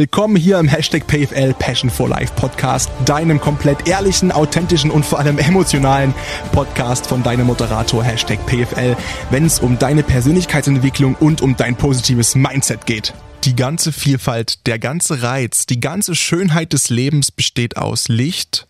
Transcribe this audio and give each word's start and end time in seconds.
Willkommen 0.00 0.34
hier 0.34 0.58
im 0.58 0.66
Hashtag 0.66 1.06
PFL 1.06 1.52
Passion 1.52 1.90
for 1.90 2.08
Life 2.08 2.32
Podcast, 2.34 2.90
deinem 3.04 3.38
komplett 3.38 3.86
ehrlichen, 3.86 4.32
authentischen 4.32 4.90
und 4.90 5.04
vor 5.04 5.18
allem 5.18 5.36
emotionalen 5.36 6.14
Podcast 6.52 7.06
von 7.06 7.22
deinem 7.22 7.46
Moderator 7.46 8.02
Hashtag 8.02 8.38
PFL, 8.46 8.96
wenn 9.28 9.44
es 9.44 9.58
um 9.58 9.78
deine 9.78 10.02
Persönlichkeitsentwicklung 10.02 11.16
und 11.16 11.42
um 11.42 11.54
dein 11.54 11.76
positives 11.76 12.34
Mindset 12.34 12.86
geht. 12.86 13.12
Die 13.44 13.54
ganze 13.54 13.92
Vielfalt, 13.92 14.66
der 14.66 14.78
ganze 14.78 15.22
Reiz, 15.22 15.66
die 15.66 15.80
ganze 15.80 16.14
Schönheit 16.14 16.72
des 16.72 16.88
Lebens 16.88 17.30
besteht 17.30 17.76
aus 17.76 18.08
Licht 18.08 18.68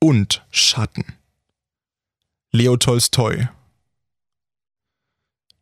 und 0.00 0.44
Schatten. 0.50 1.04
Leo 2.50 2.76
Tolstoi. 2.76 3.48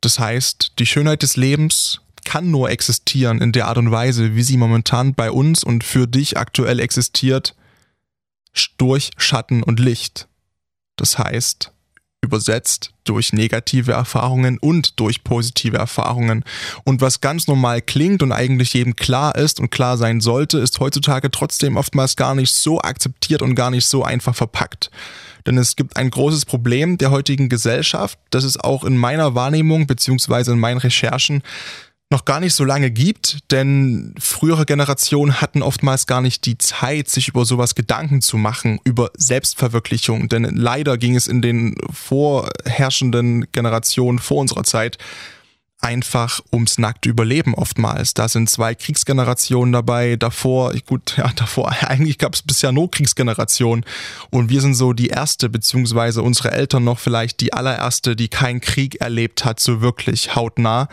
Das 0.01 0.19
heißt, 0.19 0.73
die 0.79 0.87
Schönheit 0.87 1.23
des 1.23 1.37
Lebens 1.37 2.01
kann 2.29 2.51
nur 2.51 2.69
existieren 2.69 3.41
in 3.41 3.53
der 3.53 3.69
Art 3.69 3.79
und 3.79 3.91
Weise, 3.91 4.35
wie 4.35 4.43
sie 4.43 4.59
momentan 4.59 5.15
bei 5.15 5.31
uns 5.31 5.65
und 5.65 5.83
für 5.83 6.07
dich 6.07 6.37
aktuell 6.37 6.79
existiert, 6.79 7.57
durch 8.77 9.13
Schatten 9.17 9.63
und 9.63 9.81
Licht. 9.81 10.29
Das 10.97 11.17
heißt, 11.17 11.73
übersetzt 12.21 12.93
durch 13.05 13.33
negative 13.33 13.93
Erfahrungen 13.93 14.59
und 14.59 15.01
durch 15.01 15.25
positive 15.25 15.79
Erfahrungen. 15.79 16.45
Und 16.85 17.01
was 17.01 17.23
ganz 17.23 17.47
normal 17.47 17.81
klingt 17.81 18.23
und 18.23 18.33
eigentlich 18.33 18.75
jedem 18.75 18.95
klar 18.95 19.35
ist 19.35 19.59
und 19.59 19.71
klar 19.71 19.97
sein 19.97 20.21
sollte, 20.21 20.59
ist 20.59 20.81
heutzutage 20.81 21.31
trotzdem 21.31 21.79
oftmals 21.79 22.15
gar 22.15 22.35
nicht 22.35 22.53
so 22.53 22.79
akzeptiert 22.79 23.41
und 23.41 23.55
gar 23.55 23.71
nicht 23.71 23.87
so 23.87 24.05
einfach 24.05 24.35
verpackt. 24.35 24.91
Denn 25.47 25.57
es 25.57 25.77
gibt 25.77 25.97
ein 25.97 26.11
großes 26.11 26.45
Problem 26.45 26.99
der 26.99 27.11
heutigen 27.11 27.49
Gesellschaft, 27.49 28.19
das 28.29 28.45
es 28.45 28.61
auch 28.61 28.85
in 28.85 28.99
meiner 28.99 29.35
Wahrnehmung 29.35 29.87
beziehungsweise 29.87 30.53
in 30.53 30.59
meinen 30.59 30.77
Recherchen 30.77 31.43
noch 32.11 32.25
gar 32.25 32.41
nicht 32.41 32.55
so 32.55 32.65
lange 32.65 32.91
gibt, 32.91 33.39
denn 33.51 34.15
frühere 34.19 34.65
Generationen 34.65 35.43
hatten 35.43 35.63
oftmals 35.63 36.07
gar 36.07 36.23
nicht 36.23 36.47
die 36.47 36.57
Zeit, 36.57 37.09
sich 37.09 37.29
über 37.29 37.45
sowas 37.45 37.75
Gedanken 37.75 38.23
zu 38.23 38.39
machen, 38.39 38.81
über 38.85 39.11
Selbstverwirklichung. 39.15 40.29
Denn 40.29 40.45
leider 40.45 40.97
ging 40.97 41.17
es 41.17 41.27
in 41.27 41.43
den 41.43 41.77
vorherrschenden 41.93 43.53
Generationen 43.53 44.19
vor 44.19 44.39
unserer 44.39 44.65
Zeit 44.65 44.97
einfach 45.81 46.41
ums 46.53 46.79
nackte 46.79 47.09
Überleben 47.09 47.55
oftmals. 47.55 48.15
Da 48.15 48.29
sind 48.29 48.51
zwei 48.51 48.75
Kriegsgenerationen 48.75 49.73
dabei, 49.73 50.17
davor, 50.17 50.73
gut, 50.87 51.17
ja, 51.19 51.31
davor, 51.37 51.71
eigentlich 51.83 52.19
gab 52.19 52.35
es 52.35 52.43
bisher 52.43 52.73
nur 52.73 52.91
Kriegsgenerationen 52.91 53.85
und 54.31 54.49
wir 54.49 54.61
sind 54.61 54.75
so 54.75 54.93
die 54.93 55.09
erste, 55.09 55.49
beziehungsweise 55.49 56.23
unsere 56.23 56.51
Eltern 56.51 56.85
noch 56.85 56.99
vielleicht 56.99 57.41
die 57.41 57.53
allererste, 57.53 58.17
die 58.17 58.29
keinen 58.29 58.61
Krieg 58.61 59.01
erlebt 59.01 59.45
hat, 59.45 59.61
so 59.61 59.81
wirklich 59.81 60.35
hautnah 60.35 60.89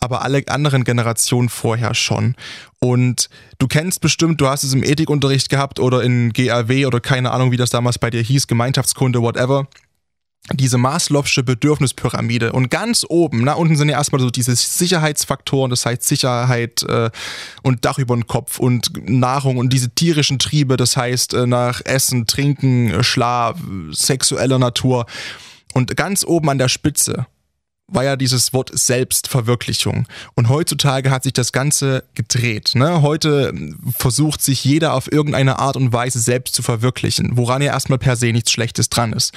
aber 0.00 0.22
alle 0.22 0.42
anderen 0.48 0.84
Generationen 0.84 1.48
vorher 1.48 1.94
schon. 1.94 2.34
Und 2.78 3.28
du 3.58 3.66
kennst 3.66 4.00
bestimmt, 4.00 4.40
du 4.40 4.48
hast 4.48 4.64
es 4.64 4.74
im 4.74 4.84
Ethikunterricht 4.84 5.48
gehabt 5.48 5.80
oder 5.80 6.02
in 6.02 6.32
GAW 6.32 6.86
oder 6.86 7.00
keine 7.00 7.30
Ahnung, 7.30 7.50
wie 7.50 7.56
das 7.56 7.70
damals 7.70 7.98
bei 7.98 8.10
dir 8.10 8.22
hieß, 8.22 8.46
Gemeinschaftskunde, 8.46 9.22
whatever. 9.22 9.66
Diese 10.52 10.76
Maslow'sche 10.76 11.42
Bedürfnispyramide. 11.42 12.52
Und 12.52 12.70
ganz 12.70 13.06
oben, 13.08 13.44
na 13.44 13.54
unten 13.54 13.76
sind 13.76 13.88
ja 13.88 13.96
erstmal 13.96 14.20
so 14.20 14.28
diese 14.28 14.54
Sicherheitsfaktoren, 14.54 15.70
das 15.70 15.86
heißt 15.86 16.02
Sicherheit 16.02 16.82
äh, 16.82 17.10
und 17.62 17.86
Dach 17.86 17.98
über 17.98 18.14
den 18.14 18.26
Kopf 18.26 18.58
und 18.58 18.90
Nahrung 19.08 19.56
und 19.56 19.72
diese 19.72 19.94
tierischen 19.94 20.38
Triebe, 20.38 20.76
das 20.76 20.98
heißt 20.98 21.32
äh, 21.32 21.46
nach 21.46 21.80
Essen, 21.86 22.26
Trinken, 22.26 23.02
Schlaf, 23.02 23.56
sexueller 23.92 24.58
Natur. 24.58 25.06
Und 25.72 25.96
ganz 25.96 26.24
oben 26.24 26.50
an 26.50 26.58
der 26.58 26.68
Spitze 26.68 27.26
war 27.86 28.04
ja 28.04 28.16
dieses 28.16 28.52
Wort 28.52 28.70
Selbstverwirklichung. 28.72 30.06
Und 30.34 30.48
heutzutage 30.48 31.10
hat 31.10 31.24
sich 31.24 31.34
das 31.34 31.52
Ganze 31.52 32.04
gedreht. 32.14 32.72
Ne? 32.74 33.02
Heute 33.02 33.52
versucht 33.98 34.40
sich 34.40 34.64
jeder 34.64 34.94
auf 34.94 35.12
irgendeine 35.12 35.58
Art 35.58 35.76
und 35.76 35.92
Weise 35.92 36.18
selbst 36.18 36.54
zu 36.54 36.62
verwirklichen, 36.62 37.36
woran 37.36 37.60
ja 37.60 37.72
erstmal 37.72 37.98
per 37.98 38.16
se 38.16 38.32
nichts 38.32 38.52
Schlechtes 38.52 38.88
dran 38.88 39.12
ist. 39.12 39.34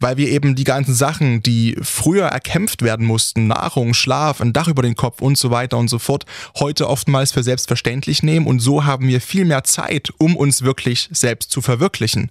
Weil 0.00 0.16
wir 0.16 0.28
eben 0.28 0.56
die 0.56 0.64
ganzen 0.64 0.94
Sachen, 0.94 1.42
die 1.42 1.76
früher 1.80 2.26
erkämpft 2.26 2.82
werden 2.82 3.06
mussten, 3.06 3.46
Nahrung, 3.46 3.94
Schlaf, 3.94 4.40
ein 4.40 4.52
Dach 4.52 4.68
über 4.68 4.82
den 4.82 4.96
Kopf 4.96 5.22
und 5.22 5.38
so 5.38 5.50
weiter 5.50 5.78
und 5.78 5.88
so 5.88 5.98
fort, 5.98 6.26
heute 6.58 6.88
oftmals 6.88 7.32
für 7.32 7.44
selbstverständlich 7.44 8.22
nehmen. 8.22 8.46
Und 8.46 8.58
so 8.58 8.84
haben 8.84 9.06
wir 9.06 9.20
viel 9.20 9.44
mehr 9.44 9.64
Zeit, 9.64 10.12
um 10.18 10.36
uns 10.36 10.62
wirklich 10.62 11.08
selbst 11.12 11.50
zu 11.52 11.62
verwirklichen. 11.62 12.30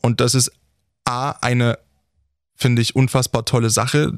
Und 0.00 0.20
das 0.20 0.34
ist 0.34 0.50
A, 1.04 1.30
eine 1.40 1.78
finde 2.58 2.82
ich, 2.82 2.94
unfassbar 2.96 3.44
tolle 3.44 3.70
Sache, 3.70 4.12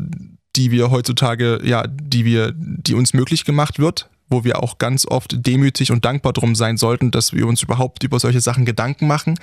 die 0.56 0.71
wir 0.71 0.91
heutzutage, 0.91 1.61
ja, 1.62 1.87
die 1.87 2.25
wir, 2.25 2.53
die 2.56 2.95
uns 2.95 3.15
möglich 3.15 3.45
gemacht 3.45 3.78
wird, 3.78 4.09
wo 4.28 4.45
wir 4.45 4.62
auch 4.62 4.78
ganz 4.78 5.06
oft 5.06 5.47
demütig 5.47 5.93
und 5.93 6.05
dankbar 6.05 6.33
drum 6.33 6.55
sein 6.55 6.77
sollten, 6.77 7.11
dass 7.11 7.33
wir 7.33 7.47
uns 7.47 7.62
überhaupt 7.62 8.03
über 8.03 8.19
solche 8.19 8.41
Sachen 8.41 8.65
Gedanken 8.65 9.06
machen. 9.06 9.39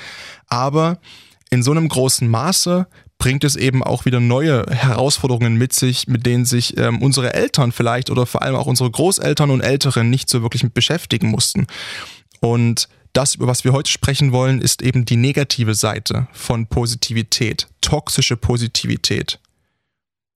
Aber 0.48 1.00
in 1.50 1.64
so 1.64 1.72
einem 1.72 1.88
großen 1.88 2.28
Maße 2.28 2.88
bringt 3.20 3.44
es 3.44 3.56
eben 3.56 3.84
auch 3.84 4.06
wieder 4.06 4.20
neue 4.20 4.66
Herausforderungen 4.70 5.56
mit 5.56 5.74
sich, 5.74 6.08
mit 6.08 6.26
denen 6.26 6.46
sich 6.46 6.78
ähm, 6.78 7.02
unsere 7.02 7.34
Eltern 7.34 7.72
vielleicht 7.72 8.10
oder 8.10 8.26
vor 8.26 8.42
allem 8.42 8.56
auch 8.56 8.68
unsere 8.68 8.92
Großeltern 8.92 9.50
und 9.50 9.62
Älteren 9.62 10.10
nicht 10.10 10.30
so 10.30 10.42
wirklich 10.42 10.64
mit 10.64 10.74
beschäftigen 10.74 11.30
mussten. 11.30 11.68
Und 12.40 12.90
das, 13.18 13.34
über 13.34 13.48
was 13.48 13.64
wir 13.64 13.74
heute 13.74 13.90
sprechen 13.90 14.32
wollen, 14.32 14.62
ist 14.62 14.84
eben 14.84 15.04
die 15.04 15.16
negative 15.16 15.74
Seite 15.74 16.28
von 16.34 16.68
Positivität, 16.68 17.68
toxische 17.82 18.38
Positivität. 18.38 19.40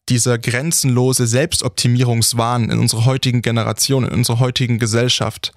Dieser 0.10 0.40
grenzenlose 0.40 1.28
Selbstoptimierungswahn 1.28 2.72
in 2.72 2.80
unserer 2.80 3.06
heutigen 3.06 3.44
Generation, 3.44 4.04
in 4.04 4.12
unserer 4.12 4.40
heutigen 4.40 4.80
Gesellschaft, 4.80 5.54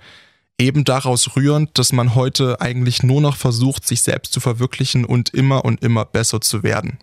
eben 0.58 0.84
daraus 0.84 1.34
rührend, 1.34 1.78
dass 1.78 1.92
man 1.92 2.14
heute 2.14 2.60
eigentlich 2.60 3.02
nur 3.02 3.22
noch 3.22 3.36
versucht, 3.36 3.88
sich 3.88 4.02
selbst 4.02 4.34
zu 4.34 4.40
verwirklichen 4.40 5.06
und 5.06 5.30
immer 5.30 5.64
und 5.64 5.82
immer 5.82 6.04
besser 6.04 6.42
zu 6.42 6.62
werden. 6.62 6.98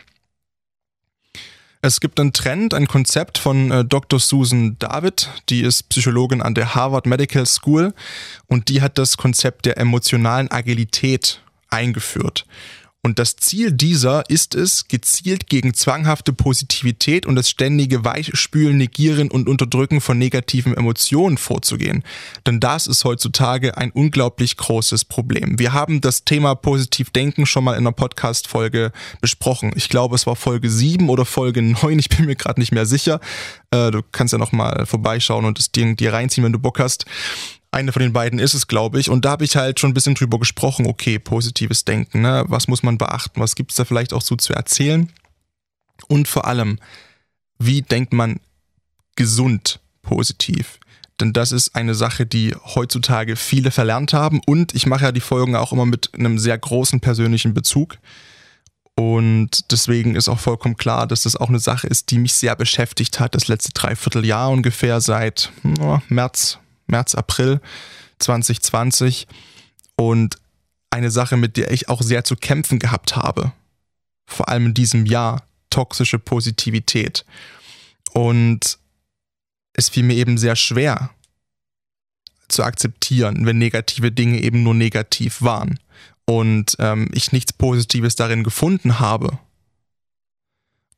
Es 1.84 2.00
gibt 2.00 2.20
einen 2.20 2.32
Trend, 2.32 2.76
ein 2.76 2.88
Konzept 2.88 3.40
von 3.40 3.72
äh, 3.72 3.84
Dr. 3.84 4.20
Susan 4.20 4.78
David, 4.78 5.30
die 5.50 5.62
ist 5.62 5.90
Psychologin 5.90 6.44
an 6.44 6.54
der 6.54 6.76
Harvard 6.76 7.08
Medical 7.08 7.46
School 7.48 7.94
und 8.46 8.70
die 8.70 8.84
hat 8.84 9.00
das 9.00 9.18
Konzept 9.18 9.66
der 9.66 9.80
emotionalen 9.80 10.52
Agilität 10.52 11.42
eingeführt. 11.72 12.46
Und 13.04 13.18
das 13.18 13.36
Ziel 13.36 13.72
dieser 13.72 14.30
ist 14.30 14.54
es, 14.54 14.88
gezielt 14.88 15.48
gegen 15.48 15.74
zwanghafte 15.74 16.34
Positivität 16.34 17.26
und 17.26 17.36
das 17.36 17.50
ständige 17.50 18.06
Weichspülen, 18.06 18.78
Negieren 18.78 19.32
und 19.32 19.50
Unterdrücken 19.50 20.02
von 20.02 20.20
negativen 20.20 20.78
Emotionen 20.78 21.40
vorzugehen. 21.40 22.04
Denn 22.46 22.60
das 22.60 22.86
ist 22.86 23.04
heutzutage 23.04 23.76
ein 23.76 23.90
unglaublich 23.90 24.56
großes 24.56 25.06
Problem. 25.06 25.58
Wir 25.58 25.74
haben 25.74 26.00
das 26.02 26.26
Thema 26.26 26.54
Positivdenken 26.54 27.48
schon 27.48 27.64
mal 27.64 27.74
in 27.74 27.80
einer 27.80 27.92
Podcast-Folge 27.92 28.92
besprochen. 29.20 29.72
Ich 29.76 29.90
glaube, 29.90 30.14
es 30.14 30.28
war 30.28 30.36
Folge 30.36 30.70
7 30.70 31.10
oder 31.10 31.26
Folge 31.26 31.64
9, 31.64 31.98
ich 31.98 32.10
bin 32.10 32.28
mir 32.28 32.36
gerade 32.36 32.60
nicht 32.60 32.72
mehr 32.72 32.86
sicher. 32.86 33.20
Äh, 33.72 33.90
du 33.90 34.04
kannst 34.12 34.32
ja 34.32 34.38
noch 34.38 34.52
mal 34.52 34.86
vorbeischauen 34.86 35.46
und 35.46 35.58
das 35.58 35.72
Ding 35.72 35.96
dir 35.96 36.14
reinziehen, 36.14 36.44
wenn 36.44 36.54
du 36.54 36.60
Bock 36.60 36.78
hast. 36.78 37.06
Eine 37.72 37.94
von 37.94 38.02
den 38.02 38.12
beiden 38.12 38.38
ist 38.38 38.54
es, 38.54 38.68
glaube 38.68 39.00
ich. 39.00 39.10
Und 39.10 39.24
da 39.24 39.32
habe 39.32 39.46
ich 39.46 39.56
halt 39.56 39.80
schon 39.80 39.92
ein 39.92 39.94
bisschen 39.94 40.16
drüber 40.16 40.40
gesprochen, 40.40 40.86
okay, 40.86 41.20
positives 41.20 41.86
Denken, 41.86 42.22
ne? 42.22 42.44
Was 42.48 42.68
muss 42.68 42.84
man 42.84 42.98
beachten? 42.98 43.40
Was 43.40 43.56
gibt 43.56 43.72
es 43.72 43.78
da 43.78 43.86
vielleicht 43.86 44.12
auch 44.12 44.22
so 44.22 44.36
zu 44.36 44.54
erzählen? 44.54 45.10
Und 46.08 46.28
vor 46.28 46.46
allem, 46.46 46.80
wie 47.58 47.82
denkt 47.82 48.12
man 48.12 48.42
gesund 49.16 49.80
positiv? 50.02 50.80
Denn 51.22 51.32
das 51.32 51.52
ist 51.52 51.76
eine 51.76 51.96
Sache, 51.96 52.26
die 52.26 52.56
heutzutage 52.76 53.36
viele 53.36 53.72
verlernt 53.72 54.12
haben. 54.12 54.42
Und 54.46 54.76
ich 54.76 54.88
mache 54.88 55.06
ja 55.06 55.12
die 55.12 55.22
Folgen 55.22 55.56
auch 55.56 55.72
immer 55.72 55.86
mit 55.86 56.10
einem 56.14 56.40
sehr 56.40 56.58
großen 56.58 57.00
persönlichen 57.00 57.54
Bezug. 57.54 58.00
Und 58.96 59.72
deswegen 59.72 60.16
ist 60.16 60.28
auch 60.28 60.40
vollkommen 60.40 60.78
klar, 60.78 61.08
dass 61.08 61.24
das 61.24 61.36
auch 61.36 61.50
eine 61.50 61.60
Sache 61.60 61.88
ist, 61.88 62.12
die 62.12 62.18
mich 62.18 62.34
sehr 62.34 62.56
beschäftigt 62.56 63.20
hat, 63.20 63.36
das 63.36 63.48
letzte 63.48 63.72
Dreivierteljahr 63.72 64.50
ungefähr 64.50 65.00
seit 65.00 65.52
oh, 65.80 66.00
März, 66.10 66.60
März, 66.92 67.16
April 67.16 67.62
2020 68.20 69.28
und 69.96 70.38
eine 70.90 71.10
Sache, 71.10 71.38
mit 71.38 71.58
der 71.58 71.72
ich 71.72 71.90
auch 71.90 72.02
sehr 72.02 72.24
zu 72.24 72.36
kämpfen 72.36 72.80
gehabt 72.80 73.16
habe. 73.16 73.54
Vor 74.28 74.50
allem 74.50 74.68
in 74.68 74.74
diesem 74.74 75.06
Jahr, 75.06 75.44
toxische 75.70 76.20
Positivität. 76.20 77.26
Und 78.12 78.78
es 79.74 79.90
fiel 79.90 80.04
mir 80.04 80.16
eben 80.16 80.38
sehr 80.38 80.56
schwer 80.56 81.12
zu 82.50 82.64
akzeptieren, 82.64 83.46
wenn 83.46 83.58
negative 83.58 84.12
Dinge 84.12 84.42
eben 84.42 84.64
nur 84.64 84.74
negativ 84.74 85.42
waren 85.42 85.80
und 86.26 86.76
ähm, 86.80 87.10
ich 87.14 87.32
nichts 87.32 87.54
Positives 87.54 88.16
darin 88.16 88.44
gefunden 88.44 89.00
habe. 89.00 89.40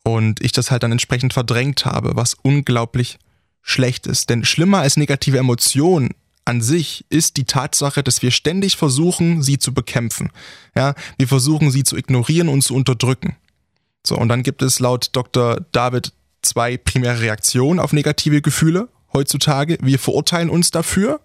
Und 0.03 0.41
ich 0.41 0.51
das 0.51 0.69
halt 0.69 0.83
dann 0.83 0.91
entsprechend 0.91 1.33
verdrängt 1.33 1.85
habe, 1.85 2.15
was 2.15 2.33
unglaublich 2.33 3.19
schlecht 3.63 4.05
ist. 4.05 4.29
Denn 4.29 4.45
schlimmer 4.45 4.79
als 4.79 4.97
negative 4.97 5.39
Emotionen 5.39 6.11
an 6.45 6.61
sich 6.61 7.05
ist 7.09 7.37
die 7.37 7.45
Tatsache, 7.45 8.03
dass 8.03 8.21
wir 8.21 8.31
ständig 8.31 8.75
versuchen, 8.75 9.41
sie 9.41 9.57
zu 9.57 9.73
bekämpfen. 9.73 10.29
Ja, 10.75 10.93
wir 11.17 11.27
versuchen, 11.27 11.71
sie 11.71 11.83
zu 11.83 11.95
ignorieren 11.95 12.49
und 12.49 12.61
zu 12.61 12.75
unterdrücken. 12.75 13.37
So, 14.05 14.17
und 14.17 14.27
dann 14.27 14.43
gibt 14.43 14.61
es 14.61 14.79
laut 14.79 15.09
Dr. 15.13 15.61
David 15.71 16.11
zwei 16.41 16.75
primäre 16.75 17.21
Reaktionen 17.21 17.79
auf 17.79 17.93
negative 17.93 18.41
Gefühle 18.41 18.89
heutzutage. 19.13 19.77
Wir 19.81 19.97
verurteilen 19.97 20.49
uns 20.49 20.71
dafür 20.71 21.21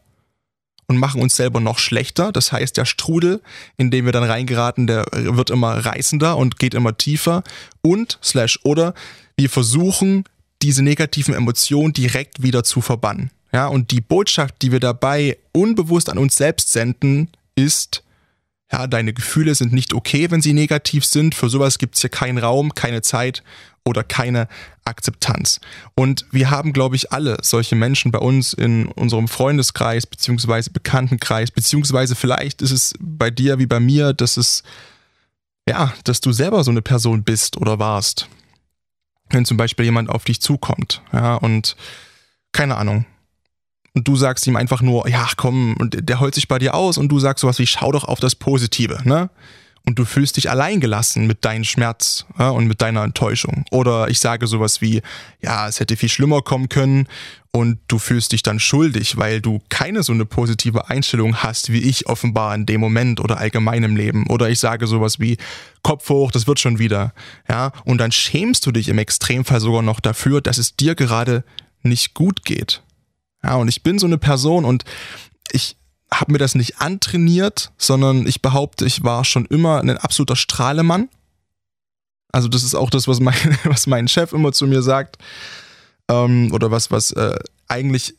und 0.86 0.96
machen 0.96 1.20
uns 1.20 1.34
selber 1.34 1.60
noch 1.60 1.80
schlechter. 1.80 2.30
Das 2.30 2.52
heißt, 2.52 2.76
der 2.76 2.84
Strudel, 2.84 3.42
in 3.76 3.90
den 3.90 4.04
wir 4.04 4.12
dann 4.12 4.22
reingeraten, 4.22 4.86
der 4.86 5.06
wird 5.12 5.50
immer 5.50 5.84
reißender 5.84 6.36
und 6.36 6.60
geht 6.60 6.74
immer 6.74 6.96
tiefer. 6.96 7.42
Und, 7.82 8.18
slash, 8.22 8.60
oder, 8.62 8.94
wir 9.36 9.50
versuchen, 9.50 10.24
diese 10.62 10.82
negativen 10.82 11.34
Emotionen 11.34 11.92
direkt 11.92 12.42
wieder 12.42 12.64
zu 12.64 12.80
verbannen. 12.80 13.30
Ja, 13.52 13.66
und 13.68 13.90
die 13.90 14.00
Botschaft, 14.00 14.56
die 14.62 14.72
wir 14.72 14.80
dabei 14.80 15.38
unbewusst 15.52 16.10
an 16.10 16.18
uns 16.18 16.36
selbst 16.36 16.72
senden, 16.72 17.30
ist, 17.54 18.02
ja, 18.70 18.86
deine 18.86 19.14
Gefühle 19.14 19.54
sind 19.54 19.72
nicht 19.72 19.94
okay, 19.94 20.30
wenn 20.30 20.42
sie 20.42 20.52
negativ 20.52 21.04
sind. 21.04 21.34
Für 21.34 21.48
sowas 21.48 21.78
gibt 21.78 21.94
es 21.94 22.02
hier 22.02 22.10
keinen 22.10 22.38
Raum, 22.38 22.74
keine 22.74 23.00
Zeit 23.00 23.42
oder 23.84 24.04
keine 24.04 24.48
Akzeptanz. 24.84 25.60
Und 25.94 26.26
wir 26.30 26.50
haben, 26.50 26.74
glaube 26.74 26.96
ich, 26.96 27.10
alle 27.10 27.38
solche 27.42 27.74
Menschen 27.74 28.12
bei 28.12 28.18
uns 28.18 28.52
in 28.52 28.86
unserem 28.86 29.28
Freundeskreis 29.28 30.06
beziehungsweise 30.06 30.70
Bekanntenkreis, 30.70 31.50
beziehungsweise 31.50 32.14
vielleicht 32.14 32.60
ist 32.60 32.70
es 32.72 32.94
bei 33.00 33.30
dir 33.30 33.58
wie 33.58 33.66
bei 33.66 33.80
mir, 33.80 34.12
dass 34.12 34.36
es, 34.36 34.62
ja, 35.66 35.94
dass 36.04 36.20
du 36.20 36.32
selber 36.32 36.62
so 36.64 36.70
eine 36.70 36.82
Person 36.82 37.22
bist 37.22 37.56
oder 37.56 37.78
warst. 37.78 38.28
Wenn 39.30 39.44
zum 39.44 39.56
Beispiel 39.56 39.84
jemand 39.84 40.08
auf 40.08 40.24
dich 40.24 40.40
zukommt, 40.40 41.02
ja, 41.12 41.34
und 41.36 41.76
keine 42.52 42.76
Ahnung, 42.76 43.04
und 43.94 44.06
du 44.06 44.16
sagst 44.16 44.46
ihm 44.46 44.56
einfach 44.56 44.80
nur, 44.80 45.08
ja, 45.08 45.28
komm, 45.36 45.76
und 45.78 46.08
der 46.08 46.20
heult 46.20 46.34
sich 46.34 46.48
bei 46.48 46.58
dir 46.58 46.74
aus 46.74 46.98
und 46.98 47.08
du 47.08 47.18
sagst 47.18 47.42
sowas 47.42 47.58
wie, 47.58 47.66
schau 47.66 47.92
doch 47.92 48.04
auf 48.04 48.20
das 48.20 48.34
Positive, 48.34 49.00
ne? 49.04 49.30
Und 49.88 49.98
du 49.98 50.04
fühlst 50.04 50.36
dich 50.36 50.50
alleingelassen 50.50 51.26
mit 51.26 51.46
deinem 51.46 51.64
Schmerz 51.64 52.26
ja, 52.38 52.50
und 52.50 52.66
mit 52.66 52.82
deiner 52.82 53.04
Enttäuschung. 53.04 53.64
Oder 53.70 54.08
ich 54.08 54.20
sage 54.20 54.46
sowas 54.46 54.82
wie, 54.82 55.00
ja, 55.40 55.66
es 55.66 55.80
hätte 55.80 55.96
viel 55.96 56.10
schlimmer 56.10 56.42
kommen 56.42 56.68
können 56.68 57.08
und 57.52 57.78
du 57.88 57.98
fühlst 57.98 58.32
dich 58.32 58.42
dann 58.42 58.60
schuldig, 58.60 59.16
weil 59.16 59.40
du 59.40 59.62
keine 59.70 60.02
so 60.02 60.12
eine 60.12 60.26
positive 60.26 60.90
Einstellung 60.90 61.36
hast 61.38 61.72
wie 61.72 61.78
ich 61.78 62.06
offenbar 62.06 62.54
in 62.54 62.66
dem 62.66 62.82
Moment 62.82 63.18
oder 63.18 63.38
allgemein 63.38 63.82
im 63.82 63.96
Leben. 63.96 64.26
Oder 64.28 64.50
ich 64.50 64.60
sage 64.60 64.86
sowas 64.86 65.20
wie, 65.20 65.38
Kopf 65.82 66.06
hoch, 66.10 66.32
das 66.32 66.46
wird 66.46 66.60
schon 66.60 66.78
wieder. 66.78 67.14
Ja, 67.48 67.72
und 67.86 67.96
dann 67.96 68.12
schämst 68.12 68.66
du 68.66 68.72
dich 68.72 68.90
im 68.90 68.98
Extremfall 68.98 69.62
sogar 69.62 69.80
noch 69.80 70.00
dafür, 70.00 70.42
dass 70.42 70.58
es 70.58 70.76
dir 70.76 70.96
gerade 70.96 71.44
nicht 71.82 72.12
gut 72.12 72.44
geht. 72.44 72.82
Ja, 73.42 73.54
und 73.54 73.68
ich 73.68 73.82
bin 73.82 73.98
so 73.98 74.06
eine 74.06 74.18
Person 74.18 74.66
und 74.66 74.84
ich 75.50 75.77
habe 76.12 76.32
mir 76.32 76.38
das 76.38 76.54
nicht 76.54 76.80
antrainiert, 76.80 77.70
sondern 77.76 78.26
ich 78.26 78.42
behaupte, 78.42 78.86
ich 78.86 79.04
war 79.04 79.24
schon 79.24 79.46
immer 79.46 79.80
ein 79.80 79.98
absoluter 79.98 80.36
Strahlemann. 80.36 81.08
Also 82.32 82.48
das 82.48 82.62
ist 82.62 82.74
auch 82.74 82.90
das, 82.90 83.08
was 83.08 83.20
mein, 83.20 83.58
was 83.64 83.86
mein 83.86 84.08
Chef 84.08 84.32
immer 84.32 84.52
zu 84.52 84.66
mir 84.66 84.82
sagt. 84.82 85.18
Ähm, 86.10 86.50
oder 86.52 86.70
was, 86.70 86.90
was 86.90 87.12
äh, 87.12 87.36
eigentlich 87.68 88.14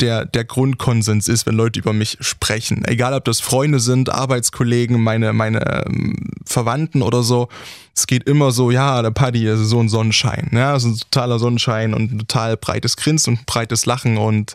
der, 0.00 0.24
der 0.24 0.44
Grundkonsens 0.44 1.28
ist, 1.28 1.46
wenn 1.46 1.54
Leute 1.54 1.78
über 1.78 1.92
mich 1.92 2.16
sprechen. 2.20 2.84
Egal, 2.86 3.14
ob 3.14 3.24
das 3.24 3.40
Freunde 3.40 3.80
sind, 3.80 4.10
Arbeitskollegen, 4.10 5.00
meine, 5.02 5.32
meine 5.32 5.84
ähm, 5.86 6.30
Verwandten 6.44 7.02
oder 7.02 7.22
so. 7.22 7.48
Es 7.94 8.06
geht 8.06 8.24
immer 8.24 8.50
so, 8.50 8.70
ja, 8.70 9.02
der 9.02 9.10
Paddy 9.10 9.46
ist 9.46 9.60
so 9.60 9.80
ein 9.80 9.88
Sonnenschein. 9.88 10.50
Ja, 10.52 10.74
ist 10.76 10.84
ein 10.84 10.96
totaler 10.96 11.38
Sonnenschein 11.38 11.94
und 11.94 12.12
ein 12.12 12.18
total 12.18 12.56
breites 12.56 12.96
Grinsen 12.96 13.36
und 13.36 13.46
breites 13.46 13.86
Lachen 13.86 14.16
und 14.16 14.54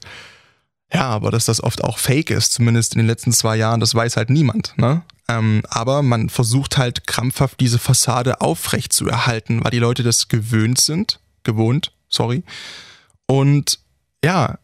ja, 0.93 1.09
aber 1.09 1.31
dass 1.31 1.45
das 1.45 1.63
oft 1.63 1.83
auch 1.83 1.97
fake 1.97 2.29
ist, 2.29 2.53
zumindest 2.53 2.93
in 2.93 2.99
den 2.99 3.07
letzten 3.07 3.31
zwei 3.31 3.55
Jahren, 3.57 3.79
das 3.79 3.95
weiß 3.95 4.17
halt 4.17 4.29
niemand. 4.29 4.77
Ne? 4.77 5.01
Ähm, 5.27 5.63
aber 5.69 6.03
man 6.03 6.29
versucht 6.29 6.77
halt 6.77 7.07
krampfhaft 7.07 7.59
diese 7.59 7.79
Fassade 7.79 8.41
aufrecht 8.41 8.93
zu 8.93 9.07
erhalten, 9.07 9.63
weil 9.63 9.71
die 9.71 9.79
Leute 9.79 10.03
das 10.03 10.27
gewöhnt 10.27 10.79
sind, 10.79 11.19
gewohnt, 11.43 11.91
sorry. 12.09 12.43
Und 13.25 13.79
ja, 14.23 14.59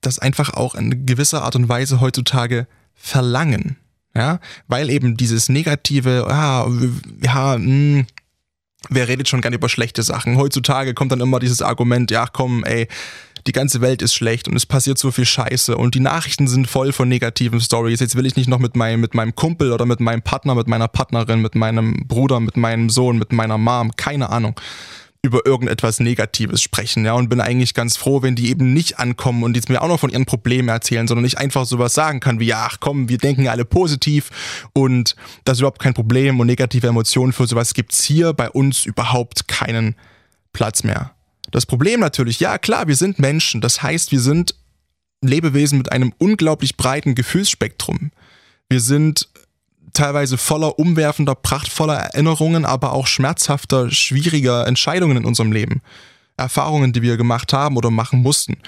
das 0.00 0.18
einfach 0.18 0.54
auch 0.54 0.74
in 0.74 1.06
gewisser 1.06 1.42
Art 1.42 1.56
und 1.56 1.68
Weise 1.68 2.00
heutzutage 2.00 2.66
verlangen. 2.94 3.76
Ja, 4.14 4.40
weil 4.66 4.90
eben 4.90 5.16
dieses 5.16 5.48
negative, 5.48 6.26
ja, 6.28 6.66
ja, 7.22 7.58
mh, 7.58 7.64
hm, 7.64 8.06
wer 8.88 9.08
redet 9.08 9.28
schon 9.28 9.40
gern 9.40 9.52
über 9.52 9.68
schlechte 9.68 10.02
Sachen? 10.02 10.36
Heutzutage 10.36 10.94
kommt 10.94 11.12
dann 11.12 11.20
immer 11.20 11.38
dieses 11.38 11.62
Argument, 11.62 12.10
ja, 12.10 12.26
komm, 12.26 12.64
ey, 12.64 12.88
die 13.48 13.52
ganze 13.52 13.80
Welt 13.80 14.02
ist 14.02 14.14
schlecht 14.14 14.46
und 14.46 14.54
es 14.54 14.66
passiert 14.66 14.98
so 14.98 15.10
viel 15.10 15.24
Scheiße 15.24 15.76
und 15.76 15.94
die 15.94 16.00
Nachrichten 16.00 16.46
sind 16.46 16.68
voll 16.68 16.92
von 16.92 17.08
negativen 17.08 17.60
Stories. 17.60 17.98
Jetzt 17.98 18.14
will 18.14 18.26
ich 18.26 18.36
nicht 18.36 18.48
noch 18.48 18.58
mit 18.58 18.76
meinem, 18.76 19.00
mit 19.00 19.14
meinem 19.14 19.34
Kumpel 19.34 19.72
oder 19.72 19.86
mit 19.86 20.00
meinem 20.00 20.20
Partner, 20.20 20.54
mit 20.54 20.68
meiner 20.68 20.86
Partnerin, 20.86 21.40
mit 21.40 21.54
meinem 21.54 22.06
Bruder, 22.06 22.40
mit 22.40 22.58
meinem 22.58 22.90
Sohn, 22.90 23.18
mit 23.18 23.32
meiner 23.32 23.56
Mom, 23.56 23.96
keine 23.96 24.28
Ahnung 24.28 24.54
über 25.20 25.44
irgendetwas 25.44 25.98
Negatives 25.98 26.62
sprechen, 26.62 27.04
ja, 27.04 27.12
und 27.14 27.28
bin 27.28 27.40
eigentlich 27.40 27.74
ganz 27.74 27.96
froh, 27.96 28.22
wenn 28.22 28.36
die 28.36 28.50
eben 28.50 28.72
nicht 28.72 29.00
ankommen 29.00 29.42
und 29.42 29.56
jetzt 29.56 29.68
mir 29.68 29.82
auch 29.82 29.88
noch 29.88 29.98
von 29.98 30.10
ihren 30.10 30.26
Problemen 30.26 30.68
erzählen, 30.68 31.08
sondern 31.08 31.24
ich 31.24 31.38
einfach 31.38 31.66
sowas 31.66 31.92
sagen 31.92 32.20
kann 32.20 32.38
wie, 32.38 32.46
ja, 32.46 32.68
ach 32.70 32.76
komm, 32.78 33.08
wir 33.08 33.18
denken 33.18 33.48
alle 33.48 33.64
positiv 33.64 34.30
und 34.74 35.16
das 35.44 35.56
ist 35.56 35.60
überhaupt 35.62 35.80
kein 35.80 35.92
Problem 35.92 36.38
und 36.38 36.46
negative 36.46 36.86
Emotionen 36.86 37.32
für 37.32 37.48
sowas 37.48 37.74
gibt's 37.74 38.04
hier 38.04 38.32
bei 38.32 38.48
uns 38.48 38.86
überhaupt 38.86 39.48
keinen 39.48 39.96
Platz 40.52 40.84
mehr. 40.84 41.17
Das 41.50 41.66
Problem 41.66 42.00
natürlich, 42.00 42.40
ja 42.40 42.58
klar, 42.58 42.88
wir 42.88 42.96
sind 42.96 43.18
Menschen, 43.18 43.60
das 43.60 43.82
heißt, 43.82 44.12
wir 44.12 44.20
sind 44.20 44.54
Lebewesen 45.20 45.78
mit 45.78 45.90
einem 45.90 46.12
unglaublich 46.18 46.76
breiten 46.76 47.14
Gefühlsspektrum. 47.14 48.12
Wir 48.68 48.80
sind 48.80 49.28
teilweise 49.92 50.38
voller 50.38 50.78
umwerfender, 50.78 51.34
prachtvoller 51.34 51.96
Erinnerungen, 51.96 52.64
aber 52.64 52.92
auch 52.92 53.06
schmerzhafter, 53.06 53.90
schwieriger 53.90 54.66
Entscheidungen 54.66 55.16
in 55.16 55.24
unserem 55.24 55.52
Leben. 55.52 55.82
Erfahrungen, 56.36 56.92
die 56.92 57.02
wir 57.02 57.16
gemacht 57.16 57.52
haben 57.52 57.76
oder 57.76 57.90
machen 57.90 58.20
mussten, 58.20 58.58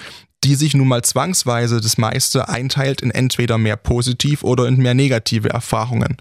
die 0.43 0.55
sich 0.55 0.73
nun 0.73 0.87
mal 0.87 1.03
zwangsweise 1.03 1.79
das 1.79 1.97
meiste 1.97 2.49
einteilt 2.49 3.01
in 3.01 3.11
entweder 3.11 3.57
mehr 3.57 3.77
positiv 3.77 4.43
oder 4.43 4.67
in 4.67 4.77
mehr 4.77 4.93
negative 4.93 5.49
Erfahrungen. 5.49 6.17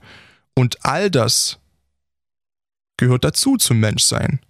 Und 0.54 0.84
all 0.84 1.10
das 1.10 1.58
gehört 2.98 3.24
dazu 3.24 3.56
zum 3.56 3.80
Menschsein. 3.80 4.40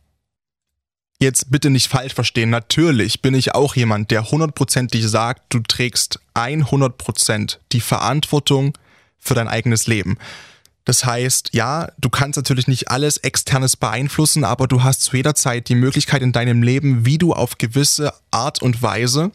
Jetzt 1.23 1.51
bitte 1.51 1.69
nicht 1.69 1.89
falsch 1.89 2.15
verstehen, 2.15 2.49
natürlich 2.49 3.21
bin 3.21 3.35
ich 3.35 3.55
auch 3.55 3.77
jemand, 3.77 4.11
der 4.11 4.31
hundertprozentig 4.31 5.07
sagt, 5.07 5.43
du 5.51 5.61
trägst 5.61 6.19
100% 6.35 7.59
die 7.73 7.83
Verantwortung 7.83 8.77
für 9.19 9.35
dein 9.35 9.47
eigenes 9.47 9.87
Leben. 9.87 10.17
Das 10.87 11.05
heißt, 11.05 11.51
ja, 11.53 11.93
du 11.99 12.09
kannst 12.09 12.39
natürlich 12.39 12.69
nicht 12.69 12.91
alles 12.91 13.19
externes 13.19 13.77
beeinflussen, 13.77 14.45
aber 14.45 14.67
du 14.67 14.83
hast 14.83 15.03
zu 15.03 15.15
jeder 15.15 15.35
Zeit 15.35 15.69
die 15.69 15.75
Möglichkeit 15.75 16.23
in 16.23 16.33
deinem 16.33 16.63
Leben, 16.63 17.05
wie 17.05 17.19
du 17.19 17.35
auf 17.35 17.59
gewisse 17.59 18.15
Art 18.31 18.63
und 18.63 18.83
Weise 18.83 19.31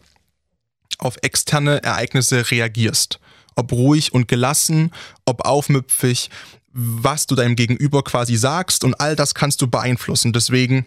auf 0.98 1.18
externe 1.22 1.84
Ereignisse 1.84 2.50
reagierst. 2.50 3.20
Ob 3.54 3.70
ruhig 3.70 4.12
und 4.12 4.26
gelassen, 4.26 4.90
ob 5.24 5.46
aufmüpfig, 5.46 6.30
was 6.72 7.28
du 7.28 7.36
deinem 7.36 7.54
Gegenüber 7.54 8.02
quasi 8.02 8.36
sagst 8.36 8.82
und 8.82 9.00
all 9.00 9.14
das 9.14 9.34
kannst 9.34 9.62
du 9.62 9.68
beeinflussen. 9.68 10.32
Deswegen 10.32 10.84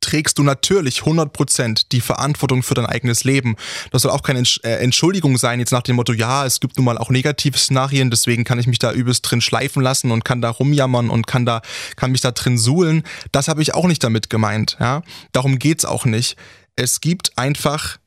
trägst 0.00 0.38
du 0.38 0.42
natürlich 0.42 1.00
100% 1.00 1.86
die 1.92 2.00
Verantwortung 2.00 2.62
für 2.62 2.74
dein 2.74 2.86
eigenes 2.86 3.24
Leben. 3.24 3.56
Das 3.90 4.02
soll 4.02 4.10
auch 4.10 4.22
keine 4.22 4.42
äh, 4.62 4.82
Entschuldigung 4.82 5.38
sein, 5.38 5.60
jetzt 5.60 5.72
nach 5.72 5.82
dem 5.82 5.96
Motto, 5.96 6.12
ja, 6.12 6.46
es 6.46 6.60
gibt 6.60 6.76
nun 6.76 6.84
mal 6.84 6.98
auch 6.98 7.10
negative 7.10 7.58
Szenarien, 7.58 8.10
deswegen 8.10 8.44
kann 8.44 8.58
ich 8.58 8.66
mich 8.66 8.78
da 8.78 8.92
übelst 8.92 9.30
drin 9.30 9.40
schleifen 9.40 9.82
lassen 9.82 10.10
und 10.10 10.24
kann 10.24 10.40
da 10.40 10.50
rumjammern 10.50 11.10
und 11.10 11.26
kann 11.26 11.46
da, 11.46 11.62
kann 11.96 12.12
mich 12.12 12.20
da 12.20 12.30
drin 12.30 12.58
suhlen. 12.58 13.02
Das 13.32 13.48
habe 13.48 13.62
ich 13.62 13.74
auch 13.74 13.86
nicht 13.86 14.02
damit 14.02 14.30
gemeint, 14.30 14.76
ja. 14.80 15.02
Darum 15.32 15.58
geht's 15.58 15.84
auch 15.84 16.04
nicht. 16.04 16.36
Es 16.76 17.00
gibt 17.00 17.36
einfach 17.36 17.98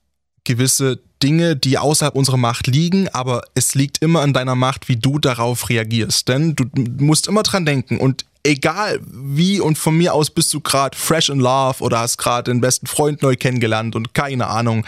gewisse 0.43 0.99
Dinge, 1.23 1.55
die 1.55 1.77
außerhalb 1.77 2.15
unserer 2.15 2.37
Macht 2.37 2.67
liegen, 2.67 3.07
aber 3.09 3.43
es 3.55 3.73
liegt 3.75 3.99
immer 3.99 4.23
in 4.23 4.33
deiner 4.33 4.55
Macht, 4.55 4.89
wie 4.89 4.97
du 4.97 5.19
darauf 5.19 5.69
reagierst. 5.69 6.27
Denn 6.27 6.55
du 6.55 6.65
musst 6.99 7.27
immer 7.27 7.43
dran 7.43 7.65
denken 7.65 7.97
und 7.97 8.25
egal 8.43 8.99
wie 9.05 9.61
und 9.61 9.77
von 9.77 9.97
mir 9.97 10.13
aus 10.13 10.29
bist 10.29 10.53
du 10.53 10.59
gerade 10.59 10.97
fresh 10.97 11.29
in 11.29 11.39
love 11.39 11.81
oder 11.81 11.99
hast 11.99 12.17
gerade 12.17 12.51
den 12.51 12.61
besten 12.61 12.87
Freund 12.87 13.21
neu 13.21 13.35
kennengelernt 13.35 13.95
und 13.95 14.13
keine 14.13 14.47
Ahnung. 14.47 14.85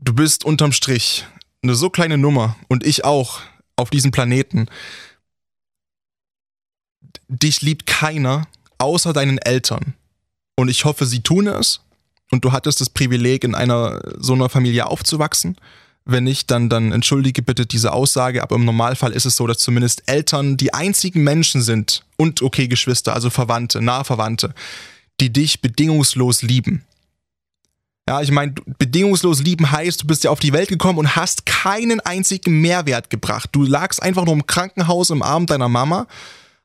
Du 0.00 0.14
bist 0.14 0.44
unterm 0.44 0.72
Strich 0.72 1.26
eine 1.62 1.74
so 1.74 1.90
kleine 1.90 2.18
Nummer 2.18 2.56
und 2.68 2.84
ich 2.86 3.04
auch 3.04 3.40
auf 3.76 3.90
diesem 3.90 4.10
Planeten. 4.10 4.66
Dich 7.28 7.60
liebt 7.62 7.86
keiner 7.86 8.46
außer 8.78 9.12
deinen 9.12 9.38
Eltern. 9.38 9.94
Und 10.56 10.68
ich 10.68 10.84
hoffe, 10.84 11.06
sie 11.06 11.20
tun 11.20 11.46
es. 11.46 11.80
Und 12.30 12.44
du 12.44 12.52
hattest 12.52 12.80
das 12.80 12.90
Privileg, 12.90 13.44
in 13.44 13.54
einer 13.54 14.00
so 14.18 14.34
einer 14.34 14.48
Familie 14.48 14.86
aufzuwachsen. 14.86 15.56
Wenn 16.04 16.24
nicht, 16.24 16.50
dann, 16.50 16.70
dann 16.70 16.92
entschuldige 16.92 17.42
bitte 17.42 17.66
diese 17.66 17.92
Aussage, 17.92 18.42
aber 18.42 18.56
im 18.56 18.64
Normalfall 18.64 19.12
ist 19.12 19.26
es 19.26 19.36
so, 19.36 19.46
dass 19.46 19.58
zumindest 19.58 20.04
Eltern 20.06 20.56
die 20.56 20.72
einzigen 20.72 21.22
Menschen 21.22 21.60
sind 21.60 22.02
und 22.16 22.40
okay 22.40 22.66
Geschwister, 22.66 23.14
also 23.14 23.28
Verwandte, 23.28 23.82
nahe 23.82 24.04
Verwandte, 24.04 24.54
die 25.20 25.30
dich 25.30 25.60
bedingungslos 25.60 26.42
lieben. 26.42 26.84
Ja, 28.08 28.22
ich 28.22 28.30
meine, 28.30 28.54
bedingungslos 28.78 29.42
lieben 29.42 29.70
heißt, 29.70 30.02
du 30.02 30.06
bist 30.06 30.24
ja 30.24 30.30
auf 30.30 30.40
die 30.40 30.54
Welt 30.54 30.70
gekommen 30.70 30.98
und 30.98 31.14
hast 31.14 31.44
keinen 31.44 32.00
einzigen 32.00 32.58
Mehrwert 32.62 33.10
gebracht. 33.10 33.50
Du 33.52 33.64
lagst 33.64 34.02
einfach 34.02 34.24
nur 34.24 34.32
im 34.32 34.46
Krankenhaus 34.46 35.10
im 35.10 35.20
Arm 35.20 35.44
deiner 35.44 35.68
Mama, 35.68 36.06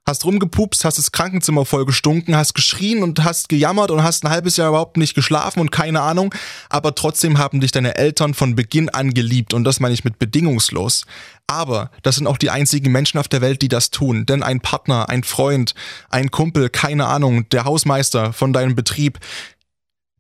hast 0.06 0.26
rumgepupst, 0.26 0.84
hast 0.84 0.98
das 0.98 1.12
Krankenzimmer 1.12 1.66
voll 1.66 1.86
gestunken, 1.86 2.36
hast 2.36 2.54
geschrien 2.54 3.04
und 3.04 3.24
hast 3.24 3.48
gejammert 3.48 3.90
und 3.90 4.04
hast 4.04 4.24
ein 4.24 4.30
halbes 4.30 4.58
Jahr 4.58 4.70
überhaupt 4.70 4.98
nicht 4.98 5.16
geschlafen 5.16 5.60
und 5.60 5.72
keine 5.72 6.02
Ahnung, 6.02 6.34
aber 6.70 6.94
trotzdem 6.94 7.38
haben 7.38 7.62
dich 7.62 7.72
deine 7.72 7.96
Eltern 7.96 8.34
von 8.34 8.56
Beginn 8.56 8.90
an 8.90 9.14
geliebt 9.14 9.54
und 9.54 9.64
das 9.64 9.80
meine 9.80 9.94
ich 9.94 10.04
mit 10.04 10.20
bedingungslos. 10.20 11.06
Aber 11.48 11.92
das 12.04 12.16
sind 12.16 12.28
auch 12.28 12.38
die 12.38 12.50
einzigen 12.50 12.92
Menschen 12.92 13.18
auf 13.18 13.28
der 13.28 13.42
Welt, 13.42 13.62
die 13.62 13.68
das 13.70 13.92
tun, 13.92 14.26
denn 14.26 14.44
ein 14.44 14.60
Partner, 14.60 15.10
ein 15.10 15.24
Freund, 15.24 15.74
ein 16.10 16.32
Kumpel, 16.32 16.70
keine 16.70 17.08
Ahnung, 17.08 17.48
der 17.50 17.66
Hausmeister 17.66 18.34
von 18.34 18.52
deinem 18.54 18.76
Betrieb, 18.76 19.20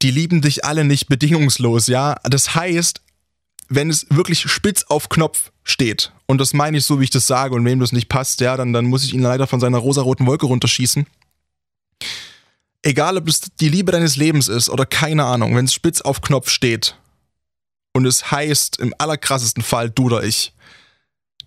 die 0.01 0.11
lieben 0.11 0.41
dich 0.41 0.65
alle 0.65 0.83
nicht 0.83 1.07
bedingungslos, 1.07 1.87
ja? 1.87 2.15
Das 2.23 2.55
heißt, 2.55 3.01
wenn 3.69 3.89
es 3.89 4.05
wirklich 4.09 4.41
spitz 4.41 4.83
auf 4.83 5.09
Knopf 5.09 5.51
steht, 5.63 6.11
und 6.33 6.39
das 6.39 6.53
meine 6.53 6.79
ich 6.79 6.85
so, 6.85 6.99
wie 6.99 7.03
ich 7.03 7.11
das 7.11 7.27
sage, 7.27 7.53
und 7.53 7.63
wem 7.63 7.79
das 7.79 7.91
nicht 7.91 8.09
passt, 8.09 8.41
ja, 8.41 8.57
dann, 8.57 8.73
dann 8.73 8.85
muss 8.85 9.03
ich 9.03 9.13
ihn 9.13 9.21
leider 9.21 9.45
von 9.45 9.59
seiner 9.59 9.77
rosaroten 9.77 10.25
Wolke 10.25 10.47
runterschießen. 10.47 11.05
Egal, 12.81 13.17
ob 13.17 13.27
es 13.27 13.41
die 13.59 13.69
Liebe 13.69 13.91
deines 13.91 14.15
Lebens 14.15 14.47
ist 14.47 14.71
oder 14.71 14.87
keine 14.87 15.25
Ahnung, 15.25 15.55
wenn 15.55 15.65
es 15.65 15.75
spitz 15.75 16.01
auf 16.01 16.21
Knopf 16.21 16.49
steht 16.49 16.97
und 17.93 18.07
es 18.07 18.31
heißt 18.31 18.79
im 18.79 18.95
allerkrassesten 18.97 19.61
Fall 19.61 19.91
du 19.91 20.05
oder 20.05 20.23
ich, 20.23 20.53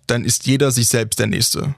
dann 0.07 0.23
ist 0.23 0.47
jeder 0.47 0.71
sich 0.71 0.87
selbst 0.87 1.19
der 1.19 1.27
Nächste. 1.27 1.75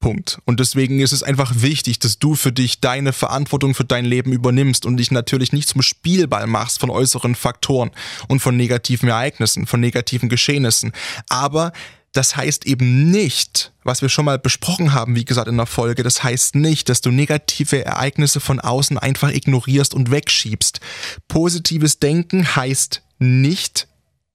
Punkt. 0.00 0.38
Und 0.44 0.60
deswegen 0.60 1.00
ist 1.00 1.12
es 1.12 1.22
einfach 1.22 1.52
wichtig, 1.56 1.98
dass 1.98 2.18
du 2.18 2.34
für 2.34 2.52
dich 2.52 2.80
deine 2.80 3.12
Verantwortung 3.12 3.74
für 3.74 3.84
dein 3.84 4.04
Leben 4.04 4.32
übernimmst 4.32 4.86
und 4.86 4.96
dich 4.96 5.10
natürlich 5.10 5.52
nicht 5.52 5.68
zum 5.68 5.82
Spielball 5.82 6.46
machst 6.46 6.78
von 6.78 6.90
äußeren 6.90 7.34
Faktoren 7.34 7.90
und 8.28 8.40
von 8.40 8.56
negativen 8.56 9.08
Ereignissen, 9.08 9.66
von 9.66 9.80
negativen 9.80 10.28
Geschehnissen. 10.28 10.92
Aber 11.28 11.72
das 12.12 12.36
heißt 12.36 12.66
eben 12.66 13.10
nicht, 13.10 13.72
was 13.84 14.02
wir 14.02 14.08
schon 14.08 14.24
mal 14.24 14.38
besprochen 14.38 14.94
haben, 14.94 15.14
wie 15.14 15.24
gesagt 15.24 15.48
in 15.48 15.56
der 15.56 15.66
Folge, 15.66 16.02
das 16.02 16.22
heißt 16.22 16.54
nicht, 16.54 16.88
dass 16.88 17.00
du 17.00 17.10
negative 17.10 17.84
Ereignisse 17.84 18.40
von 18.40 18.60
außen 18.60 18.98
einfach 18.98 19.30
ignorierst 19.30 19.94
und 19.94 20.10
wegschiebst. 20.10 20.80
Positives 21.28 21.98
Denken 21.98 22.56
heißt 22.56 23.02
nicht, 23.18 23.88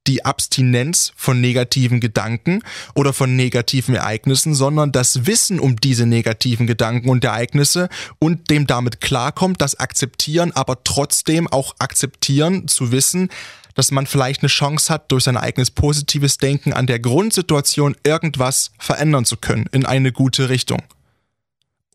die 0.08 0.26
Abstinenz 0.26 1.14
von 1.16 1.40
negativen 1.40 2.00
Gedanken 2.00 2.62
oder 2.94 3.14
von 3.14 3.36
negativen 3.36 3.96
Ereignissen, 3.96 4.54
sondern 4.54 4.92
das 4.92 5.26
Wissen 5.26 5.60
um 5.60 5.78
diese 5.78 6.06
negativen 6.06 6.68
Gedanken 6.68 7.10
und 7.10 7.24
Ereignisse 7.24 7.90
und 8.20 8.50
dem 8.50 8.68
damit 8.68 9.02
klarkommt, 9.02 9.62
das 9.62 9.80
akzeptieren, 9.80 10.52
aber 10.52 10.84
trotzdem 10.84 11.48
auch 11.48 11.76
akzeptieren 11.80 12.68
zu 12.68 12.92
wissen, 12.92 13.30
dass 13.76 13.92
man 13.92 14.06
vielleicht 14.06 14.42
eine 14.42 14.50
Chance 14.50 14.94
hat, 14.94 15.12
durch 15.12 15.24
sein 15.24 15.38
eigenes 15.38 15.72
positives 15.72 16.38
Denken 16.38 16.74
an 16.74 16.86
der 16.86 17.00
Grundsituation 17.00 17.96
irgendwas 18.04 18.72
verändern 18.78 19.26
zu 19.26 19.38
können 19.38 19.66
in 19.72 19.86
eine 19.86 20.12
gute 20.12 20.50
Richtung. 20.50 20.82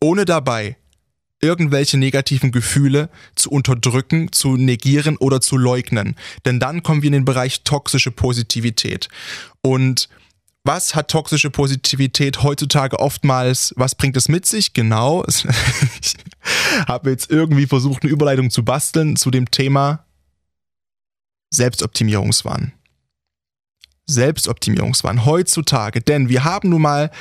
Ohne 0.01 0.25
dabei 0.25 0.77
irgendwelche 1.41 1.97
negativen 1.97 2.51
Gefühle 2.51 3.09
zu 3.35 3.49
unterdrücken, 3.49 4.31
zu 4.31 4.57
negieren 4.57 5.17
oder 5.17 5.41
zu 5.41 5.57
leugnen. 5.57 6.15
Denn 6.45 6.59
dann 6.59 6.83
kommen 6.83 7.01
wir 7.01 7.07
in 7.07 7.13
den 7.13 7.25
Bereich 7.25 7.63
toxische 7.63 8.11
Positivität. 8.11 9.09
Und 9.61 10.09
was 10.63 10.93
hat 10.93 11.09
toxische 11.09 11.49
Positivität 11.49 12.43
heutzutage 12.43 12.99
oftmals, 12.99 13.73
was 13.77 13.95
bringt 13.95 14.17
es 14.17 14.27
mit 14.27 14.45
sich? 14.45 14.73
Genau, 14.73 15.25
ich 16.01 16.15
habe 16.87 17.09
jetzt 17.09 17.31
irgendwie 17.31 17.65
versucht, 17.65 18.03
eine 18.03 18.11
Überleitung 18.11 18.49
zu 18.49 18.63
basteln 18.63 19.15
zu 19.15 19.31
dem 19.31 19.49
Thema 19.49 20.05
Selbstoptimierungswahn. 21.51 22.73
Selbstoptimierungswahn 24.05 25.25
heutzutage, 25.25 26.01
denn 26.01 26.29
wir 26.29 26.43
haben 26.43 26.69
nun 26.69 26.81
mal 26.81 27.11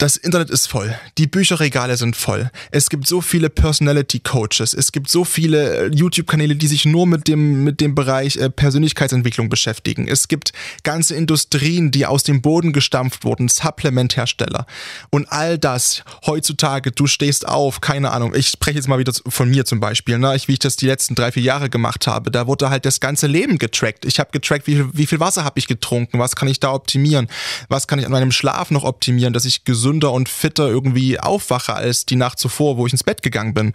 das 0.00 0.16
Internet 0.16 0.48
ist 0.48 0.66
voll. 0.66 0.98
Die 1.18 1.26
Bücherregale 1.26 1.96
sind 1.98 2.16
voll. 2.16 2.50
Es 2.70 2.88
gibt 2.88 3.06
so 3.06 3.20
viele 3.20 3.50
Personality 3.50 4.20
Coaches. 4.20 4.72
Es 4.72 4.92
gibt 4.92 5.10
so 5.10 5.24
viele 5.24 5.88
äh, 5.88 5.94
YouTube-Kanäle, 5.94 6.56
die 6.56 6.68
sich 6.68 6.86
nur 6.86 7.06
mit 7.06 7.28
dem, 7.28 7.64
mit 7.64 7.82
dem 7.82 7.94
Bereich 7.94 8.36
äh, 8.36 8.48
Persönlichkeitsentwicklung 8.48 9.50
beschäftigen. 9.50 10.08
Es 10.08 10.28
gibt 10.28 10.52
ganze 10.84 11.14
Industrien, 11.14 11.90
die 11.90 12.06
aus 12.06 12.22
dem 12.22 12.40
Boden 12.40 12.72
gestampft 12.72 13.24
wurden, 13.24 13.48
Supplementhersteller. 13.48 14.66
Und 15.10 15.30
all 15.30 15.58
das 15.58 16.02
heutzutage, 16.24 16.92
du 16.92 17.06
stehst 17.06 17.46
auf, 17.46 17.82
keine 17.82 18.10
Ahnung. 18.10 18.34
Ich 18.34 18.48
spreche 18.48 18.78
jetzt 18.78 18.88
mal 18.88 18.98
wieder 18.98 19.12
von 19.28 19.50
mir 19.50 19.66
zum 19.66 19.80
Beispiel, 19.80 20.18
ne? 20.18 20.34
ich, 20.34 20.48
wie 20.48 20.54
ich 20.54 20.58
das 20.60 20.76
die 20.76 20.86
letzten 20.86 21.14
drei, 21.14 21.30
vier 21.30 21.42
Jahre 21.42 21.68
gemacht 21.68 22.06
habe. 22.06 22.30
Da 22.30 22.46
wurde 22.46 22.70
halt 22.70 22.86
das 22.86 23.00
ganze 23.00 23.26
Leben 23.26 23.58
getrackt. 23.58 24.06
Ich 24.06 24.18
habe 24.18 24.30
getrackt, 24.32 24.66
wie 24.66 24.82
wie 24.94 25.06
viel 25.06 25.20
Wasser 25.20 25.44
habe 25.44 25.58
ich 25.58 25.66
getrunken, 25.66 26.18
was 26.18 26.36
kann 26.36 26.48
ich 26.48 26.58
da 26.58 26.72
optimieren, 26.72 27.28
was 27.68 27.86
kann 27.86 27.98
ich 27.98 28.06
an 28.06 28.12
meinem 28.12 28.32
Schlaf 28.32 28.70
noch 28.70 28.84
optimieren, 28.84 29.34
dass 29.34 29.44
ich 29.44 29.64
gesund 29.64 29.89
gesünder 29.90 30.12
und 30.12 30.28
fitter 30.28 30.68
irgendwie 30.68 31.18
aufwache 31.18 31.74
als 31.74 32.06
die 32.06 32.16
Nacht 32.16 32.38
zuvor, 32.38 32.76
wo 32.76 32.86
ich 32.86 32.92
ins 32.92 33.02
Bett 33.02 33.22
gegangen 33.22 33.54
bin. 33.54 33.72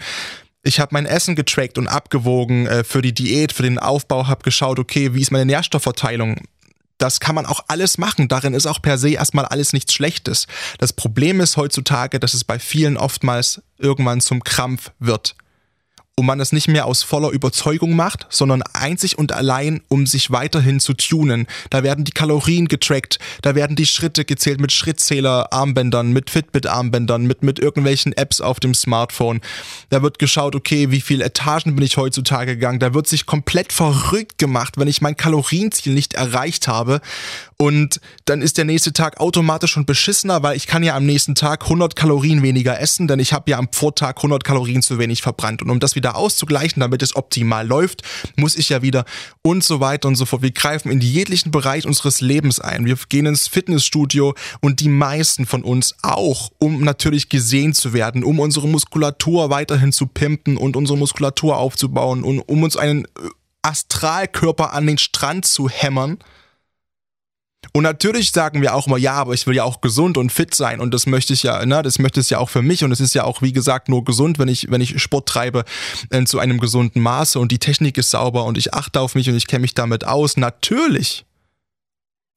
Ich 0.63 0.79
habe 0.79 0.93
mein 0.93 1.05
Essen 1.05 1.36
getrackt 1.36 1.77
und 1.77 1.88
abgewogen 1.88 2.65
äh, 2.67 2.84
für 2.84 3.01
die 3.01 3.13
Diät, 3.13 3.51
für 3.51 3.63
den 3.63 3.77
Aufbau, 3.77 4.27
habe 4.27 4.43
geschaut, 4.43 4.79
okay, 4.79 5.13
wie 5.13 5.22
ist 5.22 5.31
meine 5.31 5.45
Nährstoffverteilung? 5.45 6.41
Das 6.98 7.19
kann 7.19 7.36
man 7.36 7.45
auch 7.45 7.65
alles 7.67 7.98
machen. 7.98 8.29
Darin 8.29 8.53
ist 8.53 8.65
auch 8.65 8.81
per 8.81 8.98
se 8.98 9.10
erstmal 9.10 9.45
alles 9.45 9.74
nichts 9.74 9.93
Schlechtes. 9.93 10.48
Das 10.77 10.93
Problem 10.93 11.41
ist 11.41 11.57
heutzutage, 11.57 12.19
dass 12.19 12.34
es 12.34 12.45
bei 12.45 12.57
vielen 12.57 12.95
oftmals 12.95 13.62
irgendwann 13.77 14.22
zum 14.22 14.41
Krampf 14.41 14.91
wird 15.00 15.36
und 16.17 16.25
man 16.25 16.39
es 16.39 16.53
nicht 16.53 16.69
mehr 16.69 16.86
aus 16.86 17.03
voller 17.03 17.31
Überzeugung 17.31 17.93
macht, 17.93 18.25
sondern 18.29 18.63
einzig 18.72 19.17
und 19.17 19.34
allein, 19.34 19.81
um 19.89 20.07
sich 20.07 20.31
weiterhin 20.31 20.79
zu 20.79 20.93
tunen. 20.93 21.45
Da 21.69 21.84
werden 21.84 22.05
die 22.05 22.13
Kalorien 22.13 22.69
getrackt, 22.69 23.19
da 23.41 23.53
werden 23.53 23.75
die 23.75 23.86
Schritte 23.86 24.24
gezählt 24.24 24.62
mit 24.62 24.72
Schrittzähler-Armbändern, 24.72 26.13
mit 26.13 26.29
Fitbit-Armbändern, 26.29 27.27
mit, 27.27 27.43
mit 27.43 27.60
irgendwelchen 27.60 28.13
Apps 28.13 28.39
auf 28.39 28.62
dem 28.62 28.74
Smartphone. 28.74 29.41
Da 29.89 30.01
wird 30.03 30.17
geschaut, 30.17 30.55
okay, 30.55 30.89
wie 30.89 31.01
viele 31.01 31.25
Etagen 31.25 31.75
bin 31.75 31.84
ich 31.84 31.98
heutzutage 31.98 32.55
gegangen. 32.55 32.79
Da 32.79 32.93
wird 32.93 33.07
sich 33.07 33.25
komplett 33.25 33.74
verrückt 33.74 34.38
gemacht, 34.38 34.75
wenn 34.77 34.88
ich 34.88 35.01
mein 35.01 35.17
Kalorienziel 35.17 35.93
nicht 35.93 36.13
erreicht 36.13 36.69
habe. 36.69 37.01
Und 37.57 38.00
dann 38.24 38.41
ist 38.41 38.57
der 38.57 38.65
nächste 38.65 38.93
Tag 38.93 39.19
automatisch 39.19 39.72
schon 39.72 39.86
beschissener, 39.86 40.43
weil 40.43 40.55
ich 40.55 40.67
kann 40.67 40.84
ja 40.84 40.95
am 40.95 41.05
nächsten 41.05 41.36
Tag 41.36 41.63
100 41.63 41.95
Kalorien 41.95 42.41
weniger 42.41 42.79
essen, 42.79 43.07
denn 43.07 43.19
ich 43.19 43.34
habe 43.34 43.51
ja 43.51 43.57
am 43.57 43.69
Vortag 43.72 44.17
100 44.17 44.43
Kalorien 44.43 44.81
zu 44.81 44.98
wenig 44.98 45.22
verbrannt. 45.22 45.62
Und 45.62 45.69
um 45.69 45.79
das 45.79 45.95
wieder 45.95 46.04
auszugleichen, 46.13 46.79
damit 46.79 47.01
es 47.01 47.15
optimal 47.15 47.65
läuft, 47.65 48.03
muss 48.35 48.55
ich 48.55 48.69
ja 48.69 48.81
wieder 48.81 49.05
und 49.41 49.63
so 49.63 49.79
weiter 49.79 50.07
und 50.07 50.15
so 50.15 50.25
fort. 50.25 50.41
Wir 50.41 50.51
greifen 50.51 50.91
in 50.91 51.01
jeglichen 51.01 51.51
Bereich 51.51 51.85
unseres 51.88 52.21
Lebens 52.21 52.59
ein. 52.59 52.85
Wir 52.85 52.97
gehen 53.09 53.25
ins 53.25 53.47
Fitnessstudio 53.47 54.35
und 54.62 54.79
die 54.79 54.89
meisten 54.89 55.45
von 55.45 55.63
uns 55.63 55.95
auch, 56.03 56.51
um 56.59 56.81
natürlich 56.81 57.29
gesehen 57.29 57.74
zu 57.74 57.93
werden, 57.93 58.24
um 58.24 58.39
unsere 58.39 58.67
Muskulatur 58.67 59.50
weiterhin 59.50 59.91
zu 59.91 60.07
pimpen 60.07 60.57
und 60.57 60.75
unsere 60.75 60.97
Muskulatur 60.97 61.57
aufzubauen 61.57 62.24
und 62.24 62.39
um 62.39 62.63
uns 62.63 62.77
einen 62.77 63.07
Astralkörper 63.62 64.74
an 64.74 64.85
den 64.85 65.00
Strand 65.00 65.45
zu 65.45 65.69
hämmern 65.69 66.19
und 67.74 67.84
natürlich 67.84 68.31
sagen 68.31 68.62
wir 68.62 68.75
auch 68.75 68.88
immer, 68.88 68.98
ja, 68.98 69.13
aber 69.13 69.34
ich 69.34 69.48
will 69.48 69.55
ja 69.55 69.63
auch 69.63 69.81
gesund 69.81 70.17
und 70.17 70.31
fit 70.31 70.55
sein 70.55 70.79
und 70.79 70.93
das 70.93 71.05
möchte 71.05 71.34
ich 71.34 71.43
ja, 71.43 71.65
ne, 71.65 71.81
das 71.81 72.00
möchte 72.00 72.19
ich 72.19 72.29
ja 72.29 72.38
auch 72.39 72.50
für 72.50 72.62
mich 72.62 72.84
und 72.84 72.91
es 72.91 73.00
ist 73.00 73.15
ja 73.15 73.24
auch, 73.24 73.41
wie 73.41 73.53
gesagt, 73.53 73.89
nur 73.89 74.03
gesund, 74.03 74.39
wenn 74.39 74.48
ich, 74.48 74.69
wenn 74.69 74.81
ich 74.81 75.01
Sport 75.01 75.27
treibe 75.27 75.65
äh, 76.10 76.24
zu 76.25 76.39
einem 76.39 76.60
gesunden 76.60 77.01
Maße 77.01 77.39
und 77.39 77.51
die 77.51 77.60
Technik 77.60 77.98
ist 77.98 78.12
sauber 78.12 78.45
und 78.45 78.57
ich 78.57 78.74
achte 78.74 79.00
auf 79.00 79.15
mich 79.15 79.29
und 79.29 79.36
ich 79.36 79.48
kenne 79.48 79.62
mich 79.62 79.74
damit 79.74 80.05
aus. 80.05 80.38
Natürlich. 80.38 81.25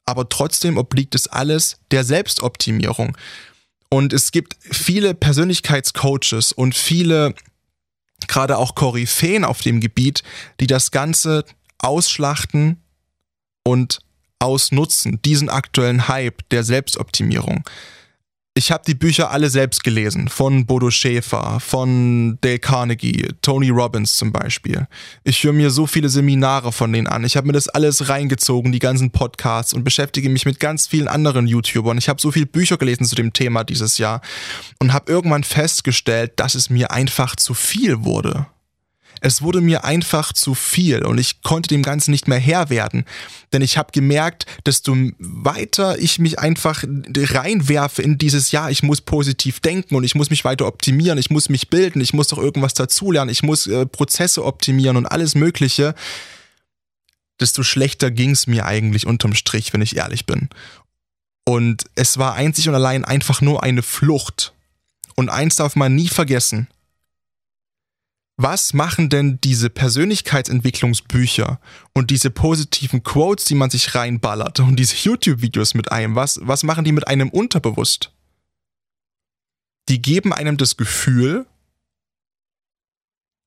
Aber 0.06 0.28
trotzdem 0.28 0.78
obliegt 0.78 1.14
es 1.14 1.26
alles 1.26 1.78
der 1.90 2.02
Selbstoptimierung. 2.02 3.16
Und 3.90 4.12
es 4.12 4.32
gibt 4.32 4.56
viele 4.60 5.14
Persönlichkeitscoaches 5.14 6.52
und 6.52 6.74
viele, 6.74 7.34
gerade 8.26 8.58
auch 8.58 8.74
Koryphäen 8.74 9.44
auf 9.44 9.60
dem 9.60 9.80
Gebiet, 9.80 10.22
die 10.60 10.66
das 10.66 10.90
Ganze 10.90 11.44
ausschlachten 11.78 12.82
und 13.64 14.00
ausnutzen, 14.38 15.20
diesen 15.24 15.48
aktuellen 15.48 16.08
Hype 16.08 16.48
der 16.50 16.64
Selbstoptimierung. 16.64 17.64
Ich 18.58 18.72
habe 18.72 18.82
die 18.84 18.96
Bücher 18.96 19.30
alle 19.30 19.50
selbst 19.50 19.84
gelesen, 19.84 20.26
von 20.28 20.66
Bodo 20.66 20.90
Schäfer, 20.90 21.60
von 21.60 22.38
Dale 22.40 22.58
Carnegie, 22.58 23.28
Tony 23.40 23.70
Robbins 23.70 24.16
zum 24.16 24.32
Beispiel. 24.32 24.88
Ich 25.22 25.44
höre 25.44 25.52
mir 25.52 25.70
so 25.70 25.86
viele 25.86 26.08
Seminare 26.08 26.72
von 26.72 26.92
denen 26.92 27.06
an. 27.06 27.22
Ich 27.22 27.36
habe 27.36 27.46
mir 27.46 27.52
das 27.52 27.68
alles 27.68 28.08
reingezogen, 28.08 28.72
die 28.72 28.80
ganzen 28.80 29.12
Podcasts 29.12 29.72
und 29.72 29.84
beschäftige 29.84 30.28
mich 30.28 30.44
mit 30.44 30.58
ganz 30.58 30.88
vielen 30.88 31.06
anderen 31.06 31.46
YouTubern. 31.46 31.98
Ich 31.98 32.08
habe 32.08 32.20
so 32.20 32.32
viele 32.32 32.46
Bücher 32.46 32.78
gelesen 32.78 33.04
zu 33.04 33.14
dem 33.14 33.32
Thema 33.32 33.62
dieses 33.62 33.98
Jahr 33.98 34.22
und 34.80 34.92
habe 34.92 35.12
irgendwann 35.12 35.44
festgestellt, 35.44 36.32
dass 36.34 36.56
es 36.56 36.68
mir 36.68 36.90
einfach 36.90 37.36
zu 37.36 37.54
viel 37.54 38.02
wurde. 38.02 38.46
Es 39.20 39.42
wurde 39.42 39.60
mir 39.60 39.84
einfach 39.84 40.32
zu 40.32 40.54
viel 40.54 41.04
und 41.04 41.18
ich 41.18 41.42
konnte 41.42 41.68
dem 41.68 41.82
Ganzen 41.82 42.10
nicht 42.10 42.28
mehr 42.28 42.38
Herr 42.38 42.70
werden. 42.70 43.04
Denn 43.52 43.62
ich 43.62 43.78
habe 43.78 43.92
gemerkt, 43.92 44.46
desto 44.66 44.96
weiter 45.18 45.98
ich 45.98 46.18
mich 46.18 46.38
einfach 46.38 46.84
reinwerfe 46.84 48.02
in 48.02 48.18
dieses 48.18 48.50
Jahr, 48.50 48.70
ich 48.70 48.82
muss 48.82 49.00
positiv 49.00 49.60
denken 49.60 49.94
und 49.94 50.04
ich 50.04 50.14
muss 50.14 50.30
mich 50.30 50.44
weiter 50.44 50.66
optimieren, 50.66 51.18
ich 51.18 51.30
muss 51.30 51.48
mich 51.48 51.68
bilden, 51.68 52.00
ich 52.00 52.12
muss 52.12 52.28
doch 52.28 52.38
irgendwas 52.38 52.74
dazulernen, 52.74 53.30
ich 53.30 53.42
muss 53.42 53.66
äh, 53.66 53.86
Prozesse 53.86 54.44
optimieren 54.44 54.96
und 54.96 55.06
alles 55.06 55.34
Mögliche, 55.34 55.94
desto 57.40 57.62
schlechter 57.62 58.10
ging 58.10 58.32
es 58.32 58.46
mir 58.46 58.66
eigentlich 58.66 59.06
unterm 59.06 59.34
Strich, 59.34 59.72
wenn 59.72 59.82
ich 59.82 59.96
ehrlich 59.96 60.26
bin. 60.26 60.48
Und 61.44 61.84
es 61.94 62.18
war 62.18 62.34
einzig 62.34 62.68
und 62.68 62.74
allein 62.74 63.04
einfach 63.04 63.40
nur 63.40 63.62
eine 63.62 63.82
Flucht. 63.82 64.52
Und 65.16 65.30
eins 65.30 65.56
darf 65.56 65.76
man 65.76 65.94
nie 65.94 66.08
vergessen. 66.08 66.68
Was 68.40 68.72
machen 68.72 69.08
denn 69.10 69.40
diese 69.42 69.68
Persönlichkeitsentwicklungsbücher 69.68 71.60
und 71.92 72.10
diese 72.10 72.30
positiven 72.30 73.02
Quotes, 73.02 73.46
die 73.46 73.56
man 73.56 73.68
sich 73.68 73.96
reinballert 73.96 74.60
und 74.60 74.76
diese 74.76 74.94
YouTube-Videos 74.94 75.74
mit 75.74 75.90
einem, 75.90 76.14
was, 76.14 76.38
was 76.44 76.62
machen 76.62 76.84
die 76.84 76.92
mit 76.92 77.08
einem 77.08 77.30
unterbewusst? 77.30 78.12
Die 79.88 80.00
geben 80.00 80.32
einem 80.32 80.56
das 80.56 80.76
Gefühl, 80.76 81.46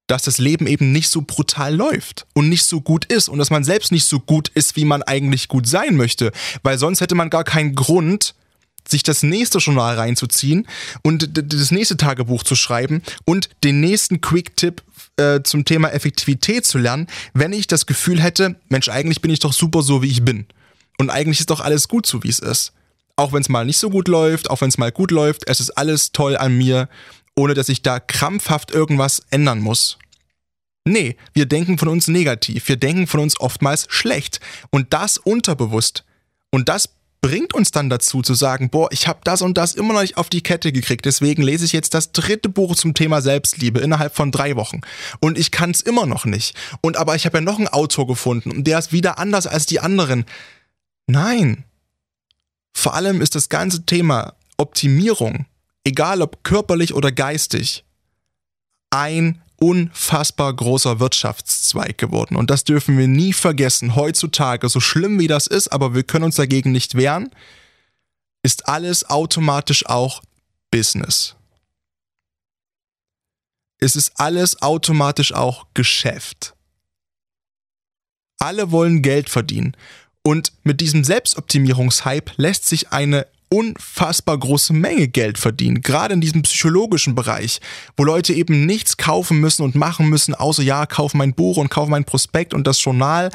dass 0.07 0.23
das 0.23 0.39
Leben 0.39 0.67
eben 0.67 0.91
nicht 0.91 1.07
so 1.07 1.21
brutal 1.21 1.73
läuft 1.73 2.27
und 2.33 2.49
nicht 2.49 2.65
so 2.65 2.81
gut 2.81 3.05
ist 3.05 3.29
und 3.29 3.39
dass 3.39 3.49
man 3.49 3.63
selbst 3.63 3.93
nicht 3.93 4.05
so 4.05 4.19
gut 4.19 4.49
ist, 4.49 4.75
wie 4.75 4.83
man 4.83 5.03
eigentlich 5.03 5.47
gut 5.47 5.67
sein 5.67 5.95
möchte, 5.95 6.33
weil 6.63 6.77
sonst 6.77 6.99
hätte 6.99 7.15
man 7.15 7.29
gar 7.29 7.45
keinen 7.45 7.75
Grund, 7.75 8.35
sich 8.87 9.03
das 9.03 9.23
nächste 9.23 9.59
Journal 9.59 9.95
reinzuziehen 9.95 10.67
und 11.03 11.29
das 11.31 11.71
nächste 11.71 11.97
Tagebuch 11.97 12.43
zu 12.43 12.55
schreiben 12.55 13.01
und 13.25 13.49
den 13.63 13.79
nächsten 13.79 14.21
Quick-Tipp 14.21 14.81
äh, 15.17 15.41
zum 15.43 15.65
Thema 15.65 15.89
Effektivität 15.89 16.65
zu 16.65 16.77
lernen, 16.77 17.07
wenn 17.33 17.53
ich 17.53 17.67
das 17.67 17.85
Gefühl 17.85 18.21
hätte, 18.21 18.55
Mensch, 18.69 18.89
eigentlich 18.89 19.21
bin 19.21 19.31
ich 19.31 19.39
doch 19.39 19.53
super 19.53 19.81
so, 19.81 20.01
wie 20.01 20.09
ich 20.09 20.23
bin. 20.23 20.45
Und 20.97 21.09
eigentlich 21.09 21.39
ist 21.39 21.49
doch 21.49 21.61
alles 21.61 21.87
gut 21.87 22.05
so, 22.05 22.23
wie 22.23 22.29
es 22.29 22.39
ist. 22.39 22.73
Auch 23.15 23.33
wenn 23.33 23.41
es 23.41 23.49
mal 23.49 23.65
nicht 23.65 23.77
so 23.77 23.89
gut 23.89 24.07
läuft, 24.07 24.49
auch 24.49 24.61
wenn 24.61 24.69
es 24.69 24.77
mal 24.77 24.91
gut 24.91 25.11
läuft, 25.11 25.47
es 25.47 25.59
ist 25.59 25.71
alles 25.71 26.11
toll 26.11 26.37
an 26.37 26.57
mir, 26.57 26.89
ohne 27.35 27.53
dass 27.53 27.69
ich 27.69 27.81
da 27.81 27.99
krampfhaft 27.99 28.71
irgendwas 28.71 29.21
ändern 29.29 29.59
muss. 29.59 29.97
Nee, 30.85 31.15
wir 31.33 31.45
denken 31.45 31.77
von 31.77 31.89
uns 31.89 32.07
negativ, 32.07 32.67
wir 32.67 32.77
denken 32.77 33.05
von 33.05 33.19
uns 33.19 33.39
oftmals 33.39 33.85
schlecht 33.89 34.39
und 34.71 34.93
das 34.93 35.17
unterbewusst. 35.17 36.03
Und 36.49 36.69
das 36.69 36.89
bringt 37.21 37.53
uns 37.53 37.69
dann 37.69 37.89
dazu 37.89 38.23
zu 38.23 38.33
sagen, 38.33 38.69
boah, 38.69 38.91
ich 38.91 39.07
habe 39.07 39.19
das 39.23 39.43
und 39.43 39.57
das 39.57 39.75
immer 39.75 39.93
noch 39.93 40.01
nicht 40.01 40.17
auf 40.17 40.29
die 40.29 40.41
Kette 40.41 40.71
gekriegt, 40.71 41.05
deswegen 41.05 41.43
lese 41.43 41.65
ich 41.65 41.71
jetzt 41.71 41.93
das 41.93 42.11
dritte 42.11 42.49
Buch 42.49 42.75
zum 42.75 42.95
Thema 42.95 43.21
Selbstliebe 43.21 43.79
innerhalb 43.79 44.15
von 44.15 44.31
drei 44.31 44.55
Wochen 44.55 44.81
und 45.19 45.37
ich 45.37 45.51
kann 45.51 45.71
es 45.71 45.81
immer 45.81 46.07
noch 46.07 46.25
nicht. 46.25 46.55
Und 46.81 46.97
aber 46.97 47.15
ich 47.15 47.25
habe 47.25 47.37
ja 47.37 47.41
noch 47.41 47.59
einen 47.59 47.67
Autor 47.67 48.07
gefunden 48.07 48.51
und 48.51 48.65
der 48.65 48.79
ist 48.79 48.91
wieder 48.91 49.19
anders 49.19 49.45
als 49.45 49.67
die 49.67 49.79
anderen. 49.79 50.25
Nein. 51.05 51.63
Vor 52.73 52.95
allem 52.95 53.21
ist 53.21 53.35
das 53.35 53.49
ganze 53.49 53.85
Thema 53.85 54.33
Optimierung, 54.57 55.45
egal 55.83 56.21
ob 56.21 56.43
körperlich 56.43 56.93
oder 56.93 57.11
geistig, 57.11 57.83
ein 58.89 59.41
unfassbar 59.61 60.53
großer 60.55 60.99
Wirtschaftszweig 60.99 61.97
geworden. 61.99 62.35
Und 62.35 62.49
das 62.49 62.63
dürfen 62.63 62.97
wir 62.97 63.07
nie 63.07 63.31
vergessen. 63.31 63.95
Heutzutage, 63.95 64.67
so 64.69 64.79
schlimm 64.79 65.19
wie 65.19 65.27
das 65.27 65.45
ist, 65.45 65.67
aber 65.67 65.93
wir 65.93 66.01
können 66.01 66.25
uns 66.25 66.35
dagegen 66.35 66.71
nicht 66.71 66.95
wehren, 66.95 67.29
ist 68.41 68.67
alles 68.67 69.07
automatisch 69.07 69.85
auch 69.85 70.23
Business. 70.71 71.35
Es 73.77 73.95
ist 73.95 74.19
alles 74.19 74.63
automatisch 74.63 75.31
auch 75.33 75.67
Geschäft. 75.75 76.55
Alle 78.39 78.71
wollen 78.71 79.03
Geld 79.03 79.29
verdienen. 79.29 79.77
Und 80.23 80.53
mit 80.63 80.81
diesem 80.81 81.03
Selbstoptimierungshype 81.03 82.31
lässt 82.37 82.67
sich 82.67 82.91
eine 82.91 83.27
unfassbar 83.51 84.37
große 84.39 84.73
Menge 84.73 85.07
Geld 85.07 85.37
verdienen, 85.37 85.81
gerade 85.81 86.13
in 86.13 86.21
diesem 86.21 86.41
psychologischen 86.43 87.15
Bereich, 87.15 87.59
wo 87.97 88.03
Leute 88.03 88.33
eben 88.33 88.65
nichts 88.65 88.97
kaufen 88.97 89.39
müssen 89.39 89.63
und 89.63 89.75
machen 89.75 90.07
müssen, 90.07 90.33
außer 90.33 90.63
ja, 90.63 90.85
kauf 90.85 91.13
mein 91.13 91.33
Buch 91.33 91.57
und 91.57 91.69
kauf 91.69 91.89
mein 91.89 92.05
Prospekt 92.05 92.53
und 92.53 92.65
das 92.65 92.83
Journal. 92.83 93.29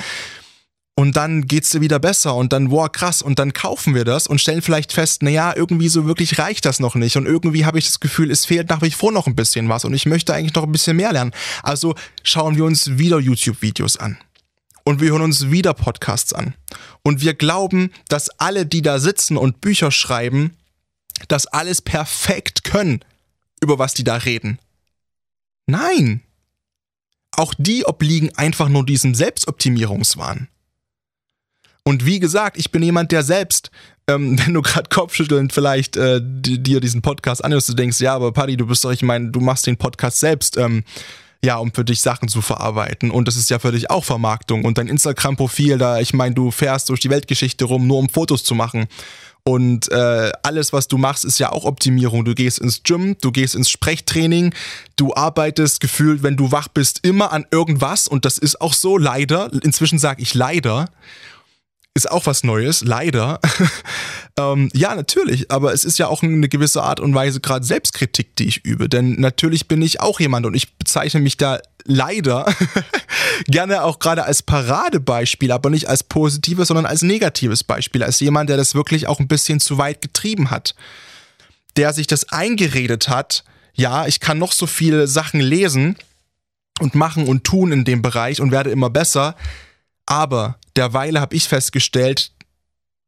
Und 0.98 1.14
dann 1.16 1.46
geht's 1.46 1.68
dir 1.70 1.82
wieder 1.82 1.98
besser 1.98 2.34
und 2.34 2.54
dann, 2.54 2.70
wow, 2.70 2.90
krass, 2.90 3.20
und 3.20 3.38
dann 3.38 3.52
kaufen 3.52 3.94
wir 3.94 4.06
das 4.06 4.26
und 4.26 4.40
stellen 4.40 4.62
vielleicht 4.62 4.94
fest, 4.94 5.22
naja, 5.22 5.52
irgendwie 5.54 5.88
so 5.88 6.06
wirklich 6.06 6.38
reicht 6.38 6.64
das 6.64 6.80
noch 6.80 6.94
nicht. 6.94 7.18
Und 7.18 7.26
irgendwie 7.26 7.66
habe 7.66 7.78
ich 7.78 7.84
das 7.84 8.00
Gefühl, 8.00 8.30
es 8.30 8.46
fehlt 8.46 8.70
nach 8.70 8.80
wie 8.80 8.90
vor 8.90 9.12
noch 9.12 9.26
ein 9.26 9.36
bisschen 9.36 9.68
was 9.68 9.84
und 9.84 9.92
ich 9.92 10.06
möchte 10.06 10.32
eigentlich 10.32 10.54
noch 10.54 10.64
ein 10.64 10.72
bisschen 10.72 10.96
mehr 10.96 11.12
lernen. 11.12 11.32
Also 11.62 11.94
schauen 12.22 12.56
wir 12.56 12.64
uns 12.64 12.96
wieder 12.96 13.18
YouTube-Videos 13.18 13.98
an 13.98 14.16
und 14.86 15.00
wir 15.00 15.10
hören 15.10 15.22
uns 15.22 15.50
wieder 15.50 15.74
Podcasts 15.74 16.32
an. 16.32 16.54
Und 17.02 17.20
wir 17.20 17.34
glauben, 17.34 17.90
dass 18.08 18.30
alle, 18.38 18.66
die 18.66 18.82
da 18.82 19.00
sitzen 19.00 19.36
und 19.36 19.60
Bücher 19.60 19.90
schreiben, 19.90 20.56
das 21.26 21.46
alles 21.46 21.82
perfekt 21.82 22.62
können, 22.62 23.00
über 23.60 23.80
was 23.80 23.94
die 23.94 24.04
da 24.04 24.14
reden. 24.14 24.60
Nein. 25.66 26.22
Auch 27.32 27.52
die 27.58 27.84
obliegen 27.84 28.30
einfach 28.36 28.68
nur 28.68 28.86
diesem 28.86 29.16
Selbstoptimierungswahn. 29.16 30.46
Und 31.82 32.06
wie 32.06 32.20
gesagt, 32.20 32.56
ich 32.56 32.70
bin 32.70 32.84
jemand, 32.84 33.10
der 33.10 33.24
selbst, 33.24 33.72
ähm, 34.06 34.38
wenn 34.46 34.54
du 34.54 34.62
gerade 34.62 34.88
kopfschüttelnd 34.88 35.52
vielleicht 35.52 35.96
äh, 35.96 36.20
dir 36.22 36.78
diesen 36.78 37.02
Podcast 37.02 37.44
anhörst, 37.44 37.68
du 37.68 37.74
denkst, 37.74 38.00
ja, 38.00 38.14
aber 38.14 38.30
Paddy, 38.30 38.56
du 38.56 38.66
bist 38.68 38.84
doch, 38.84 38.92
ich 38.92 39.02
meine, 39.02 39.32
du 39.32 39.40
machst 39.40 39.66
den 39.66 39.78
Podcast 39.78 40.20
selbst. 40.20 40.56
Ähm, 40.56 40.84
ja, 41.46 41.58
um 41.58 41.72
für 41.72 41.84
dich 41.84 42.02
Sachen 42.02 42.28
zu 42.28 42.42
verarbeiten. 42.42 43.12
Und 43.12 43.28
das 43.28 43.36
ist 43.36 43.48
ja 43.50 43.60
für 43.60 43.70
dich 43.70 43.88
auch 43.88 44.04
Vermarktung. 44.04 44.64
Und 44.64 44.78
dein 44.78 44.88
Instagram-Profil, 44.88 45.78
da, 45.78 46.00
ich 46.00 46.12
meine, 46.12 46.34
du 46.34 46.50
fährst 46.50 46.88
durch 46.88 46.98
die 46.98 47.08
Weltgeschichte 47.08 47.64
rum, 47.64 47.86
nur 47.86 47.98
um 47.98 48.08
Fotos 48.08 48.42
zu 48.42 48.56
machen. 48.56 48.86
Und 49.44 49.88
äh, 49.92 50.32
alles, 50.42 50.72
was 50.72 50.88
du 50.88 50.98
machst, 50.98 51.24
ist 51.24 51.38
ja 51.38 51.52
auch 51.52 51.64
Optimierung. 51.64 52.24
Du 52.24 52.34
gehst 52.34 52.58
ins 52.58 52.82
Gym, 52.82 53.16
du 53.20 53.30
gehst 53.30 53.54
ins 53.54 53.70
Sprechtraining, 53.70 54.52
du 54.96 55.14
arbeitest 55.14 55.78
gefühlt, 55.78 56.24
wenn 56.24 56.36
du 56.36 56.50
wach 56.50 56.66
bist, 56.66 57.06
immer 57.06 57.30
an 57.30 57.46
irgendwas. 57.52 58.08
Und 58.08 58.24
das 58.24 58.38
ist 58.38 58.60
auch 58.60 58.74
so, 58.74 58.98
leider. 58.98 59.48
Inzwischen 59.62 60.00
sage 60.00 60.22
ich 60.22 60.34
leider 60.34 60.86
ist 61.96 62.10
auch 62.10 62.26
was 62.26 62.44
Neues, 62.44 62.84
leider. 62.84 63.40
ähm, 64.38 64.68
ja, 64.74 64.94
natürlich, 64.94 65.50
aber 65.50 65.72
es 65.72 65.82
ist 65.82 65.98
ja 65.98 66.08
auch 66.08 66.22
eine 66.22 66.48
gewisse 66.48 66.82
Art 66.82 67.00
und 67.00 67.14
Weise 67.14 67.40
gerade 67.40 67.64
Selbstkritik, 67.64 68.36
die 68.36 68.46
ich 68.46 68.64
übe. 68.64 68.88
Denn 68.88 69.18
natürlich 69.18 69.66
bin 69.66 69.80
ich 69.80 70.00
auch 70.00 70.20
jemand 70.20 70.44
und 70.44 70.54
ich 70.54 70.76
bezeichne 70.76 71.20
mich 71.20 71.38
da 71.38 71.58
leider 71.84 72.44
gerne 73.46 73.82
auch 73.82 73.98
gerade 73.98 74.24
als 74.24 74.42
Paradebeispiel, 74.42 75.50
aber 75.50 75.70
nicht 75.70 75.88
als 75.88 76.04
positives, 76.04 76.68
sondern 76.68 76.84
als 76.84 77.00
negatives 77.00 77.64
Beispiel, 77.64 78.02
als 78.02 78.20
jemand, 78.20 78.50
der 78.50 78.58
das 78.58 78.74
wirklich 78.74 79.06
auch 79.06 79.18
ein 79.18 79.28
bisschen 79.28 79.58
zu 79.58 79.78
weit 79.78 80.02
getrieben 80.02 80.50
hat. 80.50 80.74
Der 81.76 81.94
sich 81.94 82.06
das 82.06 82.28
eingeredet 82.30 83.08
hat, 83.08 83.42
ja, 83.74 84.06
ich 84.06 84.20
kann 84.20 84.38
noch 84.38 84.52
so 84.52 84.66
viele 84.66 85.06
Sachen 85.06 85.40
lesen 85.40 85.96
und 86.78 86.94
machen 86.94 87.26
und 87.26 87.44
tun 87.44 87.72
in 87.72 87.84
dem 87.86 88.02
Bereich 88.02 88.42
und 88.42 88.50
werde 88.50 88.70
immer 88.70 88.90
besser, 88.90 89.34
aber 90.06 90.58
derweil 90.76 91.20
habe 91.20 91.34
ich 91.34 91.48
festgestellt, 91.48 92.32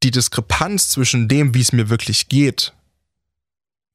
die 0.03 0.11
Diskrepanz 0.11 0.91
zwischen 0.91 1.29
dem, 1.29 1.55
wie 1.55 1.61
es 1.61 1.73
mir 1.73 1.89
wirklich 1.89 2.29
geht 2.29 2.73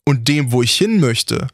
und 0.05 0.27
dem, 0.27 0.51
wo 0.51 0.61
ich 0.61 0.75
hin 0.75 0.99
möchte, 0.99 1.47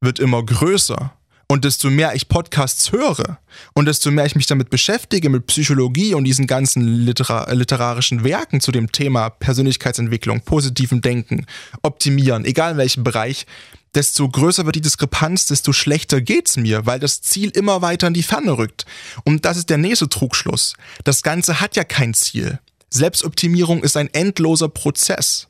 wird 0.00 0.18
immer 0.18 0.44
größer. 0.44 1.14
Und 1.46 1.64
desto 1.64 1.90
mehr 1.90 2.14
ich 2.14 2.28
Podcasts 2.28 2.90
höre 2.92 3.38
und 3.74 3.86
desto 3.86 4.10
mehr 4.10 4.24
ich 4.24 4.34
mich 4.34 4.46
damit 4.46 4.70
beschäftige, 4.70 5.28
mit 5.28 5.46
Psychologie 5.46 6.14
und 6.14 6.24
diesen 6.24 6.46
ganzen 6.46 7.04
litera 7.04 7.52
literarischen 7.52 8.24
Werken 8.24 8.60
zu 8.60 8.72
dem 8.72 8.90
Thema 8.92 9.30
Persönlichkeitsentwicklung, 9.30 10.40
positiven 10.40 11.00
Denken, 11.00 11.46
optimieren, 11.82 12.44
egal 12.44 12.72
in 12.72 12.78
welchem 12.78 13.04
Bereich, 13.04 13.46
desto 13.94 14.28
größer 14.28 14.64
wird 14.66 14.76
die 14.76 14.80
Diskrepanz, 14.80 15.46
desto 15.46 15.72
schlechter 15.72 16.20
geht's 16.20 16.56
mir, 16.56 16.86
weil 16.86 16.98
das 16.98 17.20
Ziel 17.20 17.50
immer 17.50 17.82
weiter 17.82 18.08
in 18.08 18.14
die 18.14 18.22
Ferne 18.22 18.58
rückt. 18.58 18.86
Und 19.24 19.44
das 19.44 19.56
ist 19.56 19.70
der 19.70 19.78
nächste 19.78 20.08
Trugschluss. 20.08 20.74
Das 21.04 21.22
Ganze 21.22 21.60
hat 21.60 21.76
ja 21.76 21.84
kein 21.84 22.14
Ziel. 22.14 22.58
Selbstoptimierung 22.90 23.82
ist 23.82 23.96
ein 23.96 24.12
endloser 24.12 24.68
Prozess. 24.68 25.48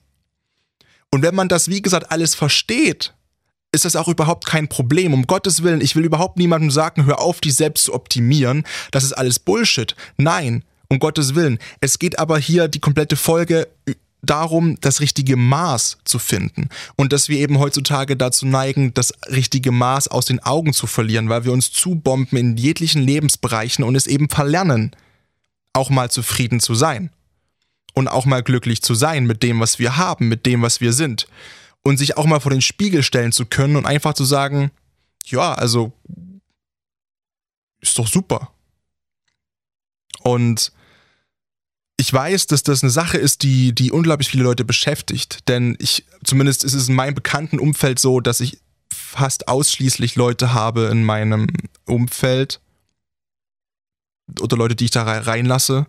Und 1.10 1.22
wenn 1.22 1.34
man 1.34 1.48
das, 1.48 1.68
wie 1.68 1.82
gesagt, 1.82 2.10
alles 2.10 2.34
versteht, 2.34 3.14
ist 3.74 3.84
das 3.84 3.96
auch 3.96 4.08
überhaupt 4.08 4.46
kein 4.46 4.68
Problem. 4.68 5.12
Um 5.12 5.26
Gottes 5.26 5.62
Willen, 5.62 5.80
ich 5.80 5.96
will 5.96 6.04
überhaupt 6.04 6.38
niemandem 6.38 6.70
sagen, 6.70 7.04
hör 7.04 7.20
auf, 7.20 7.40
dich 7.40 7.54
selbst 7.54 7.84
zu 7.84 7.92
optimieren. 7.92 8.64
Das 8.92 9.04
ist 9.04 9.12
alles 9.12 9.38
Bullshit. 9.38 9.94
Nein, 10.16 10.64
um 10.88 10.98
Gottes 10.98 11.34
Willen. 11.34 11.58
Es 11.80 11.98
geht 11.98 12.18
aber 12.18 12.38
hier 12.38 12.68
die 12.68 12.80
komplette 12.80 13.16
Folge 13.16 13.68
darum, 14.22 14.78
das 14.80 15.00
richtige 15.00 15.36
Maß 15.36 15.98
zu 16.04 16.18
finden. 16.18 16.68
Und 16.96 17.12
dass 17.12 17.28
wir 17.28 17.38
eben 17.38 17.58
heutzutage 17.58 18.16
dazu 18.16 18.46
neigen, 18.46 18.94
das 18.94 19.12
richtige 19.26 19.72
Maß 19.72 20.08
aus 20.08 20.26
den 20.26 20.40
Augen 20.40 20.72
zu 20.72 20.86
verlieren, 20.86 21.28
weil 21.28 21.44
wir 21.44 21.52
uns 21.52 21.72
zubomben 21.72 22.38
in 22.38 22.56
jeglichen 22.56 23.02
Lebensbereichen 23.02 23.84
und 23.84 23.96
es 23.96 24.06
eben 24.06 24.28
verlernen, 24.28 24.92
auch 25.72 25.90
mal 25.90 26.10
zufrieden 26.10 26.60
zu 26.60 26.74
sein. 26.74 27.10
Und 27.96 28.08
auch 28.08 28.24
mal 28.24 28.42
glücklich 28.42 28.82
zu 28.82 28.94
sein 28.94 29.24
mit 29.24 29.42
dem, 29.44 29.60
was 29.60 29.78
wir 29.78 29.96
haben, 29.96 30.28
mit 30.28 30.46
dem, 30.46 30.62
was 30.62 30.80
wir 30.80 30.92
sind. 30.92 31.28
Und 31.84 31.98
sich 31.98 32.16
auch 32.16 32.24
mal 32.24 32.40
vor 32.40 32.50
den 32.50 32.62
Spiegel 32.62 33.02
stellen 33.02 33.30
zu 33.30 33.44
können 33.46 33.76
und 33.76 33.86
einfach 33.86 34.14
zu 34.14 34.24
sagen, 34.24 34.70
ja, 35.24 35.52
also 35.54 35.92
ist 37.80 37.98
doch 37.98 38.08
super. 38.08 38.50
Und 40.22 40.72
ich 41.96 42.12
weiß, 42.12 42.46
dass 42.46 42.62
das 42.62 42.82
eine 42.82 42.90
Sache 42.90 43.18
ist, 43.18 43.42
die, 43.42 43.74
die 43.74 43.92
unglaublich 43.92 44.28
viele 44.28 44.42
Leute 44.42 44.64
beschäftigt. 44.64 45.48
Denn 45.48 45.76
ich, 45.78 46.04
zumindest 46.24 46.64
ist 46.64 46.74
es 46.74 46.88
in 46.88 46.94
meinem 46.94 47.14
bekannten 47.14 47.58
Umfeld 47.58 47.98
so, 47.98 48.20
dass 48.20 48.40
ich 48.40 48.58
fast 48.92 49.48
ausschließlich 49.48 50.16
Leute 50.16 50.54
habe 50.54 50.86
in 50.86 51.04
meinem 51.04 51.46
Umfeld 51.86 52.60
oder 54.40 54.56
Leute, 54.56 54.74
die 54.74 54.86
ich 54.86 54.90
da 54.90 55.02
reinlasse, 55.02 55.86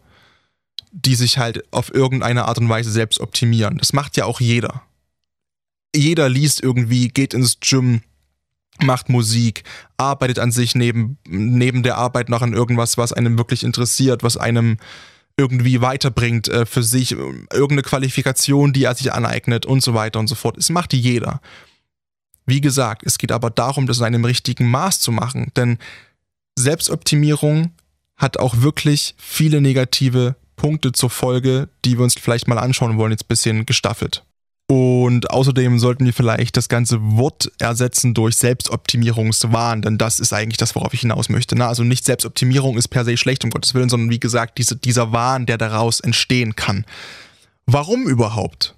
die 0.92 1.16
sich 1.16 1.38
halt 1.38 1.64
auf 1.74 1.94
irgendeine 1.94 2.46
Art 2.46 2.60
und 2.60 2.70
Weise 2.70 2.92
selbst 2.92 3.20
optimieren. 3.20 3.78
Das 3.78 3.94
macht 3.94 4.18
ja 4.18 4.26
auch 4.26 4.40
jeder. 4.40 4.84
Jeder 5.96 6.30
liest 6.30 6.62
irgendwie, 6.62 7.08
geht 7.08 7.34
ins 7.34 7.60
Gym, 7.60 8.02
macht 8.82 9.10
Musik, 9.10 9.64
arbeitet 9.98 10.40
an 10.40 10.52
sich 10.52 10.76
neben, 10.76 11.18
neben 11.28 11.84
der 11.84 11.98
Arbeit 11.98 12.30
noch 12.30 12.42
an 12.42 12.54
irgendwas, 12.54 12.98
was 12.98 13.14
einem 13.14 13.38
wirklich 13.38 13.64
interessiert, 13.64 14.24
was 14.24 14.38
einem 14.38 14.78
irgendwie 15.38 15.82
weiterbringt 15.82 16.48
äh, 16.48 16.66
für 16.66 16.84
sich, 16.84 17.12
irgendeine 17.12 17.82
Qualifikation, 17.82 18.74
die 18.74 18.86
er 18.86 18.96
sich 18.96 19.12
aneignet 19.12 19.66
und 19.66 19.82
so 19.82 19.94
weiter 19.94 20.20
und 20.20 20.28
so 20.28 20.36
fort. 20.36 20.58
Es 20.58 20.70
macht 20.70 20.94
jeder. 20.94 21.42
Wie 22.46 22.62
gesagt, 22.62 23.04
es 23.06 23.18
geht 23.18 23.32
aber 23.32 23.50
darum, 23.50 23.88
das 23.88 24.00
in 24.00 24.06
einem 24.06 24.24
richtigen 24.24 24.70
Maß 24.70 25.00
zu 25.00 25.12
machen, 25.12 25.52
denn 25.56 25.78
Selbstoptimierung 26.58 27.72
hat 28.16 28.38
auch 28.38 28.62
wirklich 28.62 29.16
viele 29.18 29.60
negative 29.60 30.36
Punkte 30.56 30.94
zur 30.94 31.10
Folge, 31.10 31.68
die 31.84 31.98
wir 31.98 32.04
uns 32.04 32.14
vielleicht 32.14 32.48
mal 32.48 32.58
anschauen 32.58 32.98
wollen, 32.98 33.12
jetzt 33.12 33.26
ein 33.26 33.28
bisschen 33.28 33.66
gestaffelt. 33.66 34.24
Und 34.68 35.30
außerdem 35.30 35.78
sollten 35.78 36.06
wir 36.06 36.14
vielleicht 36.14 36.58
das 36.58 36.70
ganze 36.70 36.98
Wort 37.00 37.52
ersetzen 37.60 38.16
durch 38.16 38.36
Selbstoptimierungswahn, 38.38 39.84
denn 39.84 40.00
das 40.00 40.20
ist 40.20 40.34
eigentlich 40.34 40.58
das, 40.58 40.74
worauf 40.74 40.94
ich 40.94 41.02
hinaus 41.02 41.30
möchte. 41.30 41.56
Ne? 41.56 41.68
Also 41.68 41.84
nicht 41.84 42.04
Selbstoptimierung 42.04 42.76
ist 42.76 42.88
per 42.88 43.06
se 43.06 43.16
schlecht, 43.16 43.44
um 43.44 43.52
Gottes 43.52 43.76
Willen, 43.76 43.90
sondern 43.90 44.10
wie 44.10 44.20
gesagt, 44.20 44.58
diese, 44.58 44.76
dieser 44.76 45.12
Wahn, 45.12 45.46
der 45.46 45.60
daraus 45.60 46.00
entstehen 46.00 46.56
kann. 46.56 46.84
Warum 47.68 48.08
überhaupt? 48.08 48.76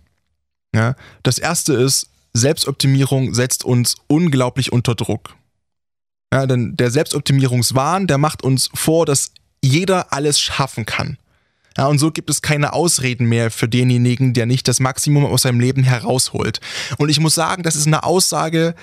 Ja? 0.76 0.96
Das 1.24 1.40
erste 1.40 1.74
ist, 1.74 2.10
Selbstoptimierung 2.34 3.34
setzt 3.34 3.64
uns 3.64 3.96
unglaublich 4.08 4.74
unter 4.74 4.94
Druck. 4.94 5.36
Ja, 6.34 6.46
denn 6.46 6.76
der 6.76 6.92
Selbstoptimierungswahn, 6.92 8.08
der 8.08 8.18
macht 8.18 8.44
uns 8.44 8.70
vor, 8.74 9.06
dass 9.06 9.32
jeder 9.64 10.12
alles 10.12 10.40
schaffen 10.40 10.86
kann. 10.86 11.18
Ja, 11.78 11.86
und 11.86 12.00
so 12.00 12.12
gibt 12.12 12.30
es 12.30 12.42
keine 12.42 12.74
Ausreden 12.74 13.28
mehr 13.28 13.52
für 13.52 13.70
denjenigen, 13.70 14.34
der 14.34 14.48
nicht 14.48 14.68
das 14.68 14.80
Maximum 14.80 15.26
aus 15.26 15.44
seinem 15.44 15.60
Leben 15.60 15.84
herausholt. 15.84 16.60
Und 16.98 17.10
ich 17.10 17.20
muss 17.20 17.36
sagen, 17.36 17.64
das 17.64 17.76
ist 17.76 17.88
eine 17.88 18.04
Aussage, 18.04 18.74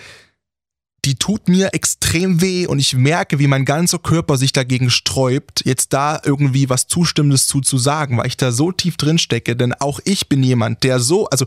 die 1.05 1.17
tut 1.17 1.49
mir 1.49 1.75
extrem 1.75 2.41
weh 2.41 2.67
und 2.67 2.79
ich 2.79 2.95
merke, 2.95 3.39
wie 3.39 3.47
mein 3.47 3.65
ganzer 3.65 3.99
Körper 3.99 4.39
sich 4.39 4.53
dagegen 4.53 4.91
sträubt, 4.91 5.63
jetzt 5.67 5.93
da 5.93 6.21
irgendwie 6.25 6.71
was 6.71 6.87
Zustimmendes 6.87 7.47
zu, 7.47 7.61
zu 7.61 7.77
sagen, 7.77 8.17
weil 8.17 8.27
ich 8.27 8.37
da 8.37 8.53
so 8.53 8.73
tief 8.73 8.97
drin 8.97 9.19
stecke, 9.19 9.55
denn 9.55 9.75
auch 9.75 10.01
ich 10.05 10.29
bin 10.29 10.43
jemand, 10.43 10.83
der 10.83 11.01
so, 11.01 11.27
also 11.27 11.45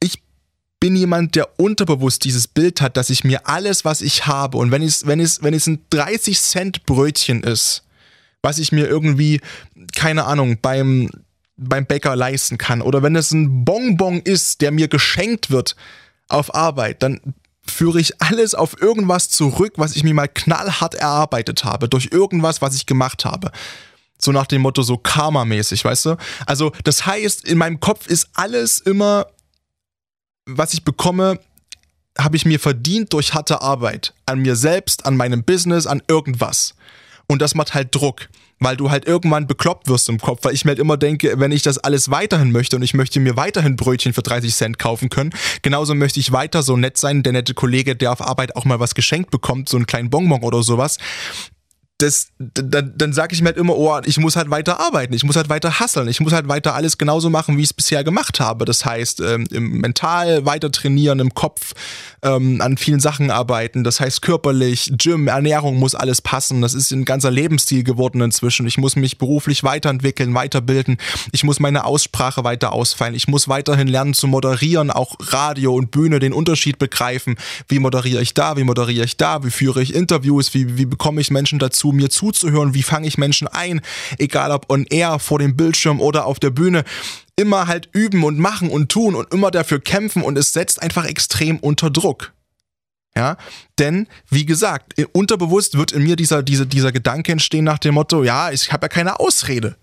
ich 0.00 0.22
bin 0.80 0.96
jemand, 0.96 1.36
der 1.36 1.60
unterbewusst 1.60 2.24
dieses 2.24 2.48
Bild 2.48 2.80
hat, 2.80 2.96
dass 2.96 3.10
ich 3.10 3.22
mir 3.22 3.46
alles, 3.46 3.84
was 3.84 4.00
ich 4.00 4.26
habe 4.26 4.58
und 4.58 4.72
wenn 4.72 4.82
es, 4.82 5.06
wenn 5.06 5.20
es, 5.20 5.42
wenn 5.42 5.54
es 5.54 5.68
ein 5.68 5.84
30 5.90 6.40
Cent 6.40 6.84
Brötchen 6.84 7.44
ist, 7.44 7.84
was 8.42 8.58
ich 8.58 8.72
mir 8.72 8.86
irgendwie, 8.86 9.40
keine 9.94 10.24
Ahnung, 10.24 10.58
beim, 10.60 11.10
beim 11.56 11.86
Bäcker 11.86 12.16
leisten 12.16 12.58
kann. 12.58 12.82
Oder 12.82 13.02
wenn 13.02 13.16
es 13.16 13.32
ein 13.32 13.64
Bonbon 13.64 14.20
ist, 14.20 14.60
der 14.60 14.70
mir 14.70 14.88
geschenkt 14.88 15.50
wird 15.50 15.76
auf 16.28 16.54
Arbeit, 16.54 17.02
dann 17.02 17.34
führe 17.70 18.00
ich 18.00 18.20
alles 18.22 18.54
auf 18.54 18.80
irgendwas 18.80 19.28
zurück, 19.28 19.74
was 19.76 19.96
ich 19.96 20.04
mir 20.04 20.14
mal 20.14 20.28
knallhart 20.28 20.94
erarbeitet 20.94 21.64
habe, 21.64 21.88
durch 21.88 22.08
irgendwas, 22.12 22.62
was 22.62 22.74
ich 22.74 22.86
gemacht 22.86 23.24
habe. 23.24 23.50
So 24.20 24.32
nach 24.32 24.46
dem 24.46 24.62
Motto, 24.62 24.82
so 24.82 24.96
Karma-mäßig, 24.96 25.84
weißt 25.84 26.06
du? 26.06 26.16
Also, 26.46 26.72
das 26.84 27.06
heißt, 27.06 27.44
in 27.46 27.58
meinem 27.58 27.78
Kopf 27.78 28.06
ist 28.06 28.30
alles 28.34 28.78
immer, 28.78 29.26
was 30.44 30.74
ich 30.74 30.82
bekomme, 30.82 31.38
habe 32.18 32.36
ich 32.36 32.44
mir 32.44 32.58
verdient 32.58 33.12
durch 33.12 33.34
harte 33.34 33.62
Arbeit. 33.62 34.14
An 34.26 34.40
mir 34.40 34.56
selbst, 34.56 35.06
an 35.06 35.16
meinem 35.16 35.44
Business, 35.44 35.86
an 35.86 36.02
irgendwas. 36.08 36.74
Und 37.30 37.42
das 37.42 37.54
macht 37.54 37.74
halt 37.74 37.94
Druck, 37.94 38.28
weil 38.58 38.76
du 38.76 38.90
halt 38.90 39.06
irgendwann 39.06 39.46
bekloppt 39.46 39.86
wirst 39.86 40.08
im 40.08 40.18
Kopf, 40.18 40.40
weil 40.44 40.54
ich 40.54 40.64
mir 40.64 40.70
halt 40.70 40.78
immer 40.78 40.96
denke, 40.96 41.38
wenn 41.38 41.52
ich 41.52 41.62
das 41.62 41.76
alles 41.78 42.10
weiterhin 42.10 42.50
möchte 42.50 42.76
und 42.76 42.82
ich 42.82 42.94
möchte 42.94 43.20
mir 43.20 43.36
weiterhin 43.36 43.76
Brötchen 43.76 44.14
für 44.14 44.22
30 44.22 44.54
Cent 44.54 44.78
kaufen 44.78 45.10
können, 45.10 45.30
genauso 45.62 45.94
möchte 45.94 46.20
ich 46.20 46.32
weiter 46.32 46.62
so 46.62 46.76
nett 46.76 46.96
sein, 46.96 47.22
der 47.22 47.34
nette 47.34 47.52
Kollege, 47.52 47.94
der 47.94 48.12
auf 48.12 48.22
Arbeit 48.22 48.56
auch 48.56 48.64
mal 48.64 48.80
was 48.80 48.94
geschenkt 48.94 49.30
bekommt, 49.30 49.68
so 49.68 49.76
einen 49.76 49.86
kleinen 49.86 50.08
Bonbon 50.08 50.42
oder 50.42 50.62
sowas 50.62 50.96
das, 51.98 52.28
dann, 52.38 52.94
dann 52.96 53.12
sage 53.12 53.34
ich 53.34 53.42
mir 53.42 53.48
halt 53.48 53.56
immer, 53.56 53.76
oh, 53.76 54.00
ich 54.04 54.18
muss 54.18 54.36
halt 54.36 54.50
weiter 54.50 54.78
arbeiten, 54.78 55.12
ich 55.14 55.24
muss 55.24 55.34
halt 55.34 55.48
weiter 55.48 55.80
hasseln, 55.80 56.06
ich 56.06 56.20
muss 56.20 56.32
halt 56.32 56.48
weiter 56.48 56.76
alles 56.76 56.96
genauso 56.96 57.28
machen, 57.28 57.56
wie 57.56 57.62
ich 57.62 57.70
es 57.70 57.74
bisher 57.74 58.04
gemacht 58.04 58.38
habe. 58.38 58.64
Das 58.64 58.84
heißt, 58.84 59.20
ähm, 59.20 59.46
im 59.50 59.80
mental 59.80 60.46
weiter 60.46 60.70
trainieren, 60.70 61.18
im 61.18 61.34
Kopf 61.34 61.74
ähm, 62.22 62.60
an 62.60 62.76
vielen 62.76 63.00
Sachen 63.00 63.30
arbeiten, 63.30 63.84
das 63.84 64.00
heißt 64.00 64.22
körperlich, 64.22 64.90
Gym, 64.96 65.28
Ernährung 65.28 65.76
muss 65.76 65.94
alles 65.94 66.22
passen. 66.22 66.62
Das 66.62 66.74
ist 66.74 66.90
ein 66.90 67.04
ganzer 67.04 67.30
Lebensstil 67.30 67.84
geworden 67.84 68.20
inzwischen. 68.20 68.66
Ich 68.66 68.78
muss 68.78 68.96
mich 68.96 69.18
beruflich 69.18 69.64
weiterentwickeln, 69.64 70.34
weiterbilden. 70.34 70.98
Ich 71.32 71.44
muss 71.44 71.60
meine 71.60 71.84
Aussprache 71.84 72.44
weiter 72.44 72.72
ausfallen. 72.72 73.14
Ich 73.14 73.28
muss 73.28 73.48
weiterhin 73.48 73.88
lernen 73.88 74.14
zu 74.14 74.26
moderieren, 74.26 74.90
auch 74.90 75.16
Radio 75.20 75.74
und 75.74 75.90
Bühne, 75.90 76.18
den 76.18 76.32
Unterschied 76.32 76.78
begreifen. 76.78 77.36
Wie 77.68 77.78
moderiere 77.78 78.22
ich 78.22 78.34
da, 78.34 78.56
wie 78.56 78.64
moderiere 78.64 79.04
ich 79.04 79.16
da, 79.16 79.44
wie 79.44 79.50
führe 79.50 79.82
ich 79.82 79.94
Interviews, 79.94 80.54
wie, 80.54 80.76
wie 80.76 80.86
bekomme 80.86 81.20
ich 81.20 81.30
Menschen 81.30 81.58
dazu, 81.58 81.92
mir 81.92 82.10
zuzuhören, 82.10 82.74
wie 82.74 82.82
fange 82.82 83.06
ich 83.06 83.18
Menschen 83.18 83.48
ein, 83.48 83.80
egal 84.18 84.50
ob 84.50 84.70
on 84.70 84.84
air, 84.90 85.18
vor 85.18 85.38
dem 85.38 85.56
Bildschirm 85.56 86.00
oder 86.00 86.26
auf 86.26 86.38
der 86.38 86.50
Bühne. 86.50 86.84
Immer 87.38 87.68
halt 87.68 87.88
üben 87.92 88.24
und 88.24 88.38
machen 88.40 88.68
und 88.68 88.90
tun 88.90 89.14
und 89.14 89.32
immer 89.32 89.52
dafür 89.52 89.80
kämpfen 89.80 90.22
und 90.22 90.36
es 90.36 90.52
setzt 90.52 90.82
einfach 90.82 91.04
extrem 91.04 91.58
unter 91.58 91.88
Druck. 91.88 92.32
Ja, 93.16 93.36
denn 93.78 94.08
wie 94.28 94.44
gesagt, 94.44 94.94
unterbewusst 95.12 95.78
wird 95.78 95.92
in 95.92 96.02
mir 96.02 96.16
dieser, 96.16 96.42
dieser, 96.42 96.66
dieser 96.66 96.90
Gedanke 96.90 97.30
entstehen 97.32 97.64
nach 97.64 97.78
dem 97.78 97.94
Motto, 97.94 98.24
ja, 98.24 98.50
ich 98.50 98.72
habe 98.72 98.84
ja 98.84 98.88
keine 98.88 99.20
Ausrede. 99.20 99.76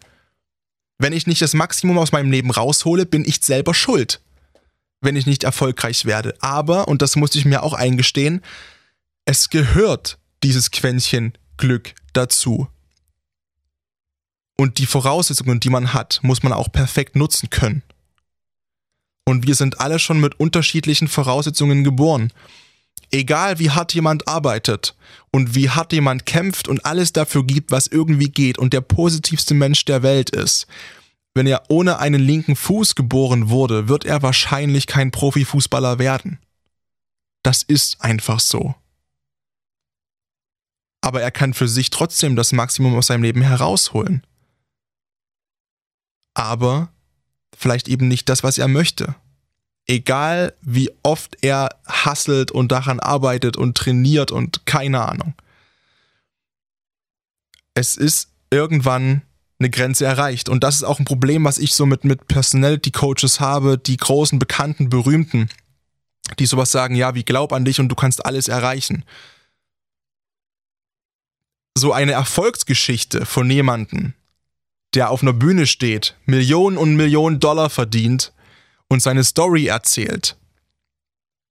Wenn 0.97 1.13
ich 1.13 1.27
nicht 1.27 1.41
das 1.41 1.53
Maximum 1.53 1.97
aus 1.97 2.11
meinem 2.11 2.29
Leben 2.29 2.51
raushole, 2.51 3.05
bin 3.05 3.25
ich 3.25 3.41
selber 3.41 3.73
schuld, 3.73 4.21
wenn 5.01 5.15
ich 5.15 5.25
nicht 5.25 5.45
erfolgreich 5.45 6.05
werde. 6.05 6.35
Aber, 6.41 6.87
und 6.89 7.01
das 7.01 7.15
musste 7.15 7.37
ich 7.37 7.45
mir 7.45 7.63
auch 7.63 7.73
eingestehen, 7.73 8.41
es 9.25 9.49
gehört 9.49 10.19
dieses 10.43 10.71
Quäntchen 10.71 11.37
Glück 11.57 11.93
dazu. 12.11 12.67
Und 14.57 14.77
die 14.77 14.85
Voraussetzungen, 14.85 15.59
die 15.59 15.69
man 15.69 15.93
hat, 15.93 16.19
muss 16.21 16.43
man 16.43 16.53
auch 16.53 16.71
perfekt 16.71 17.15
nutzen 17.15 17.49
können. 17.49 17.83
Und 19.25 19.47
wir 19.47 19.55
sind 19.55 19.81
alle 19.81 19.99
schon 19.99 20.19
mit 20.21 20.39
unterschiedlichen 20.39 21.07
Voraussetzungen 21.07 21.83
geboren. 21.83 22.31
Egal 23.11 23.59
wie 23.59 23.71
hart 23.71 23.93
jemand 23.93 24.27
arbeitet 24.27 24.95
und 25.31 25.55
wie 25.55 25.69
hart 25.69 25.93
jemand 25.93 26.25
kämpft 26.25 26.67
und 26.67 26.85
alles 26.85 27.11
dafür 27.11 27.43
gibt, 27.43 27.71
was 27.71 27.87
irgendwie 27.87 28.29
geht 28.29 28.57
und 28.57 28.73
der 28.73 28.81
positivste 28.81 29.53
Mensch 29.53 29.85
der 29.85 30.03
Welt 30.03 30.29
ist, 30.29 30.67
wenn 31.33 31.47
er 31.47 31.63
ohne 31.69 31.99
einen 31.99 32.21
linken 32.21 32.55
Fuß 32.55 32.95
geboren 32.95 33.49
wurde, 33.49 33.89
wird 33.89 34.05
er 34.05 34.21
wahrscheinlich 34.21 34.87
kein 34.87 35.11
Profifußballer 35.11 35.99
werden. 35.99 36.39
Das 37.43 37.61
ist 37.61 38.01
einfach 38.01 38.39
so 38.39 38.75
aber 41.05 41.21
er 41.21 41.29
kann 41.29 41.53
für 41.53 41.67
sich 41.67 41.91
trotzdem 41.91 42.35
das 42.35 42.51
Maximum 42.51 42.95
aus 42.95 43.07
seinem 43.07 43.21
Leben 43.21 43.43
herausholen. 43.43 44.23
Aber 46.35 46.89
vielleicht 47.57 47.87
eben 47.87 48.07
nicht 48.07 48.29
das, 48.29 48.43
was 48.43 48.59
er 48.59 48.67
möchte. 48.67 49.15
Egal 49.87 50.53
wie 50.61 50.91
oft 51.01 51.37
er 51.41 51.69
hasselt 51.87 52.51
und 52.51 52.71
daran 52.71 52.99
arbeitet 52.99 53.57
und 53.57 53.75
trainiert 53.75 54.31
und 54.31 54.67
keine 54.67 55.07
Ahnung. 55.07 55.33
Es 57.73 57.95
ist 57.95 58.29
irgendwann 58.51 59.23
eine 59.57 59.69
Grenze 59.71 60.05
erreicht. 60.05 60.49
Und 60.49 60.63
das 60.63 60.75
ist 60.75 60.83
auch 60.83 60.99
ein 60.99 61.05
Problem, 61.05 61.43
was 61.45 61.57
ich 61.57 61.73
so 61.73 61.87
mit, 61.87 62.03
mit 62.03 62.27
Personality 62.27 62.91
Coaches 62.91 63.39
habe, 63.39 63.77
die 63.77 63.97
großen, 63.97 64.37
bekannten, 64.37 64.89
berühmten, 64.89 65.49
die 66.37 66.45
sowas 66.45 66.71
sagen, 66.71 66.95
ja, 66.95 67.15
wie 67.15 67.23
glaub 67.23 67.53
an 67.53 67.65
dich 67.65 67.79
und 67.79 67.89
du 67.89 67.95
kannst 67.95 68.25
alles 68.25 68.47
erreichen 68.47 69.03
so 71.77 71.91
eine 71.91 72.13
Erfolgsgeschichte 72.13 73.25
von 73.25 73.49
jemandem, 73.49 74.13
der 74.95 75.11
auf 75.11 75.21
einer 75.21 75.33
Bühne 75.33 75.67
steht, 75.67 76.15
Millionen 76.25 76.77
und 76.77 76.95
Millionen 76.95 77.39
Dollar 77.39 77.69
verdient 77.69 78.33
und 78.87 79.01
seine 79.01 79.23
Story 79.23 79.67
erzählt, 79.67 80.37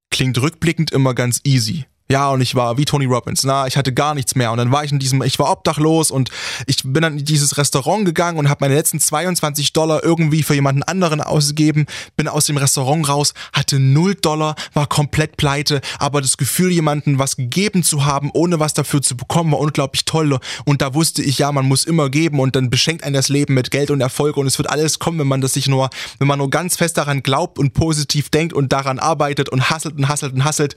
klingt 0.09 0.41
rückblickend 0.41 0.91
immer 0.91 1.13
ganz 1.13 1.41
easy. 1.43 1.85
Ja, 2.07 2.29
und 2.29 2.41
ich 2.41 2.53
war 2.53 2.77
wie 2.77 2.85
Tony 2.85 3.05
Robbins. 3.05 3.43
Na, 3.43 3.65
ich 3.65 3.77
hatte 3.77 3.91
gar 3.91 4.13
nichts 4.13 4.35
mehr. 4.35 4.51
Und 4.51 4.59
dann 4.59 4.71
war 4.71 4.83
ich 4.83 4.91
in 4.91 4.99
diesem, 4.99 5.23
ich 5.23 5.39
war 5.39 5.51
obdachlos 5.51 6.11
und 6.11 6.29
ich 6.67 6.83
bin 6.83 7.01
dann 7.01 7.17
in 7.17 7.25
dieses 7.25 7.57
Restaurant 7.57 8.05
gegangen 8.05 8.37
und 8.37 8.47
habe 8.47 8.63
meine 8.63 8.75
letzten 8.75 8.99
22 8.99 9.73
Dollar 9.73 10.03
irgendwie 10.03 10.43
für 10.43 10.53
jemanden 10.53 10.83
anderen 10.83 11.19
ausgegeben. 11.19 11.87
Bin 12.15 12.27
aus 12.27 12.45
dem 12.45 12.57
Restaurant 12.57 13.09
raus, 13.09 13.33
hatte 13.53 13.79
0 13.79 14.13
Dollar, 14.15 14.55
war 14.73 14.85
komplett 14.85 15.35
pleite. 15.37 15.81
Aber 15.97 16.21
das 16.21 16.37
Gefühl, 16.37 16.71
jemanden 16.71 17.17
was 17.17 17.37
gegeben 17.37 17.81
zu 17.81 18.05
haben, 18.05 18.29
ohne 18.33 18.59
was 18.59 18.75
dafür 18.75 19.01
zu 19.01 19.17
bekommen, 19.17 19.51
war 19.51 19.59
unglaublich 19.59 20.05
toll. 20.05 20.39
Und 20.65 20.83
da 20.83 20.93
wusste 20.93 21.23
ich, 21.23 21.39
ja, 21.39 21.51
man 21.51 21.67
muss 21.67 21.85
immer 21.85 22.09
geben 22.11 22.39
und 22.39 22.55
dann 22.55 22.69
beschenkt 22.69 23.03
einen 23.03 23.15
das 23.15 23.29
Leben 23.29 23.55
mit 23.55 23.71
Geld 23.71 23.89
und 23.89 24.01
Erfolg 24.01 24.37
und 24.37 24.45
es 24.45 24.59
wird 24.59 24.69
alles 24.69 24.99
kommen, 24.99 25.17
wenn 25.17 25.27
man 25.27 25.41
das 25.41 25.53
sich 25.53 25.67
nur, 25.67 25.89
wenn 26.19 26.27
man 26.27 26.37
nur 26.37 26.51
ganz 26.51 26.75
fest 26.75 26.97
daran 26.97 27.23
glaubt 27.23 27.57
und 27.57 27.73
positiv 27.73 28.29
denkt 28.29 28.53
und 28.53 28.71
daran 28.73 28.99
arbeitet 28.99 29.49
und 29.49 29.71
hasselt 29.71 29.97
und 29.97 30.07
hasselt 30.07 30.33
und 30.33 30.45
hasselt. 30.45 30.75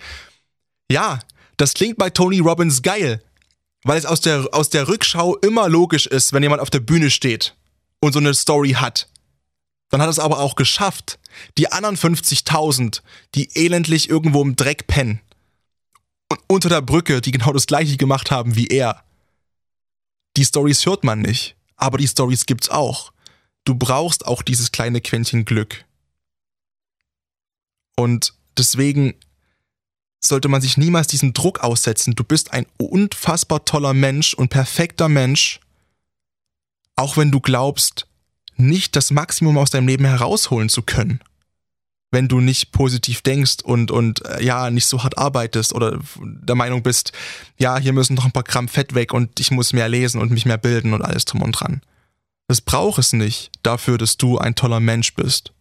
Ja, 0.91 1.21
das 1.57 1.75
klingt 1.75 1.99
bei 1.99 2.11
Tony 2.11 2.41
Robbins 2.41 2.83
geil, 2.83 3.23
weil 3.85 3.99
es 3.99 4.07
aus 4.07 4.21
der, 4.21 4.49
aus 4.53 4.71
der 4.71 4.89
Rückschau 4.89 5.37
immer 5.37 5.69
logisch 5.69 6.07
ist, 6.07 6.33
wenn 6.33 6.43
jemand 6.43 6.63
auf 6.63 6.71
der 6.71 6.81
Bühne 6.81 7.11
steht 7.11 7.55
und 8.01 8.13
so 8.13 8.19
eine 8.19 8.35
Story 8.35 8.73
hat, 8.73 9.09
dann 9.91 10.03
hat 10.03 10.09
es 10.11 10.19
aber 10.19 10.39
auch 10.39 10.55
geschafft. 10.55 11.19
Die 11.57 11.71
anderen 11.71 11.97
50.000, 11.97 13.03
die 13.35 13.51
elendlich 13.55 14.09
irgendwo 14.09 14.43
im 14.43 14.57
Dreck 14.57 14.87
pennen 14.87 15.21
und 16.31 16.41
unter 16.47 16.69
der 16.69 16.83
Brücke, 16.83 17.21
die 17.21 17.31
genau 17.31 17.53
das 17.53 17.67
gleiche 17.67 17.97
gemacht 17.97 18.31
haben 18.31 18.55
wie 18.55 18.69
er. 18.69 19.05
Die 20.37 20.45
Stories 20.45 20.85
hört 20.87 21.05
man 21.05 21.21
nicht, 21.21 21.57
aber 21.77 21.99
die 21.99 22.09
Stories 22.09 22.47
gibt's 22.47 22.69
auch. 22.69 23.13
Du 23.65 23.75
brauchst 23.75 24.27
auch 24.27 24.43
dieses 24.43 24.73
kleine 24.73 25.01
Quäntchen 25.01 25.45
Glück. 25.45 25.85
Und 27.97 28.35
deswegen 28.57 29.15
sollte 30.21 30.49
man 30.49 30.61
sich 30.61 30.77
niemals 30.77 31.07
diesen 31.07 31.33
Druck 31.33 31.61
aussetzen. 31.61 32.15
Du 32.15 32.25
bist 32.25 32.53
ein 32.53 32.67
unfassbar 32.77 33.65
toller 33.65 33.95
Mensch 33.95 34.35
und 34.35 34.49
perfekter 34.49 35.09
Mensch, 35.09 35.61
auch 36.97 37.17
wenn 37.17 37.31
du 37.31 37.41
glaubst, 37.41 38.07
nicht 38.57 38.97
das 38.97 39.11
Maximum 39.11 39.57
aus 39.57 39.71
deinem 39.71 39.87
Leben 39.87 40.05
herausholen 40.05 40.69
zu 40.69 40.83
können. 40.83 41.21
Wenn 42.11 42.27
du 42.27 42.41
nicht 42.41 42.73
positiv 42.73 43.21
denkst 43.21 43.59
und, 43.63 43.91
und 43.91 44.25
äh, 44.25 44.43
ja, 44.43 44.71
nicht 44.71 44.87
so 44.87 45.03
hart 45.05 45.19
arbeitest 45.19 45.75
oder 45.75 46.01
der 46.17 46.55
Meinung 46.55 46.83
bist, 46.83 47.13
ja, 47.59 47.79
hier 47.79 47.93
müssen 47.93 48.15
noch 48.15 48.25
ein 48.25 48.33
paar 48.33 48.45
Gramm 48.45 48.67
Fett 48.67 48.95
weg 48.95 49.13
und 49.13 49.39
ich 49.39 49.51
muss 49.51 49.75
mehr 49.75 49.89
lesen 49.89 50.21
und 50.21 50.31
mich 50.31 50.47
mehr 50.47 50.59
bilden 50.59 50.95
und 50.95 51.03
alles 51.03 51.27
drum 51.27 51.43
und 51.43 51.53
dran. 51.53 51.83
Das 52.49 52.63
braucht 52.63 52.99
es 52.99 53.13
nicht 53.13 53.51
dafür, 53.63 53.99
dass 53.99 54.17
du 54.17 54.39
ein 54.39 54.55
toller 54.55 54.81
Mensch 54.81 55.15
bist. 55.15 55.53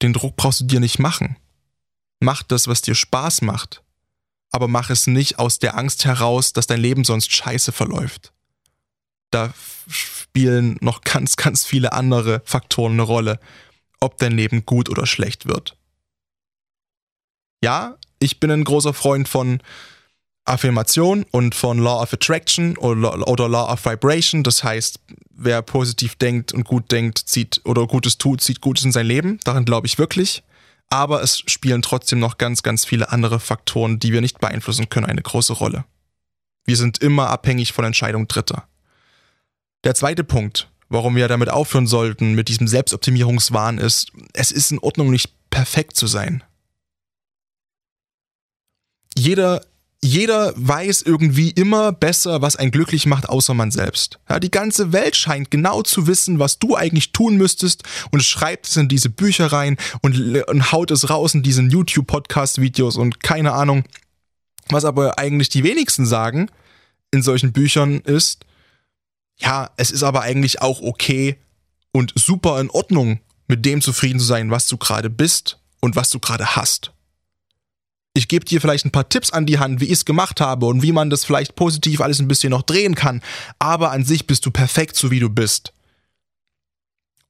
Den 0.00 0.14
Druck 0.14 0.36
brauchst 0.36 0.60
du 0.60 0.64
dir 0.64 0.80
nicht 0.80 0.98
machen. 0.98 1.36
Mach 2.22 2.44
das, 2.44 2.68
was 2.68 2.82
dir 2.82 2.94
Spaß 2.94 3.42
macht. 3.42 3.82
Aber 4.52 4.68
mach 4.68 4.90
es 4.90 5.08
nicht 5.08 5.40
aus 5.40 5.58
der 5.58 5.76
Angst 5.76 6.04
heraus, 6.04 6.52
dass 6.52 6.68
dein 6.68 6.80
Leben 6.80 7.04
sonst 7.04 7.32
scheiße 7.32 7.72
verläuft. 7.72 8.32
Da 9.32 9.52
spielen 9.88 10.76
noch 10.80 11.00
ganz, 11.00 11.34
ganz 11.34 11.64
viele 11.64 11.92
andere 11.92 12.40
Faktoren 12.44 12.92
eine 12.92 13.02
Rolle, 13.02 13.40
ob 13.98 14.18
dein 14.18 14.32
Leben 14.32 14.64
gut 14.64 14.88
oder 14.88 15.04
schlecht 15.04 15.46
wird. 15.46 15.76
Ja, 17.60 17.96
ich 18.20 18.38
bin 18.38 18.52
ein 18.52 18.64
großer 18.64 18.94
Freund 18.94 19.28
von 19.28 19.60
Affirmation 20.44 21.24
und 21.32 21.56
von 21.56 21.78
Law 21.78 22.02
of 22.02 22.12
Attraction 22.12 22.76
oder, 22.76 23.48
Law 23.48 23.72
of 23.72 23.84
Vibration. 23.84 24.44
Das 24.44 24.62
heißt, 24.62 25.00
wer 25.30 25.60
positiv 25.62 26.14
denkt 26.14 26.52
und 26.52 26.62
gut 26.62 26.92
denkt, 26.92 27.18
zieht 27.18 27.60
oder 27.64 27.88
Gutes 27.88 28.18
tut, 28.18 28.42
zieht 28.42 28.60
Gutes 28.60 28.84
in 28.84 28.92
sein 28.92 29.06
Leben. 29.06 29.40
Daran 29.42 29.64
glaube 29.64 29.88
ich 29.88 29.98
wirklich 29.98 30.44
aber 30.92 31.22
es 31.22 31.38
spielen 31.46 31.80
trotzdem 31.80 32.18
noch 32.18 32.36
ganz, 32.36 32.62
ganz 32.62 32.84
viele 32.84 33.10
andere 33.10 33.40
Faktoren, 33.40 33.98
die 33.98 34.12
wir 34.12 34.20
nicht 34.20 34.40
beeinflussen 34.40 34.90
können, 34.90 35.06
eine 35.06 35.22
große 35.22 35.54
Rolle. 35.54 35.86
Wir 36.66 36.76
sind 36.76 36.98
immer 36.98 37.30
abhängig 37.30 37.72
von 37.72 37.86
Entscheidungen 37.86 38.28
Dritter. 38.28 38.68
Der 39.84 39.94
zweite 39.94 40.22
Punkt, 40.22 40.68
warum 40.90 41.16
wir 41.16 41.28
damit 41.28 41.48
aufhören 41.48 41.86
sollten, 41.86 42.34
mit 42.34 42.48
diesem 42.48 42.68
Selbstoptimierungswahn 42.68 43.78
ist, 43.78 44.12
es 44.34 44.52
ist 44.52 44.70
in 44.70 44.80
Ordnung, 44.80 45.10
nicht 45.10 45.32
perfekt 45.48 45.96
zu 45.96 46.06
sein. 46.06 46.44
Jeder 49.16 49.62
jeder 50.04 50.52
weiß 50.56 51.02
irgendwie 51.02 51.50
immer 51.50 51.92
besser, 51.92 52.42
was 52.42 52.56
einen 52.56 52.72
glücklich 52.72 53.06
macht, 53.06 53.28
außer 53.28 53.54
man 53.54 53.70
selbst. 53.70 54.18
Ja, 54.28 54.40
die 54.40 54.50
ganze 54.50 54.92
Welt 54.92 55.16
scheint 55.16 55.50
genau 55.52 55.82
zu 55.82 56.08
wissen, 56.08 56.40
was 56.40 56.58
du 56.58 56.74
eigentlich 56.74 57.12
tun 57.12 57.36
müsstest 57.36 57.84
und 58.10 58.22
schreibt 58.24 58.66
es 58.66 58.76
in 58.76 58.88
diese 58.88 59.10
Bücher 59.10 59.46
rein 59.46 59.76
und, 60.00 60.18
und 60.48 60.72
haut 60.72 60.90
es 60.90 61.08
raus 61.08 61.34
in 61.34 61.44
diesen 61.44 61.70
YouTube-Podcast-Videos 61.70 62.96
und 62.96 63.22
keine 63.22 63.52
Ahnung. 63.52 63.84
Was 64.68 64.84
aber 64.84 65.18
eigentlich 65.18 65.50
die 65.50 65.62
wenigsten 65.62 66.04
sagen 66.04 66.50
in 67.12 67.22
solchen 67.22 67.52
Büchern 67.52 68.00
ist, 68.00 68.44
ja, 69.38 69.70
es 69.76 69.92
ist 69.92 70.02
aber 70.02 70.22
eigentlich 70.22 70.62
auch 70.62 70.80
okay 70.80 71.36
und 71.92 72.12
super 72.16 72.60
in 72.60 72.70
Ordnung, 72.70 73.20
mit 73.46 73.64
dem 73.64 73.80
zufrieden 73.80 74.18
zu 74.18 74.26
sein, 74.26 74.50
was 74.50 74.66
du 74.66 74.78
gerade 74.78 75.10
bist 75.10 75.58
und 75.80 75.94
was 75.94 76.10
du 76.10 76.18
gerade 76.18 76.56
hast. 76.56 76.92
Ich 78.14 78.28
gebe 78.28 78.44
dir 78.44 78.60
vielleicht 78.60 78.84
ein 78.84 78.90
paar 78.90 79.08
Tipps 79.08 79.30
an 79.30 79.46
die 79.46 79.58
Hand, 79.58 79.80
wie 79.80 79.86
ich 79.86 79.92
es 79.92 80.04
gemacht 80.04 80.40
habe 80.40 80.66
und 80.66 80.82
wie 80.82 80.92
man 80.92 81.08
das 81.08 81.24
vielleicht 81.24 81.56
positiv 81.56 82.00
alles 82.02 82.20
ein 82.20 82.28
bisschen 82.28 82.50
noch 82.50 82.62
drehen 82.62 82.94
kann. 82.94 83.22
Aber 83.58 83.90
an 83.90 84.04
sich 84.04 84.26
bist 84.26 84.44
du 84.44 84.50
perfekt, 84.50 84.96
so 84.96 85.10
wie 85.10 85.20
du 85.20 85.30
bist. 85.30 85.72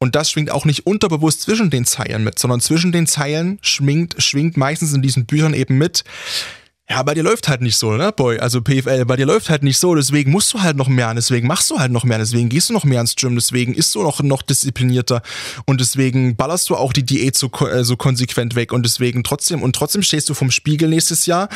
Und 0.01 0.17
das 0.17 0.33
schwingt 0.33 0.51
auch 0.51 0.65
nicht 0.65 0.85
unterbewusst 0.85 1.43
zwischen 1.43 1.71
den 1.71 1.85
Zeilen 1.85 2.25
mit, 2.25 2.37
sondern 2.37 2.61
zwischen 2.61 2.91
den 2.91 3.07
Zeilen 3.07 3.61
schwingt, 3.63 4.21
schwingt 4.21 4.57
meistens 4.57 4.93
in 4.93 5.03
diesen 5.03 5.27
Büchern 5.27 5.55
eben 5.55 5.79
mit, 5.79 6.03
ja, 6.91 7.03
bei 7.05 7.15
dir 7.15 7.23
läuft 7.23 7.49
halt 7.49 7.61
nicht 7.61 7.77
so, 7.77 7.93
ne, 7.93 8.13
Boy? 8.13 8.39
Also 8.39 8.61
PFL, 8.61 9.05
bei 9.05 9.17
dir 9.17 9.25
läuft 9.25 9.49
halt 9.49 9.63
nicht 9.63 9.79
so, 9.79 9.95
deswegen 9.95 10.33
musst 10.33 10.53
du 10.53 10.61
halt 10.61 10.77
noch 10.77 10.89
mehr, 10.89 11.15
deswegen 11.15 11.47
machst 11.47 11.71
du 11.71 11.79
halt 11.79 11.93
noch 11.93 12.05
mehr, 12.05 12.19
deswegen 12.19 12.49
gehst 12.49 12.69
du 12.69 12.73
noch 12.73 12.85
mehr 12.85 13.01
ins 13.01 13.15
Gym, 13.15 13.37
deswegen 13.37 13.73
isst 13.73 13.95
du 13.95 14.03
noch, 14.03 14.21
noch 14.23 14.43
disziplinierter 14.43 15.23
und 15.65 15.81
deswegen 15.81 16.35
ballerst 16.35 16.69
du 16.69 16.77
auch 16.77 16.93
die 16.93 17.05
Diät 17.05 17.39
so, 17.39 17.51
äh, 17.67 17.85
so 17.85 17.97
konsequent 17.97 18.57
weg 18.57 18.73
und 18.73 18.83
deswegen 18.85 19.23
trotzdem, 19.23 19.63
und 19.63 19.77
trotzdem 19.77 20.03
stehst 20.03 20.29
du 20.29 20.35
vom 20.35 20.51
Spiegel 20.51 20.89
nächstes 20.89 21.25
Jahr 21.27 21.49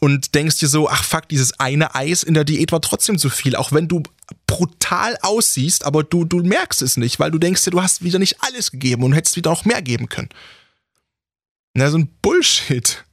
und 0.00 0.34
denkst 0.34 0.58
dir 0.58 0.68
so, 0.68 0.88
ach 0.88 1.04
fuck, 1.04 1.28
dieses 1.28 1.58
eine 1.60 1.94
Eis 1.94 2.24
in 2.24 2.34
der 2.34 2.44
Diät 2.44 2.72
war 2.72 2.80
trotzdem 2.80 3.18
zu 3.18 3.30
viel, 3.30 3.54
auch 3.54 3.70
wenn 3.70 3.86
du 3.86 4.02
brutal 4.46 5.16
aussiehst, 5.22 5.86
aber 5.86 6.02
du, 6.02 6.24
du 6.24 6.42
merkst 6.42 6.82
es 6.82 6.96
nicht, 6.96 7.20
weil 7.20 7.30
du 7.30 7.38
denkst 7.38 7.62
dir, 7.62 7.70
du 7.70 7.82
hast 7.82 8.02
wieder 8.02 8.18
nicht 8.18 8.42
alles 8.42 8.72
gegeben 8.72 9.04
und 9.04 9.12
hättest 9.12 9.36
wieder 9.36 9.50
noch 9.50 9.64
mehr 9.64 9.80
geben 9.80 10.08
können. 10.08 10.28
Na, 11.74 11.88
so 11.88 11.98
ein 11.98 12.08
Bullshit. 12.20 13.04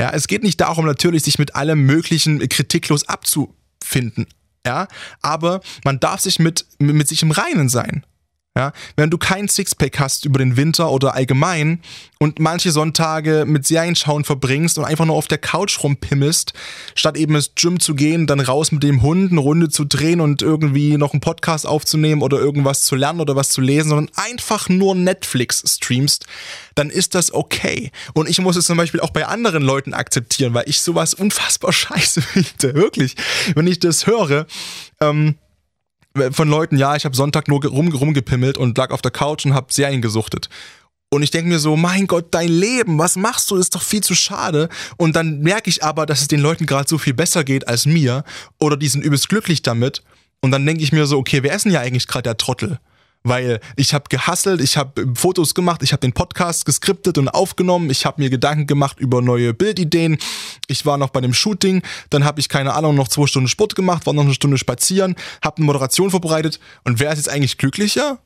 Ja, 0.00 0.10
es 0.10 0.28
geht 0.28 0.42
nicht 0.42 0.60
darum, 0.60 0.86
natürlich 0.86 1.24
sich 1.24 1.38
mit 1.38 1.56
allem 1.56 1.84
Möglichen 1.84 2.46
kritiklos 2.48 3.08
abzufinden. 3.08 4.26
Ja, 4.64 4.86
aber 5.22 5.60
man 5.84 5.98
darf 5.98 6.20
sich 6.20 6.38
mit, 6.38 6.66
mit 6.78 7.08
sich 7.08 7.22
im 7.22 7.30
Reinen 7.30 7.68
sein. 7.68 8.04
Ja, 8.56 8.72
wenn 8.96 9.08
du 9.08 9.18
kein 9.18 9.46
Sixpack 9.46 10.00
hast 10.00 10.24
über 10.24 10.40
den 10.40 10.56
Winter 10.56 10.90
oder 10.90 11.14
allgemein 11.14 11.80
und 12.18 12.40
manche 12.40 12.72
Sonntage 12.72 13.44
mit 13.46 13.64
Serienschauen 13.64 14.24
verbringst 14.24 14.78
und 14.78 14.84
einfach 14.84 15.04
nur 15.04 15.14
auf 15.14 15.28
der 15.28 15.38
Couch 15.38 15.80
rumpimmelst, 15.80 16.54
statt 16.96 17.16
eben 17.16 17.36
ins 17.36 17.54
Gym 17.54 17.78
zu 17.78 17.94
gehen, 17.94 18.26
dann 18.26 18.40
raus 18.40 18.72
mit 18.72 18.82
dem 18.82 19.02
Hund 19.02 19.30
eine 19.30 19.40
Runde 19.40 19.68
zu 19.68 19.84
drehen 19.84 20.20
und 20.20 20.42
irgendwie 20.42 20.96
noch 20.96 21.12
einen 21.12 21.20
Podcast 21.20 21.68
aufzunehmen 21.68 22.20
oder 22.20 22.38
irgendwas 22.38 22.82
zu 22.82 22.96
lernen 22.96 23.20
oder 23.20 23.36
was 23.36 23.50
zu 23.50 23.60
lesen, 23.60 23.90
sondern 23.90 24.10
einfach 24.16 24.68
nur 24.68 24.96
Netflix 24.96 25.62
streamst, 25.64 26.26
dann 26.74 26.90
ist 26.90 27.14
das 27.14 27.32
okay. 27.32 27.92
Und 28.14 28.28
ich 28.28 28.40
muss 28.40 28.56
es 28.56 28.64
zum 28.64 28.76
Beispiel 28.76 28.98
auch 28.98 29.10
bei 29.10 29.24
anderen 29.26 29.62
Leuten 29.62 29.94
akzeptieren, 29.94 30.52
weil 30.54 30.68
ich 30.68 30.80
sowas 30.80 31.14
unfassbar 31.14 31.72
scheiße 31.72 32.22
finde. 32.22 32.74
Wirklich. 32.74 33.14
Wenn 33.54 33.68
ich 33.68 33.78
das 33.78 34.08
höre, 34.08 34.46
ähm, 35.00 35.36
von 36.32 36.48
Leuten, 36.48 36.76
ja, 36.76 36.96
ich 36.96 37.04
habe 37.04 37.16
Sonntag 37.16 37.48
nur 37.48 37.64
rum, 37.64 37.88
rumgepimmelt 37.88 38.56
und 38.56 38.76
lag 38.76 38.90
auf 38.90 39.02
der 39.02 39.10
Couch 39.10 39.44
und 39.46 39.54
habe 39.54 39.72
Serien 39.72 40.02
gesuchtet. 40.02 40.48
Und 41.10 41.22
ich 41.22 41.30
denke 41.30 41.48
mir 41.48 41.58
so, 41.58 41.76
mein 41.76 42.06
Gott, 42.06 42.26
dein 42.32 42.48
Leben, 42.48 42.98
was 42.98 43.16
machst 43.16 43.50
du? 43.50 43.56
Ist 43.56 43.74
doch 43.74 43.82
viel 43.82 44.02
zu 44.02 44.14
schade. 44.14 44.68
Und 44.98 45.16
dann 45.16 45.40
merke 45.40 45.70
ich 45.70 45.82
aber, 45.82 46.04
dass 46.04 46.20
es 46.20 46.28
den 46.28 46.40
Leuten 46.40 46.66
gerade 46.66 46.88
so 46.88 46.98
viel 46.98 47.14
besser 47.14 47.44
geht 47.44 47.66
als 47.66 47.86
mir. 47.86 48.24
Oder 48.58 48.76
die 48.76 48.88
sind 48.88 49.02
übelst 49.02 49.28
glücklich 49.28 49.62
damit. 49.62 50.02
Und 50.40 50.50
dann 50.50 50.66
denke 50.66 50.82
ich 50.82 50.92
mir 50.92 51.06
so, 51.06 51.18
okay, 51.18 51.42
wer 51.42 51.54
ist 51.54 51.64
denn 51.64 51.72
ja 51.72 51.80
eigentlich 51.80 52.06
gerade 52.06 52.24
der 52.24 52.36
Trottel? 52.36 52.78
Weil 53.24 53.60
ich 53.76 53.94
habe 53.94 54.04
gehasselt, 54.08 54.60
ich 54.60 54.76
habe 54.76 55.14
Fotos 55.14 55.54
gemacht, 55.54 55.82
ich 55.82 55.92
habe 55.92 56.00
den 56.00 56.12
Podcast 56.12 56.64
geskriptet 56.64 57.18
und 57.18 57.28
aufgenommen, 57.28 57.90
ich 57.90 58.06
habe 58.06 58.22
mir 58.22 58.30
Gedanken 58.30 58.66
gemacht 58.66 58.98
über 59.00 59.22
neue 59.22 59.54
Bildideen, 59.54 60.18
ich 60.66 60.86
war 60.86 60.96
noch 60.96 61.10
bei 61.10 61.20
dem 61.20 61.34
Shooting, 61.34 61.82
dann 62.10 62.24
habe 62.24 62.40
ich 62.40 62.48
keine 62.48 62.74
Ahnung 62.74 62.94
noch 62.94 63.08
zwei 63.08 63.26
Stunden 63.26 63.48
Sport 63.48 63.74
gemacht, 63.74 64.06
war 64.06 64.12
noch 64.12 64.24
eine 64.24 64.34
Stunde 64.34 64.58
spazieren, 64.58 65.16
habe 65.42 65.58
eine 65.58 65.66
Moderation 65.66 66.10
vorbereitet 66.10 66.60
und 66.84 67.00
wer 67.00 67.12
ist 67.12 67.18
jetzt 67.18 67.28
eigentlich 67.28 67.58
glücklicher? 67.58 68.18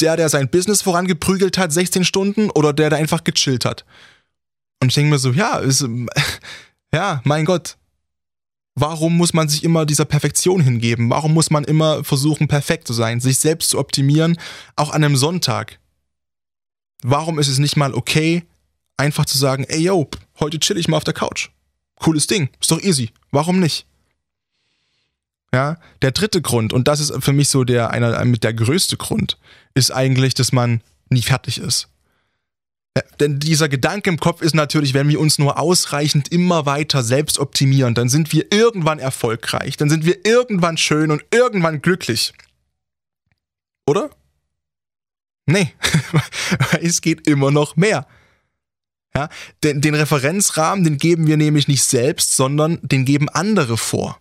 Der, 0.00 0.16
der 0.16 0.28
sein 0.28 0.50
Business 0.50 0.82
vorangeprügelt 0.82 1.56
hat, 1.56 1.72
16 1.72 2.04
Stunden 2.04 2.50
oder 2.50 2.72
der, 2.72 2.90
der 2.90 2.98
einfach 2.98 3.22
gechillt 3.22 3.64
hat? 3.64 3.84
Und 4.82 4.88
ich 4.88 4.94
denke 4.96 5.10
mir 5.10 5.18
so, 5.18 5.30
ja, 5.30 5.58
ist, 5.58 5.86
ja, 6.92 7.20
mein 7.24 7.44
Gott, 7.44 7.76
Warum 8.76 9.16
muss 9.16 9.32
man 9.32 9.48
sich 9.48 9.62
immer 9.62 9.86
dieser 9.86 10.04
Perfektion 10.04 10.60
hingeben? 10.60 11.10
Warum 11.10 11.32
muss 11.32 11.50
man 11.50 11.64
immer 11.64 12.02
versuchen, 12.02 12.48
perfekt 12.48 12.88
zu 12.88 12.92
sein, 12.92 13.20
sich 13.20 13.38
selbst 13.38 13.70
zu 13.70 13.78
optimieren, 13.78 14.36
auch 14.74 14.90
an 14.90 15.04
einem 15.04 15.16
Sonntag? 15.16 15.78
Warum 17.02 17.38
ist 17.38 17.48
es 17.48 17.58
nicht 17.58 17.76
mal 17.76 17.94
okay, 17.94 18.44
einfach 18.96 19.26
zu 19.26 19.38
sagen, 19.38 19.64
ey 19.64 19.82
yo, 19.82 20.08
heute 20.40 20.58
chill 20.58 20.78
ich 20.78 20.88
mal 20.88 20.96
auf 20.96 21.04
der 21.04 21.14
Couch. 21.14 21.50
Cooles 21.96 22.26
Ding, 22.26 22.48
ist 22.60 22.70
doch 22.70 22.80
easy. 22.80 23.10
Warum 23.30 23.60
nicht? 23.60 23.86
Ja, 25.52 25.78
der 26.02 26.10
dritte 26.10 26.42
Grund, 26.42 26.72
und 26.72 26.88
das 26.88 26.98
ist 26.98 27.12
für 27.22 27.32
mich 27.32 27.48
so 27.48 27.62
der, 27.62 27.90
einer 27.90 28.24
mit 28.24 28.42
der 28.42 28.54
größte 28.54 28.96
Grund, 28.96 29.38
ist 29.74 29.92
eigentlich, 29.92 30.34
dass 30.34 30.50
man 30.50 30.80
nie 31.10 31.22
fertig 31.22 31.58
ist. 31.58 31.88
Denn 33.18 33.40
dieser 33.40 33.68
Gedanke 33.68 34.08
im 34.08 34.18
Kopf 34.18 34.40
ist 34.40 34.54
natürlich, 34.54 34.94
wenn 34.94 35.08
wir 35.08 35.18
uns 35.18 35.38
nur 35.38 35.58
ausreichend 35.58 36.30
immer 36.30 36.64
weiter 36.64 37.02
selbst 37.02 37.38
optimieren, 37.38 37.94
dann 37.94 38.08
sind 38.08 38.32
wir 38.32 38.52
irgendwann 38.52 39.00
erfolgreich, 39.00 39.76
dann 39.76 39.90
sind 39.90 40.04
wir 40.04 40.24
irgendwann 40.24 40.76
schön 40.76 41.10
und 41.10 41.24
irgendwann 41.32 41.82
glücklich. 41.82 42.32
Oder? 43.86 44.10
Nee, 45.46 45.72
es 46.80 47.00
geht 47.00 47.26
immer 47.26 47.50
noch 47.50 47.76
mehr. 47.76 48.06
Ja, 49.16 49.28
den, 49.62 49.80
den 49.80 49.94
Referenzrahmen, 49.94 50.84
den 50.84 50.96
geben 50.96 51.26
wir 51.26 51.36
nämlich 51.36 51.68
nicht 51.68 51.84
selbst, 51.84 52.34
sondern 52.34 52.80
den 52.82 53.04
geben 53.04 53.28
andere 53.28 53.76
vor. 53.76 54.18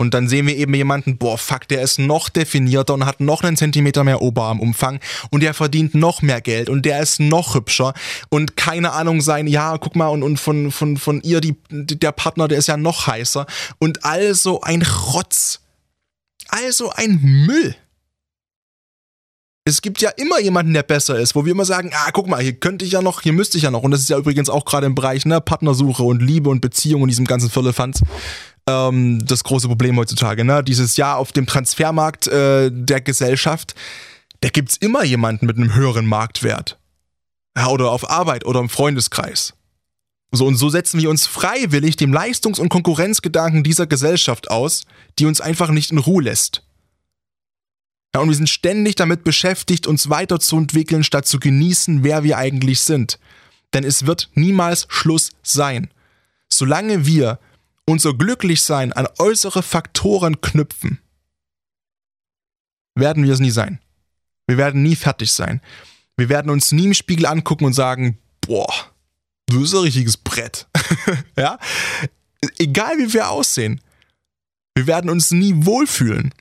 Und 0.00 0.14
dann 0.14 0.28
sehen 0.28 0.46
wir 0.46 0.56
eben 0.56 0.72
jemanden, 0.72 1.18
boah, 1.18 1.36
fuck, 1.36 1.68
der 1.68 1.82
ist 1.82 1.98
noch 1.98 2.30
definierter 2.30 2.94
und 2.94 3.04
hat 3.04 3.20
noch 3.20 3.42
einen 3.42 3.58
Zentimeter 3.58 4.02
mehr 4.02 4.22
Oberarmumfang 4.22 4.98
und 5.28 5.42
der 5.42 5.52
verdient 5.52 5.94
noch 5.94 6.22
mehr 6.22 6.40
Geld 6.40 6.70
und 6.70 6.86
der 6.86 7.02
ist 7.02 7.20
noch 7.20 7.54
hübscher 7.54 7.92
und 8.30 8.56
keine 8.56 8.92
Ahnung 8.92 9.20
sein, 9.20 9.46
ja, 9.46 9.76
guck 9.76 9.96
mal, 9.96 10.08
und, 10.08 10.22
und 10.22 10.40
von, 10.40 10.70
von, 10.70 10.96
von 10.96 11.20
ihr, 11.20 11.42
die, 11.42 11.54
der 11.70 12.12
Partner, 12.12 12.48
der 12.48 12.56
ist 12.56 12.68
ja 12.68 12.78
noch 12.78 13.08
heißer 13.08 13.44
und 13.78 14.02
also 14.02 14.62
ein 14.62 14.80
Rotz. 14.80 15.60
Also 16.48 16.90
ein 16.92 17.20
Müll. 17.20 17.76
Es 19.66 19.82
gibt 19.82 20.00
ja 20.00 20.08
immer 20.16 20.40
jemanden, 20.40 20.72
der 20.72 20.82
besser 20.82 21.18
ist, 21.18 21.34
wo 21.34 21.44
wir 21.44 21.52
immer 21.52 21.66
sagen, 21.66 21.90
ah, 21.92 22.10
guck 22.10 22.26
mal, 22.26 22.42
hier 22.42 22.54
könnte 22.54 22.86
ich 22.86 22.92
ja 22.92 23.02
noch, 23.02 23.20
hier 23.20 23.34
müsste 23.34 23.58
ich 23.58 23.64
ja 23.64 23.70
noch. 23.70 23.82
Und 23.82 23.90
das 23.90 24.00
ist 24.00 24.08
ja 24.08 24.16
übrigens 24.16 24.48
auch 24.48 24.64
gerade 24.64 24.86
im 24.86 24.94
Bereich 24.94 25.26
ne, 25.26 25.42
Partnersuche 25.42 26.02
und 26.02 26.22
Liebe 26.22 26.48
und 26.48 26.62
Beziehung 26.62 27.02
und 27.02 27.08
diesem 27.08 27.26
ganzen 27.26 27.50
Firlefanz 27.50 28.00
ähm, 28.70 29.24
das 29.26 29.44
große 29.44 29.68
Problem 29.68 29.96
heutzutage. 29.96 30.44
Ne? 30.44 30.62
Dieses 30.62 30.96
Jahr 30.96 31.16
auf 31.16 31.32
dem 31.32 31.46
Transfermarkt 31.46 32.26
äh, 32.28 32.70
der 32.72 33.00
Gesellschaft, 33.00 33.74
da 34.40 34.48
gibt 34.48 34.70
es 34.70 34.76
immer 34.76 35.04
jemanden 35.04 35.46
mit 35.46 35.56
einem 35.56 35.74
höheren 35.74 36.06
Marktwert. 36.06 36.78
Ja, 37.56 37.68
oder 37.68 37.90
auf 37.90 38.08
Arbeit 38.08 38.44
oder 38.44 38.60
im 38.60 38.68
Freundeskreis. 38.68 39.54
So, 40.32 40.46
und 40.46 40.56
so 40.56 40.68
setzen 40.68 41.00
wir 41.00 41.10
uns 41.10 41.26
freiwillig 41.26 41.96
dem 41.96 42.12
Leistungs- 42.12 42.60
und 42.60 42.68
Konkurrenzgedanken 42.68 43.64
dieser 43.64 43.86
Gesellschaft 43.86 44.50
aus, 44.50 44.84
die 45.18 45.26
uns 45.26 45.40
einfach 45.40 45.70
nicht 45.70 45.90
in 45.90 45.98
Ruhe 45.98 46.22
lässt. 46.22 46.62
Ja, 48.14 48.20
und 48.20 48.28
wir 48.28 48.36
sind 48.36 48.48
ständig 48.48 48.96
damit 48.96 49.24
beschäftigt, 49.24 49.86
uns 49.86 50.08
weiterzuentwickeln, 50.08 51.04
statt 51.04 51.26
zu 51.26 51.38
genießen, 51.38 52.04
wer 52.04 52.22
wir 52.22 52.38
eigentlich 52.38 52.80
sind. 52.80 53.18
Denn 53.72 53.84
es 53.84 54.06
wird 54.06 54.30
niemals 54.34 54.86
Schluss 54.88 55.30
sein. 55.42 55.90
Solange 56.48 57.06
wir 57.06 57.38
unser 57.90 58.14
Glücklichsein 58.14 58.92
an 58.92 59.08
äußere 59.18 59.62
Faktoren 59.62 60.40
knüpfen, 60.40 61.00
werden 62.94 63.24
wir 63.24 63.32
es 63.32 63.40
nie 63.40 63.50
sein. 63.50 63.80
Wir 64.46 64.56
werden 64.56 64.82
nie 64.82 64.96
fertig 64.96 65.32
sein. 65.32 65.60
Wir 66.16 66.28
werden 66.28 66.50
uns 66.50 66.72
nie 66.72 66.86
im 66.86 66.94
Spiegel 66.94 67.26
angucken 67.26 67.64
und 67.64 67.72
sagen, 67.72 68.18
boah, 68.40 68.72
du 69.46 69.60
bist 69.60 69.74
ein 69.74 69.80
richtiges 69.80 70.16
Brett. 70.16 70.66
ja? 71.36 71.58
Egal 72.58 72.98
wie 72.98 73.12
wir 73.12 73.30
aussehen. 73.30 73.80
Wir 74.74 74.86
werden 74.86 75.10
uns 75.10 75.30
nie 75.30 75.52
wohlfühlen. 75.66 76.32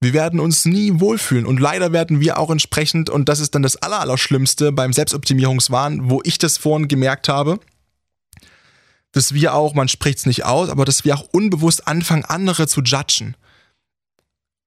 Wir 0.00 0.14
werden 0.14 0.40
uns 0.40 0.64
nie 0.64 0.98
wohlfühlen 0.98 1.44
und 1.44 1.60
leider 1.60 1.92
werden 1.92 2.20
wir 2.20 2.38
auch 2.38 2.50
entsprechend, 2.50 3.10
und 3.10 3.28
das 3.28 3.38
ist 3.38 3.54
dann 3.54 3.62
das 3.62 3.76
Allerallerschlimmste 3.76 4.72
beim 4.72 4.94
Selbstoptimierungswahn, 4.94 6.08
wo 6.08 6.22
ich 6.24 6.38
das 6.38 6.56
vorhin 6.56 6.88
gemerkt 6.88 7.28
habe, 7.28 7.60
dass 9.12 9.34
wir 9.34 9.54
auch, 9.54 9.74
man 9.74 9.88
spricht 9.88 10.18
es 10.18 10.26
nicht 10.26 10.44
aus, 10.44 10.68
aber 10.68 10.84
dass 10.84 11.04
wir 11.04 11.16
auch 11.16 11.28
unbewusst 11.32 11.86
anfangen, 11.86 12.24
andere 12.24 12.68
zu 12.68 12.82
judgen. 12.82 13.36